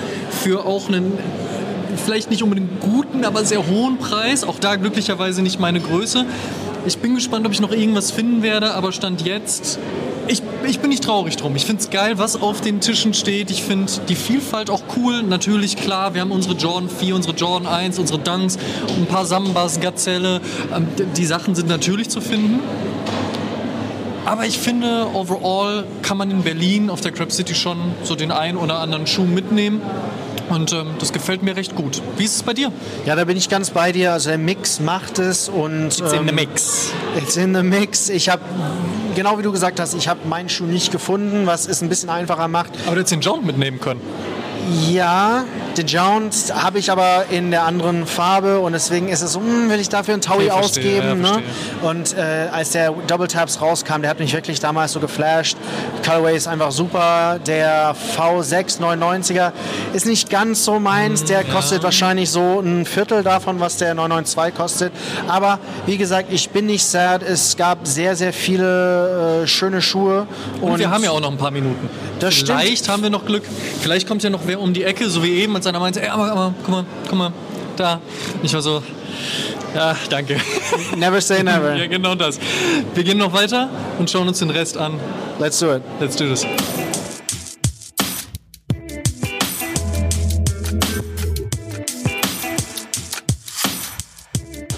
für 0.42 0.66
auch 0.66 0.88
einen 0.88 1.18
vielleicht 1.98 2.30
nicht 2.30 2.44
unbedingt 2.44 2.80
guten, 2.80 3.26
aber 3.26 3.46
sehr 3.46 3.68
hohen 3.68 3.98
Preis. 3.98 4.44
Auch 4.44 4.60
da 4.60 4.76
glücklicherweise 4.76 5.42
nicht 5.42 5.60
meine 5.60 5.80
Größe. 5.80 6.26
Ich 6.86 6.98
bin 6.98 7.16
gespannt, 7.16 7.46
ob 7.46 7.54
ich 7.54 7.62
noch 7.62 7.72
irgendwas 7.72 8.12
finden 8.12 8.44
werde, 8.44 8.74
aber 8.74 8.92
Stand 8.92 9.26
jetzt, 9.26 9.80
ich, 10.28 10.42
ich 10.66 10.80
bin 10.80 10.90
nicht 10.90 11.04
traurig 11.04 11.36
drum. 11.36 11.56
Ich 11.56 11.66
finde 11.66 11.82
es 11.82 11.90
geil, 11.90 12.18
was 12.18 12.42
auf 12.42 12.62
den 12.62 12.80
Tischen 12.80 13.14
steht. 13.14 13.52
Ich 13.52 13.64
finde 13.64 13.92
die 14.10 14.16
Vielfalt 14.16 14.70
auch 14.70 14.84
cool. 14.98 15.24
Natürlich, 15.24 15.76
klar, 15.76 16.14
wir 16.14 16.22
haben 16.22 16.32
unsere 16.32 16.56
Jordan 16.56 16.90
4, 16.90 17.16
unsere 17.16 17.36
Jordan 17.36 17.68
1, 17.68 18.00
unsere 18.00 18.20
Dunks, 18.20 18.58
ein 18.98 19.06
paar 19.06 19.26
Sambas, 19.26 19.80
Gazelle. 19.80 20.42
Ähm, 20.76 20.88
Die 21.16 21.26
Sachen 21.26 21.56
sind 21.56 21.68
natürlich 21.68 22.10
zu 22.10 22.22
finden. 22.22 22.60
Aber 24.26 24.46
ich 24.46 24.58
finde, 24.58 25.08
overall 25.14 25.84
kann 26.02 26.18
man 26.18 26.32
in 26.32 26.44
Berlin 26.44 26.90
auf 26.90 27.02
der 27.02 27.12
Crab 27.12 27.32
City 27.32 27.56
schon 27.56 27.78
so 28.04 28.16
den 28.16 28.32
einen 28.32 28.58
oder 28.58 28.80
anderen 28.80 29.06
Schuh 29.06 29.26
mitnehmen. 29.26 29.82
Und 30.50 30.74
ähm, 30.74 30.88
das 31.00 31.14
gefällt 31.14 31.44
mir 31.44 31.56
recht 31.56 31.76
gut. 31.76 32.02
Wie 32.18 32.26
ist 32.26 32.36
es 32.36 32.44
bei 32.44 32.54
dir? 32.54 32.72
Ja, 33.06 33.16
da 33.16 33.26
bin 33.26 33.38
ich 33.38 33.50
ganz 33.50 33.70
bei 33.70 33.92
dir. 33.92 34.14
Also 34.14 34.30
der 34.30 34.38
Mix 34.38 34.80
macht 34.80 35.20
es 35.20 35.50
und 35.50 35.88
It's 35.88 36.14
in 36.14 36.28
the 36.28 36.34
mix. 36.34 36.92
It's 37.18 37.38
in 37.38 37.56
the 37.56 37.64
mix. 37.64 38.10
Ich 38.10 38.30
habe, 38.30 38.42
genau 39.16 39.38
wie 39.38 39.44
du 39.44 39.52
gesagt 39.52 39.80
hast, 39.80 39.94
ich 39.94 40.08
habe 40.08 40.28
meinen 40.28 40.50
Schuh 40.50 40.66
nicht 40.66 40.92
gefunden, 40.92 41.46
was 41.46 41.68
es 41.68 41.82
ein 41.82 41.90
bisschen 41.90 42.10
einfacher 42.10 42.48
macht. 42.48 42.72
Aber 42.86 42.96
du 42.96 43.02
hättest 43.02 43.14
den 43.14 43.22
Jound 43.22 43.46
mitnehmen 43.46 43.80
können. 43.80 44.02
Ja, 44.70 45.46
den 45.78 45.88
Jounce 45.88 46.54
habe 46.54 46.80
ich 46.80 46.92
aber 46.92 47.26
in 47.30 47.52
der 47.52 47.64
anderen 47.64 48.06
Farbe 48.06 48.60
und 48.60 48.74
deswegen 48.74 49.10
ist 49.10 49.22
es 49.22 49.34
so, 49.34 49.40
hm, 49.40 49.70
will 49.70 49.80
ich 49.80 49.90
dafür 49.90 50.14
einen 50.14 50.22
Taui 50.22 50.46
verstehe, 50.46 51.02
ausgeben. 51.02 51.24
ja, 51.24 51.38
ne? 51.38 51.44
Und 51.82 52.16
äh, 52.18 52.48
als 52.52 52.72
der 52.72 52.92
Double 53.08 53.28
Taps 53.28 53.62
rauskam, 53.62 54.02
der 54.02 54.10
hat 54.10 54.20
mich 54.20 54.34
wirklich 54.34 54.60
damals 54.60 54.94
so 54.94 55.00
geflasht. 55.00 55.58
Colorway 56.06 56.36
ist 56.38 56.48
einfach 56.48 56.72
super. 56.72 57.40
Der 57.46 57.96
V6 58.16 58.80
990er 58.80 59.52
ist 59.94 60.06
nicht 60.06 60.30
ganz 60.30 60.64
so 60.64 60.80
meins. 60.80 61.24
Der 61.24 61.44
kostet 61.44 61.84
wahrscheinlich 61.84 62.30
so 62.30 62.60
ein 62.60 62.86
Viertel 62.86 63.24
davon, 63.24 63.60
was 63.60 63.78
der 63.78 63.94
992 63.96 64.56
kostet. 64.56 64.94
Aber 65.28 65.60
wie 65.86 65.98
gesagt, 65.98 66.32
ich 66.32 66.50
bin 66.50 66.68
nicht 66.68 66.86
sad. 66.86 67.24
Es 67.24 67.58
gab 67.58 67.88
sehr, 67.88 68.16
sehr 68.16 68.34
viele 68.34 69.44
äh, 69.44 69.48
schöne 69.48 69.82
Schuhe. 69.82 70.28
Und, 70.62 70.80
wir 70.80 70.92
haben 70.92 71.04
ja 71.04 71.12
auch 71.12 71.22
noch 71.22 71.32
ein 71.32 71.38
paar 71.38 71.52
Minuten. 71.52 71.90
Das 72.24 72.36
stimmt. 72.36 72.62
Vielleicht 72.62 72.88
haben 72.88 73.04
wir 73.04 73.10
noch 73.10 73.26
Glück. 73.26 73.44
Vielleicht 73.82 74.08
kommt 74.08 74.24
ja 74.24 74.30
noch 74.30 74.44
wer 74.46 74.62
um 74.62 74.74
die 74.74 74.84
Ecke, 74.84 75.10
so 75.10 75.22
wie 75.24 75.32
eben, 75.42 75.56
und 75.56 75.62
seiner 75.62 75.82
meinte, 75.82 76.02
ey, 76.02 76.08
aber, 76.08 76.32
aber, 76.32 76.54
guck 76.62 76.70
mal, 76.70 76.86
guck 77.10 77.18
mal, 77.18 77.34
da. 77.76 78.00
Ich 78.42 78.54
war 78.54 78.62
so, 78.62 78.82
ja, 79.76 79.94
danke. 80.10 80.38
Never 80.96 81.20
say 81.20 81.44
never. 81.44 81.76
Ja, 81.76 81.86
genau 81.88 82.16
das. 82.16 82.40
Wir 82.94 83.04
gehen 83.04 83.18
noch 83.18 83.34
weiter 83.34 83.70
und 84.00 84.10
schauen 84.10 84.26
uns 84.30 84.40
den 84.40 84.52
Rest 84.52 84.78
an. 84.78 85.02
Let's 85.38 85.60
do 85.60 85.76
it. 85.76 85.82
Let's 86.00 86.16
do 86.16 86.30
this. 86.30 86.46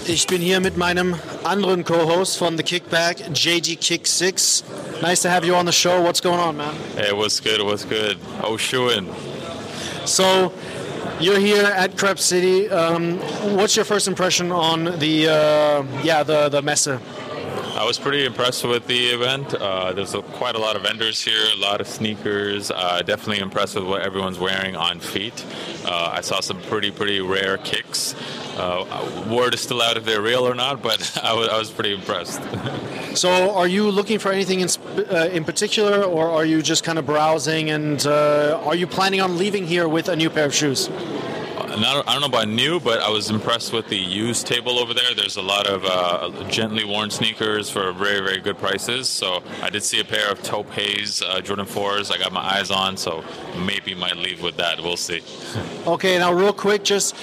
Ich 0.08 0.26
bin 0.26 0.42
hier 0.42 0.58
mit 0.58 0.76
meinem 0.76 1.14
anderen 1.44 1.84
Co-Host 1.84 2.38
von 2.38 2.56
The 2.56 2.64
Kickback, 2.64 3.18
JG 3.32 3.76
Kick 3.76 4.08
6. 4.08 4.64
Nice 5.02 5.22
to 5.22 5.30
have 5.30 5.44
you 5.44 5.54
on 5.54 5.66
the 5.66 5.72
show. 5.72 6.00
What's 6.00 6.20
going 6.20 6.40
on, 6.40 6.56
man? 6.56 6.74
Hey, 6.96 7.12
what's 7.12 7.38
good? 7.40 7.62
What's 7.62 7.84
good? 7.84 8.18
How's 8.40 8.60
showing? 8.60 9.14
So, 10.06 10.52
you're 11.20 11.38
here 11.38 11.64
at 11.64 11.98
Crep 11.98 12.18
City. 12.18 12.68
Um, 12.70 13.18
what's 13.56 13.76
your 13.76 13.84
first 13.84 14.08
impression 14.08 14.50
on 14.52 14.84
the 14.98 15.28
uh, 15.28 16.02
yeah 16.02 16.22
the 16.22 16.48
the 16.48 16.62
messe? 16.62 16.88
I 17.76 17.84
was 17.84 17.98
pretty 17.98 18.24
impressed 18.24 18.64
with 18.64 18.86
the 18.86 19.08
event. 19.08 19.52
Uh, 19.52 19.92
there's 19.92 20.14
a, 20.14 20.22
quite 20.22 20.54
a 20.54 20.58
lot 20.58 20.76
of 20.76 20.82
vendors 20.82 21.22
here, 21.22 21.44
a 21.54 21.58
lot 21.58 21.82
of 21.82 21.86
sneakers. 21.86 22.70
Uh, 22.70 23.02
definitely 23.02 23.40
impressed 23.40 23.74
with 23.74 23.84
what 23.84 24.00
everyone's 24.00 24.38
wearing 24.38 24.74
on 24.74 24.98
feet. 24.98 25.44
Uh, 25.84 26.12
I 26.14 26.22
saw 26.22 26.40
some 26.40 26.58
pretty, 26.62 26.90
pretty 26.90 27.20
rare 27.20 27.58
kicks. 27.58 28.14
Uh, 28.56 29.26
word 29.28 29.52
is 29.52 29.60
still 29.60 29.82
out 29.82 29.98
if 29.98 30.06
they're 30.06 30.22
real 30.22 30.48
or 30.48 30.54
not, 30.54 30.80
but 30.80 31.18
I 31.22 31.34
was, 31.34 31.48
was 31.48 31.70
pretty 31.70 31.94
impressed. 31.94 32.40
So, 33.16 33.54
are 33.54 33.66
you 33.66 33.90
looking 33.90 34.18
for 34.18 34.30
anything 34.30 34.60
in 34.60 34.68
sp- 34.68 35.08
uh, 35.10 35.28
in 35.32 35.42
particular, 35.42 36.02
or 36.02 36.28
are 36.28 36.44
you 36.44 36.60
just 36.60 36.84
kind 36.84 36.98
of 36.98 37.06
browsing? 37.06 37.70
And 37.70 38.06
uh, 38.06 38.60
are 38.62 38.74
you 38.74 38.86
planning 38.86 39.22
on 39.22 39.38
leaving 39.38 39.66
here 39.66 39.88
with 39.88 40.10
a 40.10 40.16
new 40.16 40.28
pair 40.28 40.44
of 40.44 40.54
shoes? 40.54 40.90
Not, 41.78 42.08
I 42.08 42.12
don't 42.12 42.22
know 42.22 42.28
about 42.28 42.48
new, 42.48 42.80
but 42.80 43.00
I 43.00 43.10
was 43.10 43.28
impressed 43.28 43.70
with 43.70 43.88
the 43.88 43.98
used 43.98 44.46
table 44.46 44.78
over 44.78 44.94
there. 44.94 45.14
There's 45.14 45.36
a 45.36 45.42
lot 45.42 45.66
of 45.66 45.84
uh, 45.84 46.48
gently 46.48 46.86
worn 46.86 47.10
sneakers 47.10 47.68
for 47.68 47.92
very, 47.92 48.20
very 48.20 48.40
good 48.40 48.56
prices. 48.56 49.10
So 49.10 49.42
I 49.60 49.68
did 49.68 49.82
see 49.82 50.00
a 50.00 50.04
pair 50.04 50.30
of 50.30 50.40
Haze 50.70 51.20
uh, 51.20 51.40
Jordan 51.42 51.66
4s 51.66 52.10
I 52.10 52.16
got 52.16 52.32
my 52.32 52.40
eyes 52.40 52.70
on, 52.70 52.96
so 52.96 53.22
maybe 53.58 53.94
might 53.94 54.16
leave 54.16 54.42
with 54.42 54.56
that. 54.56 54.80
We'll 54.80 54.96
see. 54.96 55.20
Okay, 55.86 56.18
now 56.18 56.32
real 56.32 56.54
quick, 56.54 56.82
just 56.82 57.14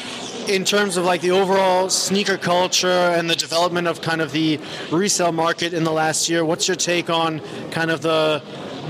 in 0.48 0.66
terms 0.66 0.98
of 0.98 1.06
like 1.06 1.22
the 1.22 1.32
overall 1.32 1.90
sneaker 1.90 2.38
culture 2.38 2.88
and 2.88 3.28
the 3.28 3.36
development 3.36 3.88
of 3.88 4.02
kind 4.02 4.22
of 4.22 4.32
the 4.34 4.60
resale 4.92 5.32
market 5.32 5.74
in 5.74 5.84
the 5.84 5.92
last 5.92 6.30
year, 6.30 6.46
what's 6.46 6.68
your 6.68 6.78
take 6.78 7.10
on 7.10 7.40
kind 7.72 7.90
of 7.90 8.04
the 8.04 8.44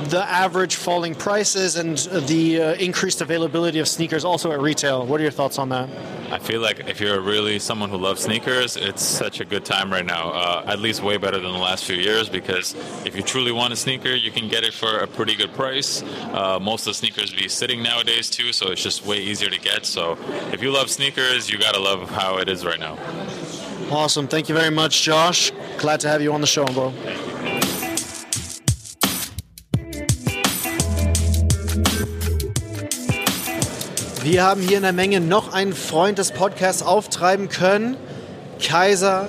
the 0.09 0.23
average 0.23 0.75
falling 0.75 1.15
prices 1.15 1.75
and 1.75 1.97
the 2.27 2.61
uh, 2.61 2.73
increased 2.75 3.21
availability 3.21 3.79
of 3.79 3.87
sneakers 3.87 4.25
also 4.25 4.51
at 4.51 4.59
retail? 4.59 5.05
What 5.05 5.19
are 5.19 5.23
your 5.23 5.31
thoughts 5.31 5.57
on 5.57 5.69
that? 5.69 5.89
I 6.31 6.39
feel 6.39 6.61
like 6.61 6.87
if 6.87 6.99
you're 6.99 7.21
really 7.21 7.59
someone 7.59 7.89
who 7.89 7.97
loves 7.97 8.23
sneakers, 8.23 8.75
it's 8.75 9.03
such 9.03 9.39
a 9.39 9.45
good 9.45 9.65
time 9.65 9.91
right 9.91 10.05
now. 10.05 10.31
Uh, 10.31 10.63
at 10.67 10.79
least 10.79 11.03
way 11.03 11.17
better 11.17 11.39
than 11.39 11.51
the 11.51 11.59
last 11.59 11.85
few 11.85 11.95
years 11.95 12.27
because 12.27 12.73
if 13.05 13.15
you 13.15 13.21
truly 13.21 13.51
want 13.51 13.71
a 13.71 13.75
sneaker, 13.75 14.09
you 14.09 14.31
can 14.31 14.47
get 14.47 14.63
it 14.63 14.73
for 14.73 14.97
a 14.99 15.07
pretty 15.07 15.35
good 15.35 15.53
price. 15.53 16.01
Uh, 16.01 16.59
most 16.59 16.81
of 16.81 16.91
the 16.91 16.93
sneakers 16.95 17.31
be 17.31 17.47
sitting 17.47 17.83
nowadays 17.83 18.29
too, 18.29 18.51
so 18.51 18.71
it's 18.71 18.81
just 18.81 19.05
way 19.05 19.19
easier 19.19 19.49
to 19.49 19.59
get. 19.59 19.85
So 19.85 20.17
if 20.51 20.63
you 20.63 20.71
love 20.71 20.89
sneakers, 20.89 21.49
you 21.49 21.59
gotta 21.59 21.79
love 21.79 22.09
how 22.09 22.37
it 22.37 22.49
is 22.49 22.65
right 22.65 22.79
now. 22.79 22.97
Awesome. 23.91 24.27
Thank 24.27 24.49
you 24.49 24.55
very 24.55 24.71
much, 24.71 25.03
Josh. 25.03 25.51
Glad 25.77 25.99
to 25.99 26.07
have 26.07 26.21
you 26.21 26.33
on 26.33 26.41
the 26.41 26.47
show, 26.47 26.65
bro. 26.65 26.91
Wir 34.23 34.43
haben 34.43 34.61
hier 34.61 34.77
in 34.77 34.83
der 34.83 34.93
Menge 34.93 35.19
noch 35.19 35.51
einen 35.51 35.73
Freund 35.73 36.17
des 36.17 36.31
Podcasts 36.31 36.81
auftreiben 36.81 37.49
können. 37.49 37.97
Kaiser, 38.65 39.27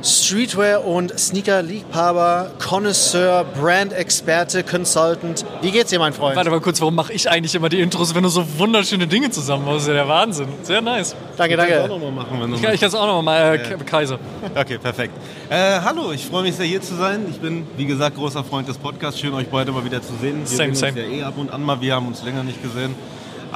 Streetwear 0.00 0.84
und 0.84 1.18
Sneaker-Liebhaber, 1.18 2.52
Connoisseur, 2.60 3.44
Brand-Experte, 3.60 4.62
Consultant. 4.62 5.44
Wie 5.60 5.72
geht's 5.72 5.90
dir, 5.90 5.98
mein 5.98 6.12
Freund? 6.12 6.36
Warte 6.36 6.50
mal 6.50 6.60
kurz, 6.60 6.80
warum 6.80 6.94
mache 6.94 7.12
ich 7.12 7.28
eigentlich 7.28 7.56
immer 7.56 7.68
die 7.68 7.80
Intros, 7.80 8.14
wenn 8.14 8.22
du 8.22 8.28
so 8.28 8.44
wunderschöne 8.58 9.08
Dinge 9.08 9.28
zusammen 9.30 9.64
machst? 9.64 9.78
Das 9.78 9.82
ist 9.82 9.88
ja 9.88 9.94
der 9.94 10.08
Wahnsinn. 10.08 10.46
Sehr 10.62 10.82
nice. 10.82 11.16
Danke, 11.36 11.56
Kannst 11.56 11.72
du 11.72 11.74
auch 11.74 11.80
danke. 11.88 11.94
noch 11.94 12.12
mal 12.12 12.22
machen, 12.22 12.40
wenn 12.40 12.50
du 12.52 12.56
Ich 12.72 12.80
kann 12.80 12.88
es 12.88 12.94
auch 12.94 13.06
noch 13.06 13.22
mal, 13.22 13.56
äh, 13.56 13.76
Kaiser. 13.84 14.20
Okay, 14.54 14.78
perfekt. 14.78 15.14
Äh, 15.50 15.80
hallo, 15.80 16.12
ich 16.12 16.24
freue 16.24 16.44
mich 16.44 16.54
sehr 16.54 16.66
hier 16.66 16.80
zu 16.80 16.94
sein. 16.94 17.26
Ich 17.28 17.40
bin, 17.40 17.66
wie 17.76 17.86
gesagt, 17.86 18.14
großer 18.14 18.44
Freund 18.44 18.68
des 18.68 18.78
Podcasts. 18.78 19.18
Schön, 19.18 19.34
euch 19.34 19.48
beide 19.48 19.72
mal 19.72 19.84
wieder 19.84 20.00
zu 20.00 20.12
sehen. 20.20 20.42
Wir 20.42 20.46
Same, 20.46 20.56
sehen 20.56 20.68
uns 20.70 20.78
same. 20.78 21.00
ja 21.00 21.08
eh 21.08 21.22
ab 21.24 21.34
und 21.36 21.50
an 21.52 21.64
mal. 21.64 21.80
Wir 21.80 21.96
haben 21.96 22.06
uns 22.06 22.22
länger 22.22 22.44
nicht 22.44 22.62
gesehen. 22.62 22.94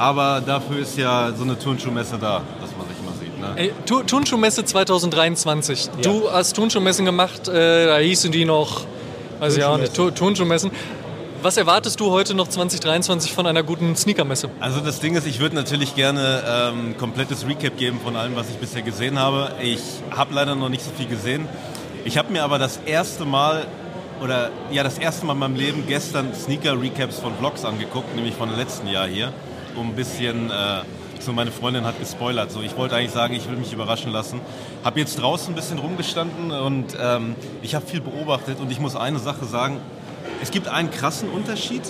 Aber 0.03 0.41
dafür 0.45 0.79
ist 0.79 0.97
ja 0.97 1.31
so 1.33 1.43
eine 1.43 1.57
Turnschuhmesse 1.57 2.17
da, 2.19 2.41
dass 2.59 2.71
man 2.77 2.85
sich 2.89 2.97
mal 3.05 3.13
sieht. 3.17 3.39
Ne? 3.39 3.47
Ey, 3.55 3.71
Tu- 3.85 4.03
Turnschuhmesse 4.03 4.65
2023. 4.65 5.89
Du 6.01 6.29
hast 6.29 6.53
Turnschuhmessen 6.57 7.05
gemacht, 7.05 7.47
äh, 7.47 7.85
da 7.87 7.97
hießen 7.99 8.29
die 8.29 8.43
noch, 8.43 8.81
weiß 9.39 9.55
ich 9.55 9.63
auch 9.63 9.77
nicht, 9.77 9.93
Tu- 9.93 10.11
Turnschuhmessen. 10.11 10.71
Was 11.41 11.55
erwartest 11.55 11.99
du 12.01 12.11
heute 12.11 12.33
noch 12.33 12.49
2023 12.49 13.31
von 13.31 13.47
einer 13.47 13.63
guten 13.63 13.95
Sneakermesse? 13.95 14.49
Also 14.59 14.81
das 14.81 14.99
Ding 14.99 15.15
ist, 15.15 15.25
ich 15.25 15.39
würde 15.39 15.55
natürlich 15.55 15.95
gerne 15.95 16.43
ähm, 16.47 16.97
komplettes 16.97 17.47
Recap 17.47 17.77
geben 17.77 17.99
von 18.03 18.17
allem, 18.17 18.35
was 18.35 18.49
ich 18.49 18.57
bisher 18.57 18.81
gesehen 18.81 19.17
habe. 19.17 19.51
Ich 19.61 19.79
habe 20.11 20.33
leider 20.33 20.55
noch 20.55 20.69
nicht 20.69 20.83
so 20.83 20.91
viel 20.97 21.07
gesehen. 21.07 21.47
Ich 22.03 22.17
habe 22.17 22.29
mir 22.33 22.43
aber 22.43 22.59
das 22.59 22.79
erste 22.85 23.23
Mal 23.23 23.67
oder 24.21 24.49
ja 24.69 24.83
das 24.83 24.97
erste 24.97 25.25
Mal 25.25 25.33
in 25.33 25.39
meinem 25.39 25.55
Leben 25.55 25.83
gestern 25.87 26.33
Sneaker-Recaps 26.33 27.19
von 27.19 27.33
Vlogs 27.39 27.63
angeguckt, 27.63 28.13
nämlich 28.17 28.35
von 28.35 28.53
letzten 28.55 28.87
Jahr 28.87 29.07
hier, 29.07 29.31
um 29.75 29.89
ein 29.89 29.95
bisschen 29.95 30.49
äh, 30.49 30.81
so 31.19 31.31
meine 31.31 31.51
Freundin 31.51 31.85
hat 31.85 31.99
gespoilert. 31.99 32.51
So, 32.51 32.61
ich 32.61 32.75
wollte 32.75 32.95
eigentlich 32.95 33.11
sagen, 33.11 33.33
ich 33.33 33.49
will 33.49 33.57
mich 33.57 33.71
überraschen 33.73 34.11
lassen. 34.11 34.41
Habe 34.83 34.99
jetzt 34.99 35.21
draußen 35.21 35.53
ein 35.53 35.55
bisschen 35.55 35.79
rumgestanden 35.79 36.51
und 36.51 36.97
ähm, 36.99 37.35
ich 37.61 37.75
habe 37.75 37.85
viel 37.85 38.01
beobachtet 38.01 38.59
und 38.59 38.71
ich 38.71 38.79
muss 38.79 38.95
eine 38.95 39.19
Sache 39.19 39.45
sagen: 39.45 39.79
Es 40.41 40.51
gibt 40.51 40.67
einen 40.67 40.91
krassen 40.91 41.29
Unterschied. 41.29 41.83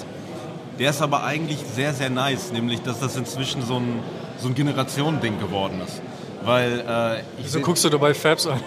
Der 0.80 0.89
ist 0.89 1.02
aber 1.02 1.24
eigentlich 1.24 1.60
sehr, 1.60 1.93
sehr 1.93 2.10
nice, 2.10 2.52
nämlich 2.52 2.82
dass 2.82 3.00
das 3.00 3.15
inzwischen 3.15 3.63
so 3.63 3.76
ein, 3.78 4.00
so 4.39 4.48
ein 4.48 4.56
Generationending 4.56 5.39
geworden 5.39 5.80
ist. 5.86 6.02
Weil 6.43 6.80
äh, 6.80 7.24
Wieso 7.41 7.60
guckst 7.60 7.84
du 7.84 7.89
dabei 7.89 8.13
Fabs 8.13 8.48
an? 8.48 8.60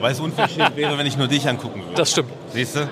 weil 0.00 0.12
es 0.12 0.20
unverschämt 0.20 0.76
wäre, 0.76 0.98
wenn 0.98 1.06
ich 1.06 1.16
nur 1.16 1.28
dich 1.28 1.48
angucken 1.48 1.82
würde. 1.82 1.94
Das 1.94 2.10
stimmt. 2.10 2.30
Siehst 2.52 2.76
du? 2.76 2.88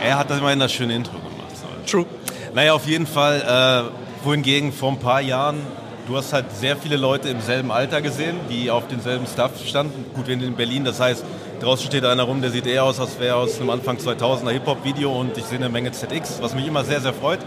Er 0.00 0.18
hat 0.18 0.30
immerhin 0.30 0.58
das 0.58 0.72
schöne 0.72 0.94
Intro 0.94 1.16
gemacht. 1.18 1.32
So. 1.54 1.90
True. 1.90 2.06
Naja, 2.54 2.72
auf 2.72 2.86
jeden 2.86 3.06
Fall, 3.06 3.40
äh, 3.40 4.05
wohingegen 4.24 4.72
vor 4.72 4.92
ein 4.92 4.98
paar 4.98 5.20
Jahren, 5.20 5.58
du 6.06 6.16
hast 6.16 6.32
halt 6.32 6.46
sehr 6.52 6.76
viele 6.76 6.96
Leute 6.96 7.28
im 7.28 7.40
selben 7.40 7.70
Alter 7.70 8.00
gesehen, 8.00 8.36
die 8.50 8.70
auf 8.70 8.86
denselben 8.88 9.26
Stuff 9.26 9.52
standen. 9.66 10.04
Gut, 10.14 10.26
sind 10.26 10.42
in 10.42 10.54
Berlin, 10.54 10.84
das 10.84 11.00
heißt, 11.00 11.24
draußen 11.60 11.86
steht 11.86 12.04
einer 12.04 12.22
rum, 12.22 12.40
der 12.40 12.50
sieht 12.50 12.66
eher 12.66 12.84
aus, 12.84 13.00
als 13.00 13.18
wäre 13.18 13.36
aus 13.36 13.60
einem 13.60 13.70
Anfang 13.70 13.96
2000er 13.96 14.50
Hip-Hop-Video 14.50 15.12
und 15.12 15.36
ich 15.36 15.44
sehe 15.44 15.58
eine 15.58 15.68
Menge 15.68 15.92
ZX, 15.92 16.40
was 16.40 16.54
mich 16.54 16.66
immer 16.66 16.84
sehr, 16.84 17.00
sehr 17.00 17.12
freut. 17.12 17.40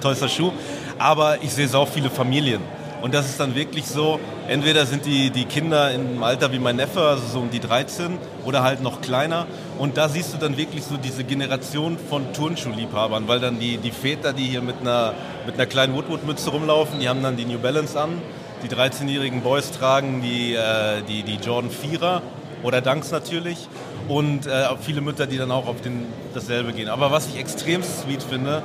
Tollster 0.00 0.28
Schuh. 0.28 0.52
Aber 0.98 1.42
ich 1.42 1.52
sehe 1.52 1.68
auch 1.74 1.88
viele 1.88 2.10
Familien. 2.10 2.60
Und 3.02 3.12
das 3.12 3.26
ist 3.26 3.38
dann 3.38 3.54
wirklich 3.54 3.86
so, 3.86 4.18
entweder 4.48 4.86
sind 4.86 5.04
die, 5.04 5.30
die 5.30 5.44
Kinder 5.44 5.90
im 5.92 6.22
Alter 6.22 6.52
wie 6.52 6.58
mein 6.58 6.76
Neffe, 6.76 7.00
also 7.02 7.26
so 7.26 7.40
um 7.40 7.50
die 7.50 7.60
13, 7.60 8.18
oder 8.44 8.62
halt 8.62 8.82
noch 8.82 9.02
kleiner. 9.02 9.46
Und 9.78 9.96
da 9.96 10.08
siehst 10.08 10.32
du 10.32 10.38
dann 10.38 10.56
wirklich 10.56 10.84
so 10.84 10.96
diese 10.96 11.24
Generation 11.24 11.98
von 11.98 12.32
Turnschuhliebhabern, 12.32 13.26
weil 13.26 13.40
dann 13.40 13.58
die, 13.58 13.76
die 13.78 13.90
Väter, 13.90 14.32
die 14.32 14.44
hier 14.44 14.62
mit 14.62 14.80
einer, 14.80 15.14
mit 15.46 15.56
einer 15.56 15.66
kleinen 15.66 15.94
Woodwood-Mütze 15.94 16.50
rumlaufen, 16.50 17.00
die 17.00 17.08
haben 17.08 17.22
dann 17.22 17.36
die 17.36 17.44
New 17.44 17.58
Balance 17.58 17.98
an. 18.00 18.22
Die 18.62 18.68
13-jährigen 18.68 19.42
Boys 19.42 19.72
tragen 19.72 20.22
die, 20.22 20.54
äh, 20.54 21.02
die, 21.08 21.22
die 21.22 21.36
Jordan 21.36 21.70
4er 21.70 22.22
oder 22.62 22.80
Dunks 22.80 23.10
natürlich. 23.10 23.68
und 24.08 24.46
äh, 24.46 24.64
viele 24.80 25.00
Mütter, 25.00 25.26
die 25.26 25.38
dann 25.38 25.50
auch 25.50 25.66
auf 25.66 25.80
den, 25.80 26.06
dasselbe 26.34 26.72
gehen. 26.72 26.88
Aber 26.88 27.10
was 27.10 27.26
ich 27.28 27.36
extrem 27.38 27.82
sweet 27.82 28.22
finde, 28.22 28.62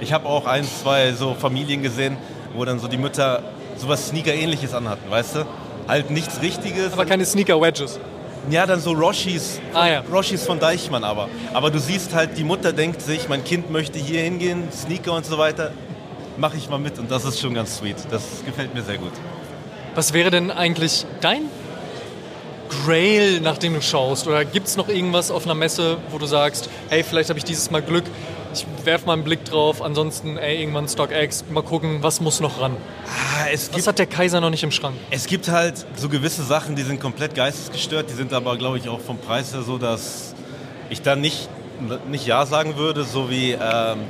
ich 0.00 0.12
habe 0.12 0.28
auch 0.28 0.46
ein, 0.46 0.64
zwei 0.64 1.12
so 1.12 1.34
Familien 1.34 1.82
gesehen, 1.82 2.16
wo 2.54 2.64
dann 2.64 2.78
so 2.78 2.88
die 2.88 2.98
Mütter 2.98 3.42
sowas 3.76 4.08
Sneaker-ähnliches 4.08 4.74
anhatten, 4.74 5.10
weißt 5.10 5.36
du? 5.36 5.46
Halt 5.88 6.10
nichts 6.10 6.40
Richtiges. 6.40 6.92
Aber 6.92 7.06
keine 7.06 7.24
Sneaker-Wedges. 7.24 7.98
Ja, 8.50 8.66
dann 8.66 8.80
so 8.80 8.92
Roshis, 8.92 9.60
Ah, 9.72 9.86
ja. 9.88 10.02
Roshis 10.12 10.44
von 10.44 10.58
Deichmann 10.58 11.04
aber. 11.04 11.28
Aber 11.54 11.70
du 11.70 11.78
siehst 11.78 12.12
halt, 12.14 12.36
die 12.36 12.44
Mutter 12.44 12.72
denkt 12.72 13.00
sich, 13.00 13.28
mein 13.28 13.44
Kind 13.44 13.70
möchte 13.70 13.98
hier 13.98 14.20
hingehen, 14.22 14.64
Sneaker 14.72 15.12
und 15.12 15.24
so 15.24 15.38
weiter, 15.38 15.70
mache 16.36 16.56
ich 16.56 16.68
mal 16.68 16.78
mit 16.78 16.98
und 16.98 17.10
das 17.10 17.24
ist 17.24 17.38
schon 17.40 17.54
ganz 17.54 17.76
sweet. 17.78 17.96
Das 18.10 18.22
gefällt 18.44 18.74
mir 18.74 18.82
sehr 18.82 18.98
gut. 18.98 19.12
Was 19.94 20.12
wäre 20.12 20.30
denn 20.30 20.50
eigentlich 20.50 21.06
dein 21.20 21.42
Grail, 22.68 23.40
nach 23.40 23.58
dem 23.58 23.74
du 23.74 23.82
schaust? 23.82 24.26
Oder 24.26 24.44
gibt 24.44 24.66
es 24.66 24.76
noch 24.76 24.88
irgendwas 24.88 25.30
auf 25.30 25.44
einer 25.44 25.54
Messe, 25.54 25.98
wo 26.10 26.18
du 26.18 26.26
sagst, 26.26 26.68
hey, 26.88 27.04
vielleicht 27.04 27.28
habe 27.28 27.38
ich 27.38 27.44
dieses 27.44 27.70
Mal 27.70 27.82
Glück, 27.82 28.04
ich 28.52 28.66
werfe 28.84 29.06
mal 29.06 29.14
einen 29.14 29.24
Blick 29.24 29.44
drauf, 29.44 29.82
ansonsten, 29.82 30.36
ey, 30.36 30.60
irgendwann 30.60 30.88
StockX, 30.88 31.44
mal 31.50 31.62
gucken, 31.62 32.02
was 32.02 32.20
muss 32.20 32.40
noch 32.40 32.60
ran? 32.60 32.76
Ah, 33.06 33.46
es 33.52 33.72
Was 33.72 33.86
hat 33.86 33.98
der 33.98 34.06
Kaiser 34.06 34.40
noch 34.40 34.50
nicht 34.50 34.62
im 34.62 34.70
Schrank? 34.70 34.96
Es 35.10 35.26
gibt 35.26 35.48
halt 35.48 35.86
so 35.96 36.08
gewisse 36.08 36.42
Sachen, 36.42 36.76
die 36.76 36.82
sind 36.82 37.00
komplett 37.00 37.34
geistesgestört, 37.34 38.10
die 38.10 38.14
sind 38.14 38.32
aber, 38.32 38.56
glaube 38.56 38.78
ich, 38.78 38.88
auch 38.88 39.00
vom 39.00 39.18
Preis 39.18 39.52
her 39.52 39.62
so, 39.62 39.78
dass 39.78 40.34
ich 40.90 41.02
da 41.02 41.16
nicht, 41.16 41.48
nicht 42.10 42.26
Ja 42.26 42.46
sagen 42.46 42.76
würde, 42.76 43.04
so 43.04 43.30
wie 43.30 43.52
ähm, 43.52 43.58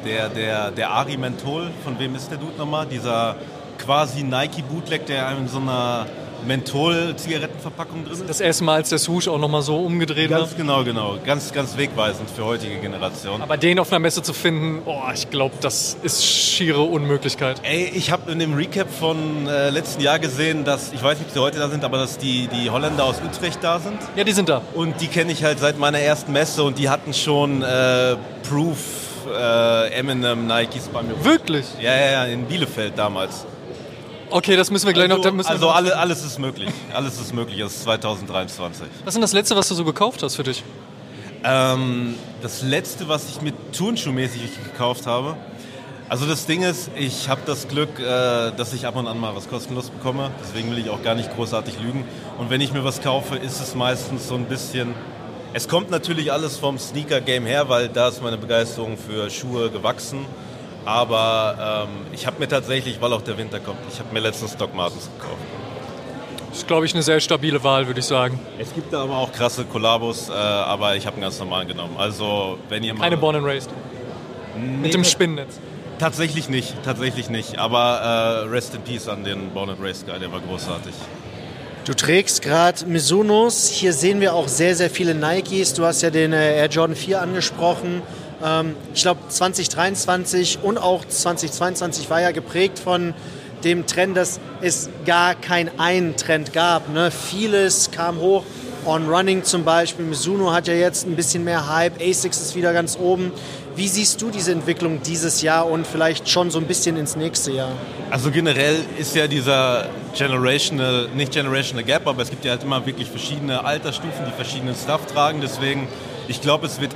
der, 0.05 0.29
der, 0.29 0.71
der 0.71 0.91
Ari 0.91 1.17
Menthol, 1.17 1.71
von 1.85 1.99
wem 1.99 2.15
ist 2.15 2.31
der 2.31 2.39
Dude 2.39 2.57
nochmal? 2.59 2.87
Dieser 2.87 3.37
quasi 3.79 4.23
Nike-Bootleg, 4.23 5.07
der 5.07 5.31
in 5.37 5.49
so 5.49 5.59
einer 5.59 6.07
Menthol-Zigarettenverpackung 6.47 8.05
drin 8.05 8.13
ist. 8.13 8.29
Das 8.29 8.41
erste 8.41 8.65
Mal, 8.65 8.77
als 8.77 8.89
der 8.89 8.99
Swoosh 8.99 9.29
auch 9.29 9.39
nochmal 9.39 9.63
so 9.63 9.77
umgedreht 9.77 10.31
war. 10.31 10.41
Ganz 10.41 10.57
genau, 10.57 10.85
genau. 10.85 11.19
Ganz, 11.25 11.53
ganz 11.53 11.77
wegweisend 11.77 12.31
für 12.31 12.45
heutige 12.45 12.77
Generation. 12.77 13.43
Aber 13.43 13.57
den 13.57 13.79
auf 13.79 13.91
einer 13.91 13.99
Messe 14.01 14.23
zu 14.23 14.33
finden, 14.33 14.83
oh, 14.87 15.03
ich 15.15 15.31
glaube, 15.31 15.55
das 15.61 15.97
ist 16.03 16.25
schiere 16.25 16.83
Unmöglichkeit. 16.83 17.61
Ey, 17.63 17.91
ich 17.95 18.11
habe 18.11 18.31
in 18.31 18.39
dem 18.39 18.55
Recap 18.55 18.91
von 18.91 19.47
äh, 19.47 19.71
letzten 19.71 20.03
Jahr 20.03 20.19
gesehen, 20.19 20.65
dass, 20.65 20.93
ich 20.93 21.03
weiß 21.03 21.19
nicht, 21.19 21.29
ob 21.29 21.35
sie 21.35 21.41
heute 21.41 21.59
da 21.59 21.69
sind, 21.69 21.85
aber 21.85 21.99
dass 21.99 22.19
die, 22.19 22.49
die 22.49 22.71
Holländer 22.71 23.05
aus 23.05 23.17
Utrecht 23.25 23.59
da 23.63 23.79
sind. 23.79 23.99
Ja, 24.17 24.25
die 24.25 24.33
sind 24.33 24.49
da. 24.49 24.63
Und 24.75 25.01
die 25.01 25.09
kenne 25.09 25.33
ich 25.33 25.45
halt 25.45 25.59
seit 25.59 25.79
meiner 25.79 25.99
ersten 25.99 26.33
Messe 26.33 26.63
und 26.63 26.79
die 26.79 26.89
hatten 26.89 27.15
schon 27.15 27.63
äh, 27.63 28.17
Proof 28.49 28.79
äh, 29.29 29.93
Eminem 29.93 30.47
Nikes 30.47 30.89
bei 30.89 31.03
mir. 31.03 31.25
Wirklich? 31.25 31.67
Ja, 31.81 31.95
ja, 31.95 32.11
ja, 32.13 32.25
in 32.25 32.45
Bielefeld 32.45 32.95
damals. 32.97 33.47
Okay, 34.33 34.57
das 34.57 34.71
müssen 34.71 34.87
wir 34.87 34.95
gleich 34.95 35.09
noch. 35.09 35.16
Also, 35.16 35.29
da 35.29 35.35
müssen 35.35 35.49
also 35.49 35.66
noch- 35.66 35.75
alle, 35.77 35.97
alles 35.97 36.25
ist 36.25 36.38
möglich. 36.38 36.71
Alles 36.95 37.21
ist 37.21 37.35
möglich. 37.35 37.61
Es 37.61 37.75
ist 37.77 37.83
2023. 37.83 38.87
Was 39.05 39.09
ist 39.09 39.14
denn 39.14 39.23
das 39.23 39.33
Letzte, 39.33 39.57
was 39.57 39.68
du 39.68 39.75
so 39.75 39.85
gekauft 39.85 40.23
hast 40.23 40.37
für 40.37 40.42
dich? 40.42 40.62
Ähm, 41.45 42.14
das 42.40 42.62
letzte, 42.62 43.09
was 43.09 43.29
ich 43.29 43.42
mir 43.42 43.53
turnschuhmäßig 43.77 44.42
gekauft 44.64 45.07
habe. 45.07 45.37
Also 46.09 46.27
das 46.27 46.47
Ding 46.47 46.62
ist, 46.62 46.90
ich 46.95 47.29
habe 47.29 47.40
das 47.47 47.68
Glück, 47.68 47.99
äh, 47.99 48.53
dass 48.57 48.73
ich 48.75 48.87
ab 48.87 48.97
und 48.97 49.07
an 49.07 49.18
mal 49.18 49.35
was 49.35 49.49
kostenlos 49.49 49.90
bekomme. 49.90 50.31
Deswegen 50.42 50.71
will 50.71 50.79
ich 50.79 50.90
auch 50.90 51.03
gar 51.03 51.14
nicht 51.14 51.35
großartig 51.35 51.81
lügen. 51.81 52.05
Und 52.38 52.51
wenn 52.51 52.61
ich 52.61 52.73
mir 52.73 52.85
was 52.85 53.01
kaufe, 53.03 53.37
ist 53.37 53.61
es 53.61 53.75
meistens 53.75 54.29
so 54.29 54.35
ein 54.35 54.45
bisschen. 54.47 54.95
Es 55.55 55.68
kommt 55.68 55.90
natürlich 55.90 56.33
alles 56.33 56.57
vom 56.57 56.79
Sneaker-Game 56.79 57.45
her, 57.45 57.68
weil 57.68 57.88
da 57.88 58.09
ist 58.09 58.23
meine 58.23 58.38
Begeisterung 58.38 58.97
für 58.97 59.29
Schuhe 59.31 59.71
gewachsen. 59.71 60.25
Aber 60.85 61.87
ähm, 61.88 62.07
ich 62.12 62.27
habe 62.27 62.38
mir 62.38 62.49
tatsächlich, 62.49 63.01
weil 63.01 63.12
auch 63.12 63.23
der 63.23 63.38
Winter 63.38 63.61
kommt, 63.61 63.79
ich 63.92 63.99
habe 63.99 64.12
mir 64.12 64.21
letztens 64.21 64.57
Doc 64.57 64.75
Martens 64.75 65.09
gekauft. 65.18 65.38
Das 66.49 66.59
ist, 66.59 66.66
glaube 66.66 66.85
ich, 66.85 66.92
eine 66.92 67.03
sehr 67.03 67.18
stabile 67.21 67.64
Wahl, 67.64 67.87
würde 67.87 68.01
ich 68.01 68.07
sagen. 68.07 68.38
Es 68.59 68.75
gibt 68.75 68.92
da 68.92 69.05
aber 69.05 69.16
auch 69.16 69.33
krasse 69.33 69.64
Kollabos, 69.64 70.29
äh, 70.29 70.33
aber 70.33 70.97
ich 70.97 71.07
habe 71.07 71.14
einen 71.14 71.23
ganz 71.23 71.38
normalen 71.38 71.66
genommen. 71.66 71.97
Also 71.97 72.59
wenn 72.68 72.85
ihr 72.85 72.92
mal... 72.92 73.05
Keine 73.05 73.16
Born 73.16 73.37
and 73.37 73.47
Raised. 73.47 73.71
Mit 74.83 74.92
dem 74.92 75.05
Spinnennetz. 75.05 75.59
Tatsächlich 75.99 76.49
nicht, 76.49 76.75
tatsächlich 76.85 77.31
nicht. 77.31 77.59
Aber 77.59 78.45
äh, 78.45 78.49
Rest 78.49 78.75
in 78.75 78.83
Peace 78.83 79.09
an 79.09 79.25
den 79.25 79.51
Born 79.51 79.71
and 79.71 79.81
Raised 79.81 80.07
Guy, 80.07 80.18
der 80.18 80.31
war 80.31 80.40
großartig. 80.40 80.92
Du 81.85 81.95
trägst 81.95 82.42
gerade 82.42 82.87
Mizunos. 82.87 83.68
Hier 83.68 83.92
sehen 83.92 84.21
wir 84.21 84.35
auch 84.35 84.47
sehr, 84.47 84.77
sehr 84.77 84.90
viele 84.90 85.14
Nikes. 85.14 85.75
Du 85.75 85.85
hast 85.85 86.03
ja 86.03 86.11
den 86.11 86.33
äh, 86.33 86.57
Air 86.59 86.68
Jordan 86.68 86.97
4 86.97 87.23
angesprochen. 87.23 88.03
Ähm, 88.43 88.77
ich 88.95 89.03
glaube, 89.03 89.21
2023 89.29 90.59
und 90.63 90.79
auch 90.79 91.05
2022 91.05 92.11
war 92.11 92.21
ja 92.21 92.33
geprägt 92.33 92.79
von 92.79 93.15
dem 93.65 93.87
Trend, 93.87 94.17
dass 94.17 94.41
es 94.61 94.89
gar 95.07 95.35
keinen 95.35 95.79
einen 95.79 96.17
Trend 96.17 96.53
gab. 96.53 96.89
Ne? 96.93 97.11
Vieles 97.11 97.91
kam 97.91 98.19
hoch. 98.19 98.45
On 98.85 99.09
Running 99.09 99.45
zum 99.45 99.63
Beispiel. 99.63 100.05
Mizuno 100.05 100.53
hat 100.53 100.67
ja 100.67 100.75
jetzt 100.75 101.07
ein 101.07 101.15
bisschen 101.15 101.45
mehr 101.45 101.73
Hype. 101.73 102.03
ASICS 102.03 102.41
ist 102.41 102.57
wieder 102.57 102.73
ganz 102.73 102.99
oben. 102.99 103.31
Wie 103.77 103.87
siehst 103.87 104.21
du 104.21 104.31
diese 104.31 104.51
Entwicklung 104.51 105.01
dieses 105.03 105.41
Jahr 105.41 105.71
und 105.71 105.87
vielleicht 105.87 106.29
schon 106.29 106.51
so 106.51 106.59
ein 106.59 106.67
bisschen 106.67 106.97
ins 106.97 107.15
nächste 107.15 107.53
Jahr? 107.53 107.71
Also 108.11 108.33
generell 108.33 108.77
ist 108.99 109.15
ja 109.15 109.29
dieser 109.29 109.87
Generational, 110.15 111.09
nicht 111.15 111.33
Generational 111.33 111.85
Gap, 111.85 112.09
aber 112.09 112.23
es 112.23 112.31
gibt 112.31 112.45
ja 112.45 112.51
halt 112.51 112.65
immer 112.65 112.85
wirklich 112.85 113.09
verschiedene 113.09 113.65
Altersstufen, 113.65 114.27
die 114.27 114.33
verschiedenen 114.33 114.75
Stuff 114.75 115.07
tragen. 115.07 115.41
Deswegen, 115.41 115.87
ich 116.27 116.41
glaube, 116.43 116.67
es 116.67 116.81
wird 116.81 116.91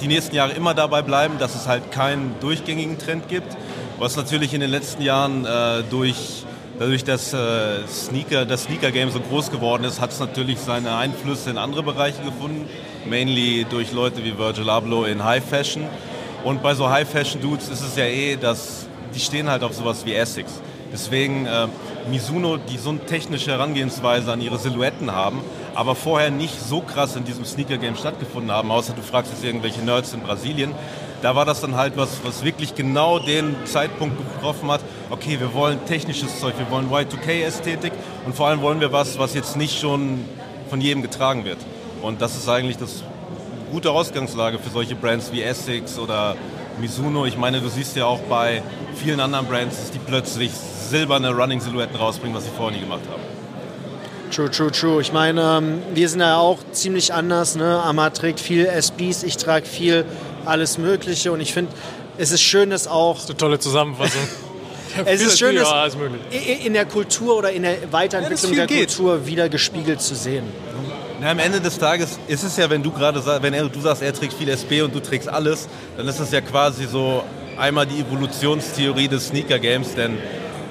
die 0.00 0.08
nächsten 0.08 0.34
Jahre 0.34 0.52
immer 0.52 0.74
dabei 0.74 1.02
bleiben, 1.02 1.38
dass 1.38 1.54
es 1.54 1.66
halt 1.66 1.90
keinen 1.90 2.34
durchgängigen 2.40 2.98
Trend 2.98 3.28
gibt. 3.28 3.56
Was 3.98 4.16
natürlich 4.16 4.54
in 4.54 4.60
den 4.60 4.70
letzten 4.70 5.02
Jahren 5.02 5.44
äh, 5.44 5.82
durch, 5.90 6.44
dadurch, 6.78 7.04
dass 7.04 7.32
äh, 7.32 7.86
Sneaker, 7.88 8.44
das 8.44 8.64
Sneaker-Game 8.64 9.10
so 9.10 9.20
groß 9.20 9.50
geworden 9.50 9.84
ist, 9.84 10.00
hat 10.00 10.12
es 10.12 10.20
natürlich 10.20 10.58
seine 10.58 10.96
Einflüsse 10.96 11.50
in 11.50 11.58
andere 11.58 11.82
Bereiche 11.82 12.22
gefunden. 12.22 12.68
Mainly 13.08 13.66
durch 13.68 13.92
Leute 13.92 14.24
wie 14.24 14.36
Virgil 14.38 14.70
Abloh 14.70 15.04
in 15.04 15.24
High 15.24 15.44
Fashion. 15.44 15.84
Und 16.44 16.62
bei 16.62 16.74
so 16.74 16.88
High 16.88 17.08
Fashion 17.08 17.40
Dudes 17.40 17.68
ist 17.68 17.82
es 17.82 17.96
ja 17.96 18.04
eh, 18.04 18.36
dass 18.36 18.86
die 19.14 19.20
stehen 19.20 19.50
halt 19.50 19.62
auf 19.62 19.74
sowas 19.74 20.04
wie 20.04 20.14
Essex. 20.14 20.60
Deswegen 20.92 21.46
äh, 21.46 21.66
Mizuno, 22.10 22.56
die 22.56 22.78
so 22.78 22.90
eine 22.90 23.00
technische 23.00 23.50
Herangehensweise 23.50 24.32
an 24.32 24.40
ihre 24.40 24.58
Silhouetten 24.58 25.12
haben, 25.12 25.40
aber 25.74 25.94
vorher 25.94 26.30
nicht 26.30 26.60
so 26.60 26.80
krass 26.80 27.16
in 27.16 27.24
diesem 27.24 27.44
Sneaker-Game 27.44 27.96
stattgefunden 27.96 28.50
haben, 28.50 28.70
außer 28.70 28.94
du 28.94 29.02
fragst 29.02 29.32
jetzt 29.32 29.44
irgendwelche 29.44 29.80
Nerds 29.80 30.12
in 30.12 30.20
Brasilien. 30.20 30.72
Da 31.22 31.34
war 31.34 31.44
das 31.44 31.60
dann 31.60 31.76
halt 31.76 31.96
was, 31.96 32.20
was 32.24 32.44
wirklich 32.44 32.74
genau 32.74 33.18
den 33.18 33.56
Zeitpunkt 33.64 34.16
getroffen 34.34 34.70
hat. 34.70 34.80
Okay, 35.10 35.40
wir 35.40 35.52
wollen 35.52 35.84
technisches 35.86 36.38
Zeug, 36.40 36.54
wir 36.58 36.70
wollen 36.70 36.90
Y2K-Ästhetik 36.90 37.92
und 38.24 38.34
vor 38.34 38.48
allem 38.48 38.60
wollen 38.60 38.80
wir 38.80 38.92
was, 38.92 39.18
was 39.18 39.34
jetzt 39.34 39.56
nicht 39.56 39.78
schon 39.78 40.24
von 40.70 40.80
jedem 40.80 41.02
getragen 41.02 41.44
wird. 41.44 41.58
Und 42.02 42.22
das 42.22 42.36
ist 42.36 42.48
eigentlich 42.48 42.76
das 42.76 43.02
gute 43.72 43.90
Ausgangslage 43.90 44.58
für 44.58 44.70
solche 44.70 44.94
Brands 44.94 45.32
wie 45.32 45.42
Essex 45.42 45.98
oder 45.98 46.36
Mizuno. 46.80 47.26
Ich 47.26 47.36
meine, 47.36 47.60
du 47.60 47.68
siehst 47.68 47.96
ja 47.96 48.06
auch 48.06 48.20
bei 48.20 48.62
vielen 48.94 49.20
anderen 49.20 49.46
Brands, 49.46 49.76
dass 49.76 49.90
die 49.90 49.98
plötzlich 49.98 50.52
silberne 50.52 51.30
Running-Silhouetten 51.30 51.96
rausbringen, 51.96 52.36
was 52.36 52.44
sie 52.44 52.50
vorher 52.56 52.76
nie 52.76 52.84
gemacht 52.84 53.02
haben. 53.10 53.22
True, 54.30 54.50
true, 54.50 54.70
true. 54.70 55.00
Ich 55.00 55.12
meine, 55.12 55.58
ähm, 55.58 55.82
wir 55.94 56.08
sind 56.08 56.20
ja 56.20 56.36
auch 56.36 56.58
ziemlich 56.72 57.14
anders. 57.14 57.56
Ne? 57.56 57.82
Amma 57.82 58.10
trägt 58.10 58.40
viel 58.40 58.66
SBs, 58.66 59.22
ich 59.22 59.36
trage 59.36 59.66
viel 59.66 60.04
alles 60.44 60.78
Mögliche. 60.78 61.32
Und 61.32 61.40
ich 61.40 61.52
finde, 61.52 61.72
es 62.18 62.30
ist 62.30 62.42
schön, 62.42 62.70
dass 62.70 62.86
auch. 62.86 63.24
Eine 63.24 63.36
tolle 63.36 63.58
Zusammenfassung. 63.58 64.22
Es 65.04 65.20
ist 65.20 65.38
schön, 65.38 65.54
ja, 65.54 65.84
dass 65.84 65.96
in 66.64 66.72
der 66.72 66.86
Kultur 66.86 67.36
oder 67.36 67.52
in 67.52 67.62
der 67.62 67.92
Weiterentwicklung 67.92 68.48
viel 68.48 68.56
der 68.56 68.66
geht. 68.66 68.88
Kultur 68.88 69.26
wieder 69.26 69.48
gespiegelt 69.48 70.00
zu 70.00 70.14
sehen. 70.16 70.44
Na, 71.20 71.32
am 71.32 71.40
Ende 71.40 71.60
des 71.60 71.76
Tages 71.78 72.16
ist 72.28 72.44
es 72.44 72.56
ja, 72.56 72.70
wenn 72.70 72.80
du 72.80 72.92
gerade 72.92 73.20
sagst, 73.20 73.42
wenn 73.42 73.52
er, 73.52 73.68
du 73.68 73.80
sagst, 73.80 74.02
er 74.02 74.14
trägt 74.14 74.34
viel 74.34 74.48
SB 74.48 74.82
und 74.82 74.94
du 74.94 75.00
trägst 75.00 75.28
alles, 75.28 75.68
dann 75.96 76.06
ist 76.06 76.20
es 76.20 76.30
ja 76.30 76.40
quasi 76.40 76.86
so 76.86 77.24
einmal 77.58 77.86
die 77.86 77.98
Evolutionstheorie 78.02 79.08
des 79.08 79.26
Sneaker-Games, 79.26 79.96
denn 79.96 80.16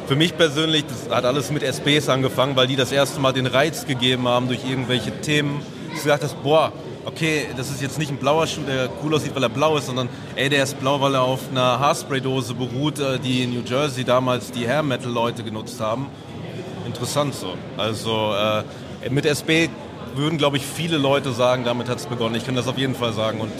für 0.08 0.16
mich 0.16 0.38
persönlich, 0.38 0.86
das 0.88 1.14
hat 1.14 1.26
alles 1.26 1.52
mit 1.52 1.64
SBs 1.64 2.08
angefangen, 2.08 2.56
weil 2.56 2.68
die 2.68 2.78
das 2.78 2.94
erste 2.94 3.20
Mal 3.20 3.34
den 3.34 3.46
Reiz 3.46 3.86
gegeben 3.86 4.26
haben 4.30 4.48
durch 4.48 4.64
irgendwelche 4.64 5.12
Themen. 5.20 5.62
Du 5.90 5.96
gesagt 5.96 6.24
hast, 6.24 6.42
boah, 6.44 6.72
okay, 7.04 7.48
das 7.58 7.70
ist 7.70 7.82
jetzt 7.82 8.00
nicht 8.00 8.12
ein 8.12 8.18
blauer 8.18 8.48
Schuh, 8.48 8.62
der 8.66 8.90
cool 9.04 9.16
aussieht, 9.16 9.36
weil 9.36 9.44
er 9.44 9.50
blau 9.50 9.76
ist, 9.76 9.88
sondern 9.88 10.08
ey, 10.38 10.48
der 10.48 10.64
ist 10.64 10.80
blau, 10.80 11.02
weil 11.02 11.16
er 11.16 11.24
auf 11.24 11.42
einer 11.52 11.78
Haarspray-Dose 11.78 12.54
beruht, 12.54 13.00
äh, 13.00 13.20
die 13.20 13.44
in 13.44 13.54
New 13.54 13.64
Jersey 13.66 14.06
damals 14.06 14.50
die 14.52 14.66
Hair-Metal-Leute 14.66 15.44
genutzt 15.44 15.82
haben. 15.82 16.08
Interessant 16.86 17.36
so. 17.36 17.56
Also 17.76 18.34
äh, 18.34 19.10
mit 19.10 19.26
SB 19.26 19.70
würden, 20.16 20.38
glaube 20.38 20.58
ich, 20.58 20.66
viele 20.66 20.98
Leute 20.98 21.32
sagen, 21.32 21.64
damit 21.64 21.90
hat 21.90 22.00
es 22.00 22.06
begonnen. 22.06 22.36
Ich 22.36 22.46
kann 22.46 22.56
das 22.56 22.68
auf 22.68 22.78
jeden 22.78 22.96
Fall 22.96 23.14
sagen 23.14 23.40
und 23.42 23.52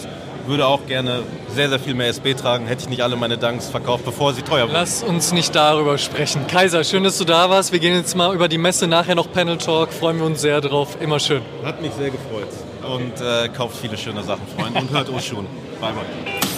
würde 0.46 0.66
auch 0.66 0.86
gerne 0.86 1.22
sehr, 1.54 1.68
sehr 1.68 1.78
viel 1.78 1.94
mehr 1.94 2.08
SB 2.08 2.34
tragen. 2.34 2.66
Hätte 2.66 2.82
ich 2.82 2.88
nicht 2.88 3.02
alle 3.02 3.16
meine 3.16 3.36
Dunks 3.36 3.68
verkauft, 3.68 4.04
bevor 4.04 4.32
sie 4.32 4.42
teuer 4.42 4.64
wurden. 4.64 4.72
Lass 4.72 5.02
uns 5.02 5.32
nicht 5.32 5.54
darüber 5.54 5.98
sprechen. 5.98 6.46
Kaiser, 6.46 6.84
schön, 6.84 7.04
dass 7.04 7.18
du 7.18 7.24
da 7.24 7.50
warst. 7.50 7.72
Wir 7.72 7.78
gehen 7.78 7.94
jetzt 7.94 8.16
mal 8.16 8.34
über 8.34 8.48
die 8.48 8.58
Messe, 8.58 8.86
nachher 8.86 9.14
noch 9.14 9.30
Panel 9.30 9.58
Talk. 9.58 9.92
Freuen 9.92 10.18
wir 10.18 10.26
uns 10.26 10.40
sehr 10.40 10.60
drauf. 10.60 10.96
Immer 11.00 11.20
schön. 11.20 11.42
Hat 11.64 11.82
mich 11.82 11.92
sehr 11.92 12.10
gefreut. 12.10 12.48
Und 12.82 13.20
äh, 13.20 13.48
kauft 13.50 13.76
viele 13.76 13.98
schöne 13.98 14.22
Sachen, 14.22 14.46
Freunde. 14.56 14.80
Und 14.80 14.90
hört 14.90 15.10
Oshun. 15.10 15.46
Bye, 15.80 15.92
bye. 15.92 16.57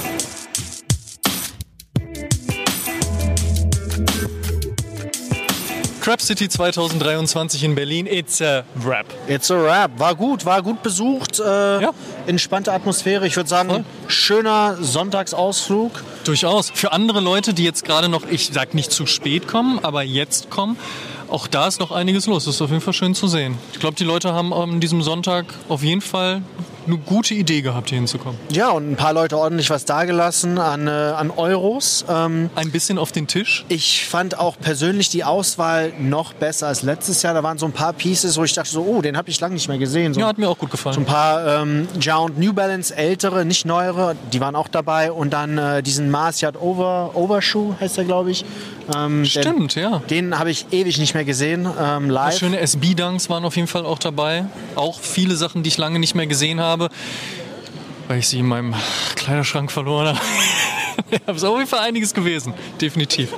Crap 6.01 6.22
City 6.22 6.48
2023 6.48 7.62
in 7.64 7.74
Berlin. 7.74 8.07
It's 8.07 8.40
a 8.40 8.64
Rap. 8.84 9.07
It's 9.28 9.51
a 9.51 9.55
Rap. 9.62 9.90
War 9.98 10.14
gut, 10.14 10.46
war 10.46 10.62
gut 10.62 10.82
besucht. 10.82 11.38
Äh, 11.38 11.42
Ja. 11.82 11.90
Entspannte 12.26 12.72
Atmosphäre. 12.72 13.26
Ich 13.26 13.36
würde 13.36 13.48
sagen, 13.51 13.84
schöner 14.09 14.78
Sonntagsausflug. 14.80 16.03
Durchaus. 16.24 16.70
Für 16.74 16.92
andere 16.92 17.20
Leute, 17.20 17.53
die 17.53 17.64
jetzt 17.64 17.84
gerade 17.84 18.09
noch, 18.09 18.22
ich 18.30 18.48
sag 18.53 18.72
nicht 18.72 18.92
zu 18.92 19.05
spät 19.07 19.46
kommen, 19.46 19.78
aber 19.82 20.03
jetzt 20.03 20.48
kommen, 20.48 20.78
auch 21.28 21.46
da 21.46 21.66
ist 21.68 21.80
noch 21.80 21.92
einiges 21.92 22.26
los. 22.26 22.46
Das 22.46 22.55
ist 22.55 22.62
auf 22.62 22.70
jeden 22.70 22.82
Fall 22.82 22.94
schön 22.94 23.14
zu 23.14 23.28
sehen. 23.28 23.59
Ich 23.74 23.78
glaube, 23.80 23.96
die 23.96 24.05
Leute 24.05 24.32
haben 24.32 24.55
an 24.55 24.80
diesem 24.80 25.03
Sonntag 25.03 25.44
auf 25.68 25.82
jeden 25.82 26.01
Fall 26.01 26.40
eine 26.91 26.99
gute 26.99 27.34
Idee 27.34 27.61
gehabt, 27.62 27.91
hier 27.91 27.99
hinzukommen. 27.99 28.38
Ja, 28.51 28.70
und 28.70 28.91
ein 28.91 28.97
paar 28.97 29.12
Leute 29.12 29.38
ordentlich 29.38 29.70
was 29.70 29.84
dagelassen 29.84 30.59
an, 30.59 30.86
äh, 30.86 30.91
an 30.91 31.30
Euros. 31.30 32.05
Ähm, 32.09 32.51
Ein 32.55 32.70
bisschen 32.70 32.99
auf 32.99 33.12
den 33.12 33.26
Tisch. 33.26 33.64
ich 33.68 34.07
fand 34.07 34.38
auch 34.38 34.57
persönlich 34.59 35.09
die 35.09 35.24
Auswahl 35.24 35.93
noch 35.99 36.32
besser 36.32 36.66
als 36.68 36.82
letztes 36.82 37.22
Jahr. 37.22 37.34
Da 37.34 37.43
waren 37.43 37.59
so 37.59 37.66
ein 37.66 37.72
paar 37.72 37.93
Pieces, 37.93 38.36
wo 38.36 38.45
ich 38.45 38.53
dachte 38.55 38.70
so, 38.70 38.82
oh, 38.82 39.03
den 39.03 39.16
habe 39.16 39.30
ich 39.30 39.41
lange 39.41 39.55
nicht 39.55 39.68
mehr 39.68 39.78
gesehen. 39.78 40.14
So, 40.14 40.20
Ja, 40.20 40.26
hat 40.28 40.38
mir 40.38 40.49
auch 40.49 40.59
gut 40.59 40.70
so 40.72 40.88
ein 40.91 41.05
gefallen. 41.05 41.05
paar 41.07 41.62
ähm, 41.62 41.88
Ja 42.01 42.16
und 42.18 42.38
New 42.38 42.53
Balance 42.53 42.95
ältere, 42.97 43.45
nicht 43.45 43.64
neuere, 43.64 44.16
die 44.32 44.41
waren 44.41 44.57
auch 44.57 44.68
dabei. 44.68 45.12
Und 45.12 45.32
dann 45.32 45.59
äh, 45.59 45.82
diesen 45.82 46.11
Mars 46.11 46.41
Yacht 46.41 46.61
Over, 46.61 47.12
Overshoe 47.14 47.76
heißt 47.80 47.97
der, 47.99 48.05
glaube 48.05 48.30
ich. 48.30 48.45
Ähm, 48.97 49.24
Stimmt, 49.24 49.74
ja. 49.76 49.99
Den, 50.11 50.30
den 50.30 50.38
habe 50.38 50.51
ich 50.51 50.66
ewig 50.72 50.99
nicht 50.99 51.14
mehr 51.14 51.24
gesehen, 51.24 51.68
ähm, 51.80 52.11
live. 52.11 52.36
Schöne 52.38 52.59
SB-Dunks 52.61 53.28
waren 53.30 53.45
auf 53.45 53.55
jeden 53.57 53.68
Fall 53.68 53.86
auch 53.86 53.99
dabei. 53.99 54.45
Auch 54.74 54.99
viele 54.99 55.36
Sachen, 55.36 55.62
die 55.62 55.68
ich 55.68 55.78
lange 55.78 55.99
nicht 56.01 56.14
mehr 56.14 56.26
gesehen 56.26 56.61
habe, 56.61 56.80
weil 58.09 58.18
ich 58.18 58.28
sie 58.28 58.39
in 58.39 58.47
meinem 58.47 58.74
Kleiderschrank 59.16 59.70
verloren 59.70 60.09
habe. 60.09 60.20
Es 61.26 61.37
ist 61.37 61.45
auf 61.45 61.57
jeden 61.57 61.68
Fall 61.68 61.81
einiges 61.81 62.14
gewesen, 62.14 62.55
definitiv. 62.81 63.31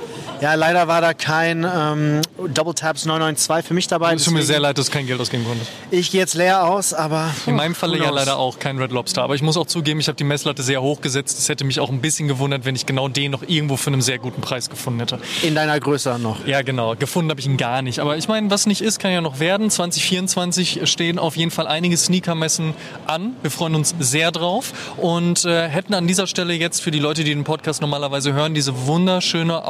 Ja, 0.43 0.55
leider 0.55 0.89
war 0.89 0.99
da 0.99 1.13
kein 1.13 1.63
ähm, 1.63 2.21
Double 2.53 2.73
Taps 2.73 3.05
992 3.05 3.65
für 3.65 3.73
mich 3.73 3.87
dabei. 3.87 4.13
Es 4.13 4.25
tut 4.25 4.33
mir 4.33 4.43
sehr 4.43 4.59
leid, 4.59 4.77
dass 4.77 4.87
du 4.87 4.91
kein 4.91 5.07
Geld 5.07 5.21
ausgeben 5.21 5.45
konntest. 5.45 5.71
Ich 5.89 6.11
gehe 6.11 6.19
jetzt 6.19 6.33
leer 6.33 6.67
aus, 6.67 6.93
aber. 6.93 7.33
In 7.45 7.55
meinem 7.55 7.73
Falle 7.73 7.97
ja 7.97 8.09
leider 8.09 8.35
auch 8.35 8.59
kein 8.59 8.77
Red 8.77 8.91
Lobster. 8.91 9.23
Aber 9.23 9.35
ich 9.35 9.41
muss 9.41 9.55
auch 9.55 9.67
zugeben, 9.67 10.01
ich 10.01 10.09
habe 10.09 10.17
die 10.17 10.25
Messlatte 10.25 10.61
sehr 10.61 10.81
hoch 10.81 10.99
gesetzt. 10.99 11.39
Es 11.39 11.47
hätte 11.47 11.63
mich 11.63 11.79
auch 11.79 11.89
ein 11.89 12.01
bisschen 12.01 12.27
gewundert, 12.27 12.65
wenn 12.65 12.75
ich 12.75 12.85
genau 12.85 13.07
den 13.07 13.31
noch 13.31 13.43
irgendwo 13.47 13.77
für 13.77 13.89
einen 13.89 14.01
sehr 14.01 14.19
guten 14.19 14.41
Preis 14.41 14.69
gefunden 14.69 14.99
hätte. 14.99 15.17
In 15.43 15.55
deiner 15.55 15.79
Größe 15.79 16.19
noch. 16.19 16.45
Ja, 16.45 16.61
genau. 16.61 16.93
Gefunden 16.97 17.29
habe 17.29 17.39
ich 17.39 17.45
ihn 17.45 17.55
gar 17.55 17.81
nicht. 17.81 17.99
Aber 17.99 18.17
ich 18.17 18.27
meine, 18.27 18.51
was 18.51 18.65
nicht 18.65 18.81
ist, 18.81 18.99
kann 18.99 19.13
ja 19.13 19.21
noch 19.21 19.39
werden. 19.39 19.69
2024 19.69 20.81
stehen 20.91 21.19
auf 21.19 21.37
jeden 21.37 21.51
Fall 21.51 21.67
einige 21.67 21.95
Sneakermessen 21.95 22.73
an. 23.07 23.37
Wir 23.43 23.49
freuen 23.49 23.75
uns 23.75 23.95
sehr 23.97 24.33
drauf 24.33 24.73
und 24.97 25.45
äh, 25.45 25.69
hätten 25.69 25.93
an 25.93 26.05
dieser 26.05 26.27
Stelle 26.27 26.53
jetzt 26.53 26.81
für 26.81 26.91
die 26.91 26.99
Leute, 26.99 27.23
die 27.23 27.33
den 27.33 27.45
Podcast 27.45 27.79
normalerweise 27.79 28.33
hören, 28.33 28.53
diese 28.53 28.87
wunderschöne 28.87 29.63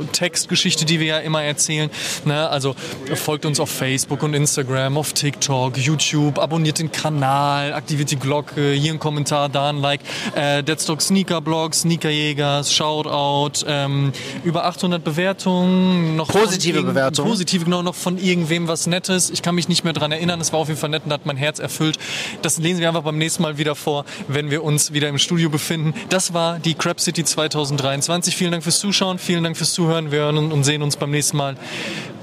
Outro-Textgeschichte, 0.00 0.84
die 0.84 1.00
wir 1.00 1.06
ja 1.06 1.18
immer 1.18 1.42
erzählen. 1.42 1.90
Ne? 2.24 2.48
Also 2.48 2.74
folgt 3.14 3.46
uns 3.46 3.60
auf 3.60 3.70
Facebook 3.70 4.22
und 4.22 4.34
Instagram, 4.34 4.96
auf 4.96 5.12
TikTok, 5.12 5.76
YouTube, 5.76 6.38
abonniert 6.38 6.78
den 6.78 6.90
Kanal, 6.90 7.72
aktiviert 7.72 8.10
die 8.10 8.16
Glocke, 8.16 8.72
hier 8.72 8.92
ein 8.92 8.98
Kommentar, 8.98 9.48
da 9.48 9.70
ein 9.70 9.78
Like. 9.78 10.00
Äh, 10.34 10.62
Deadstock 10.62 11.02
Sneaker 11.02 11.40
Blog, 11.40 11.74
Sneakerjägers, 11.74 12.72
Shoutout, 12.72 13.64
ähm, 13.66 14.12
über 14.44 14.64
800 14.64 15.02
Bewertungen, 15.02 16.16
noch 16.16 16.28
Positive 16.28 16.82
Bewertungen. 16.82 17.28
Positive, 17.28 17.64
genau, 17.64 17.82
noch 17.82 17.94
von 17.94 18.18
irgendwem 18.18 18.68
was 18.68 18.86
Nettes. 18.86 19.30
Ich 19.30 19.42
kann 19.42 19.54
mich 19.54 19.68
nicht 19.68 19.84
mehr 19.84 19.92
dran 19.92 20.12
erinnern. 20.12 20.40
Es 20.40 20.52
war 20.52 20.60
auf 20.60 20.68
jeden 20.68 20.80
Fall 20.80 20.90
nett 20.90 21.02
und 21.04 21.12
hat 21.12 21.26
mein 21.26 21.36
Herz 21.36 21.58
erfüllt. 21.58 21.98
Das 22.42 22.58
lesen 22.58 22.80
wir 22.80 22.88
einfach 22.88 23.02
beim 23.02 23.18
nächsten 23.18 23.42
Mal 23.42 23.58
wieder 23.58 23.74
vor, 23.74 24.04
wenn 24.28 24.50
wir 24.50 24.64
uns 24.64 24.92
wieder 24.92 25.08
im 25.08 25.18
Studio 25.18 25.50
befinden. 25.50 25.94
Das 26.08 26.32
war 26.32 26.58
die 26.58 26.74
Crap 26.74 27.00
City 27.00 27.24
2023. 27.24 28.36
Vielen 28.36 28.52
Dank 28.52 28.62
fürs 28.62 28.78
Zuschauen, 28.78 29.18
vielen 29.18 29.44
Dank 29.44 29.56
fürs 29.56 29.72
Zuhören. 29.80 30.12
Wir 30.12 30.18
hören 30.18 30.52
und 30.52 30.62
sehen 30.64 30.82
uns 30.82 30.98
beim 30.98 31.10
nächsten 31.10 31.38
Mal. 31.38 31.56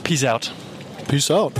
Peace 0.03 0.24
out. 0.26 0.53
Peace 1.08 1.32
out. 1.32 1.53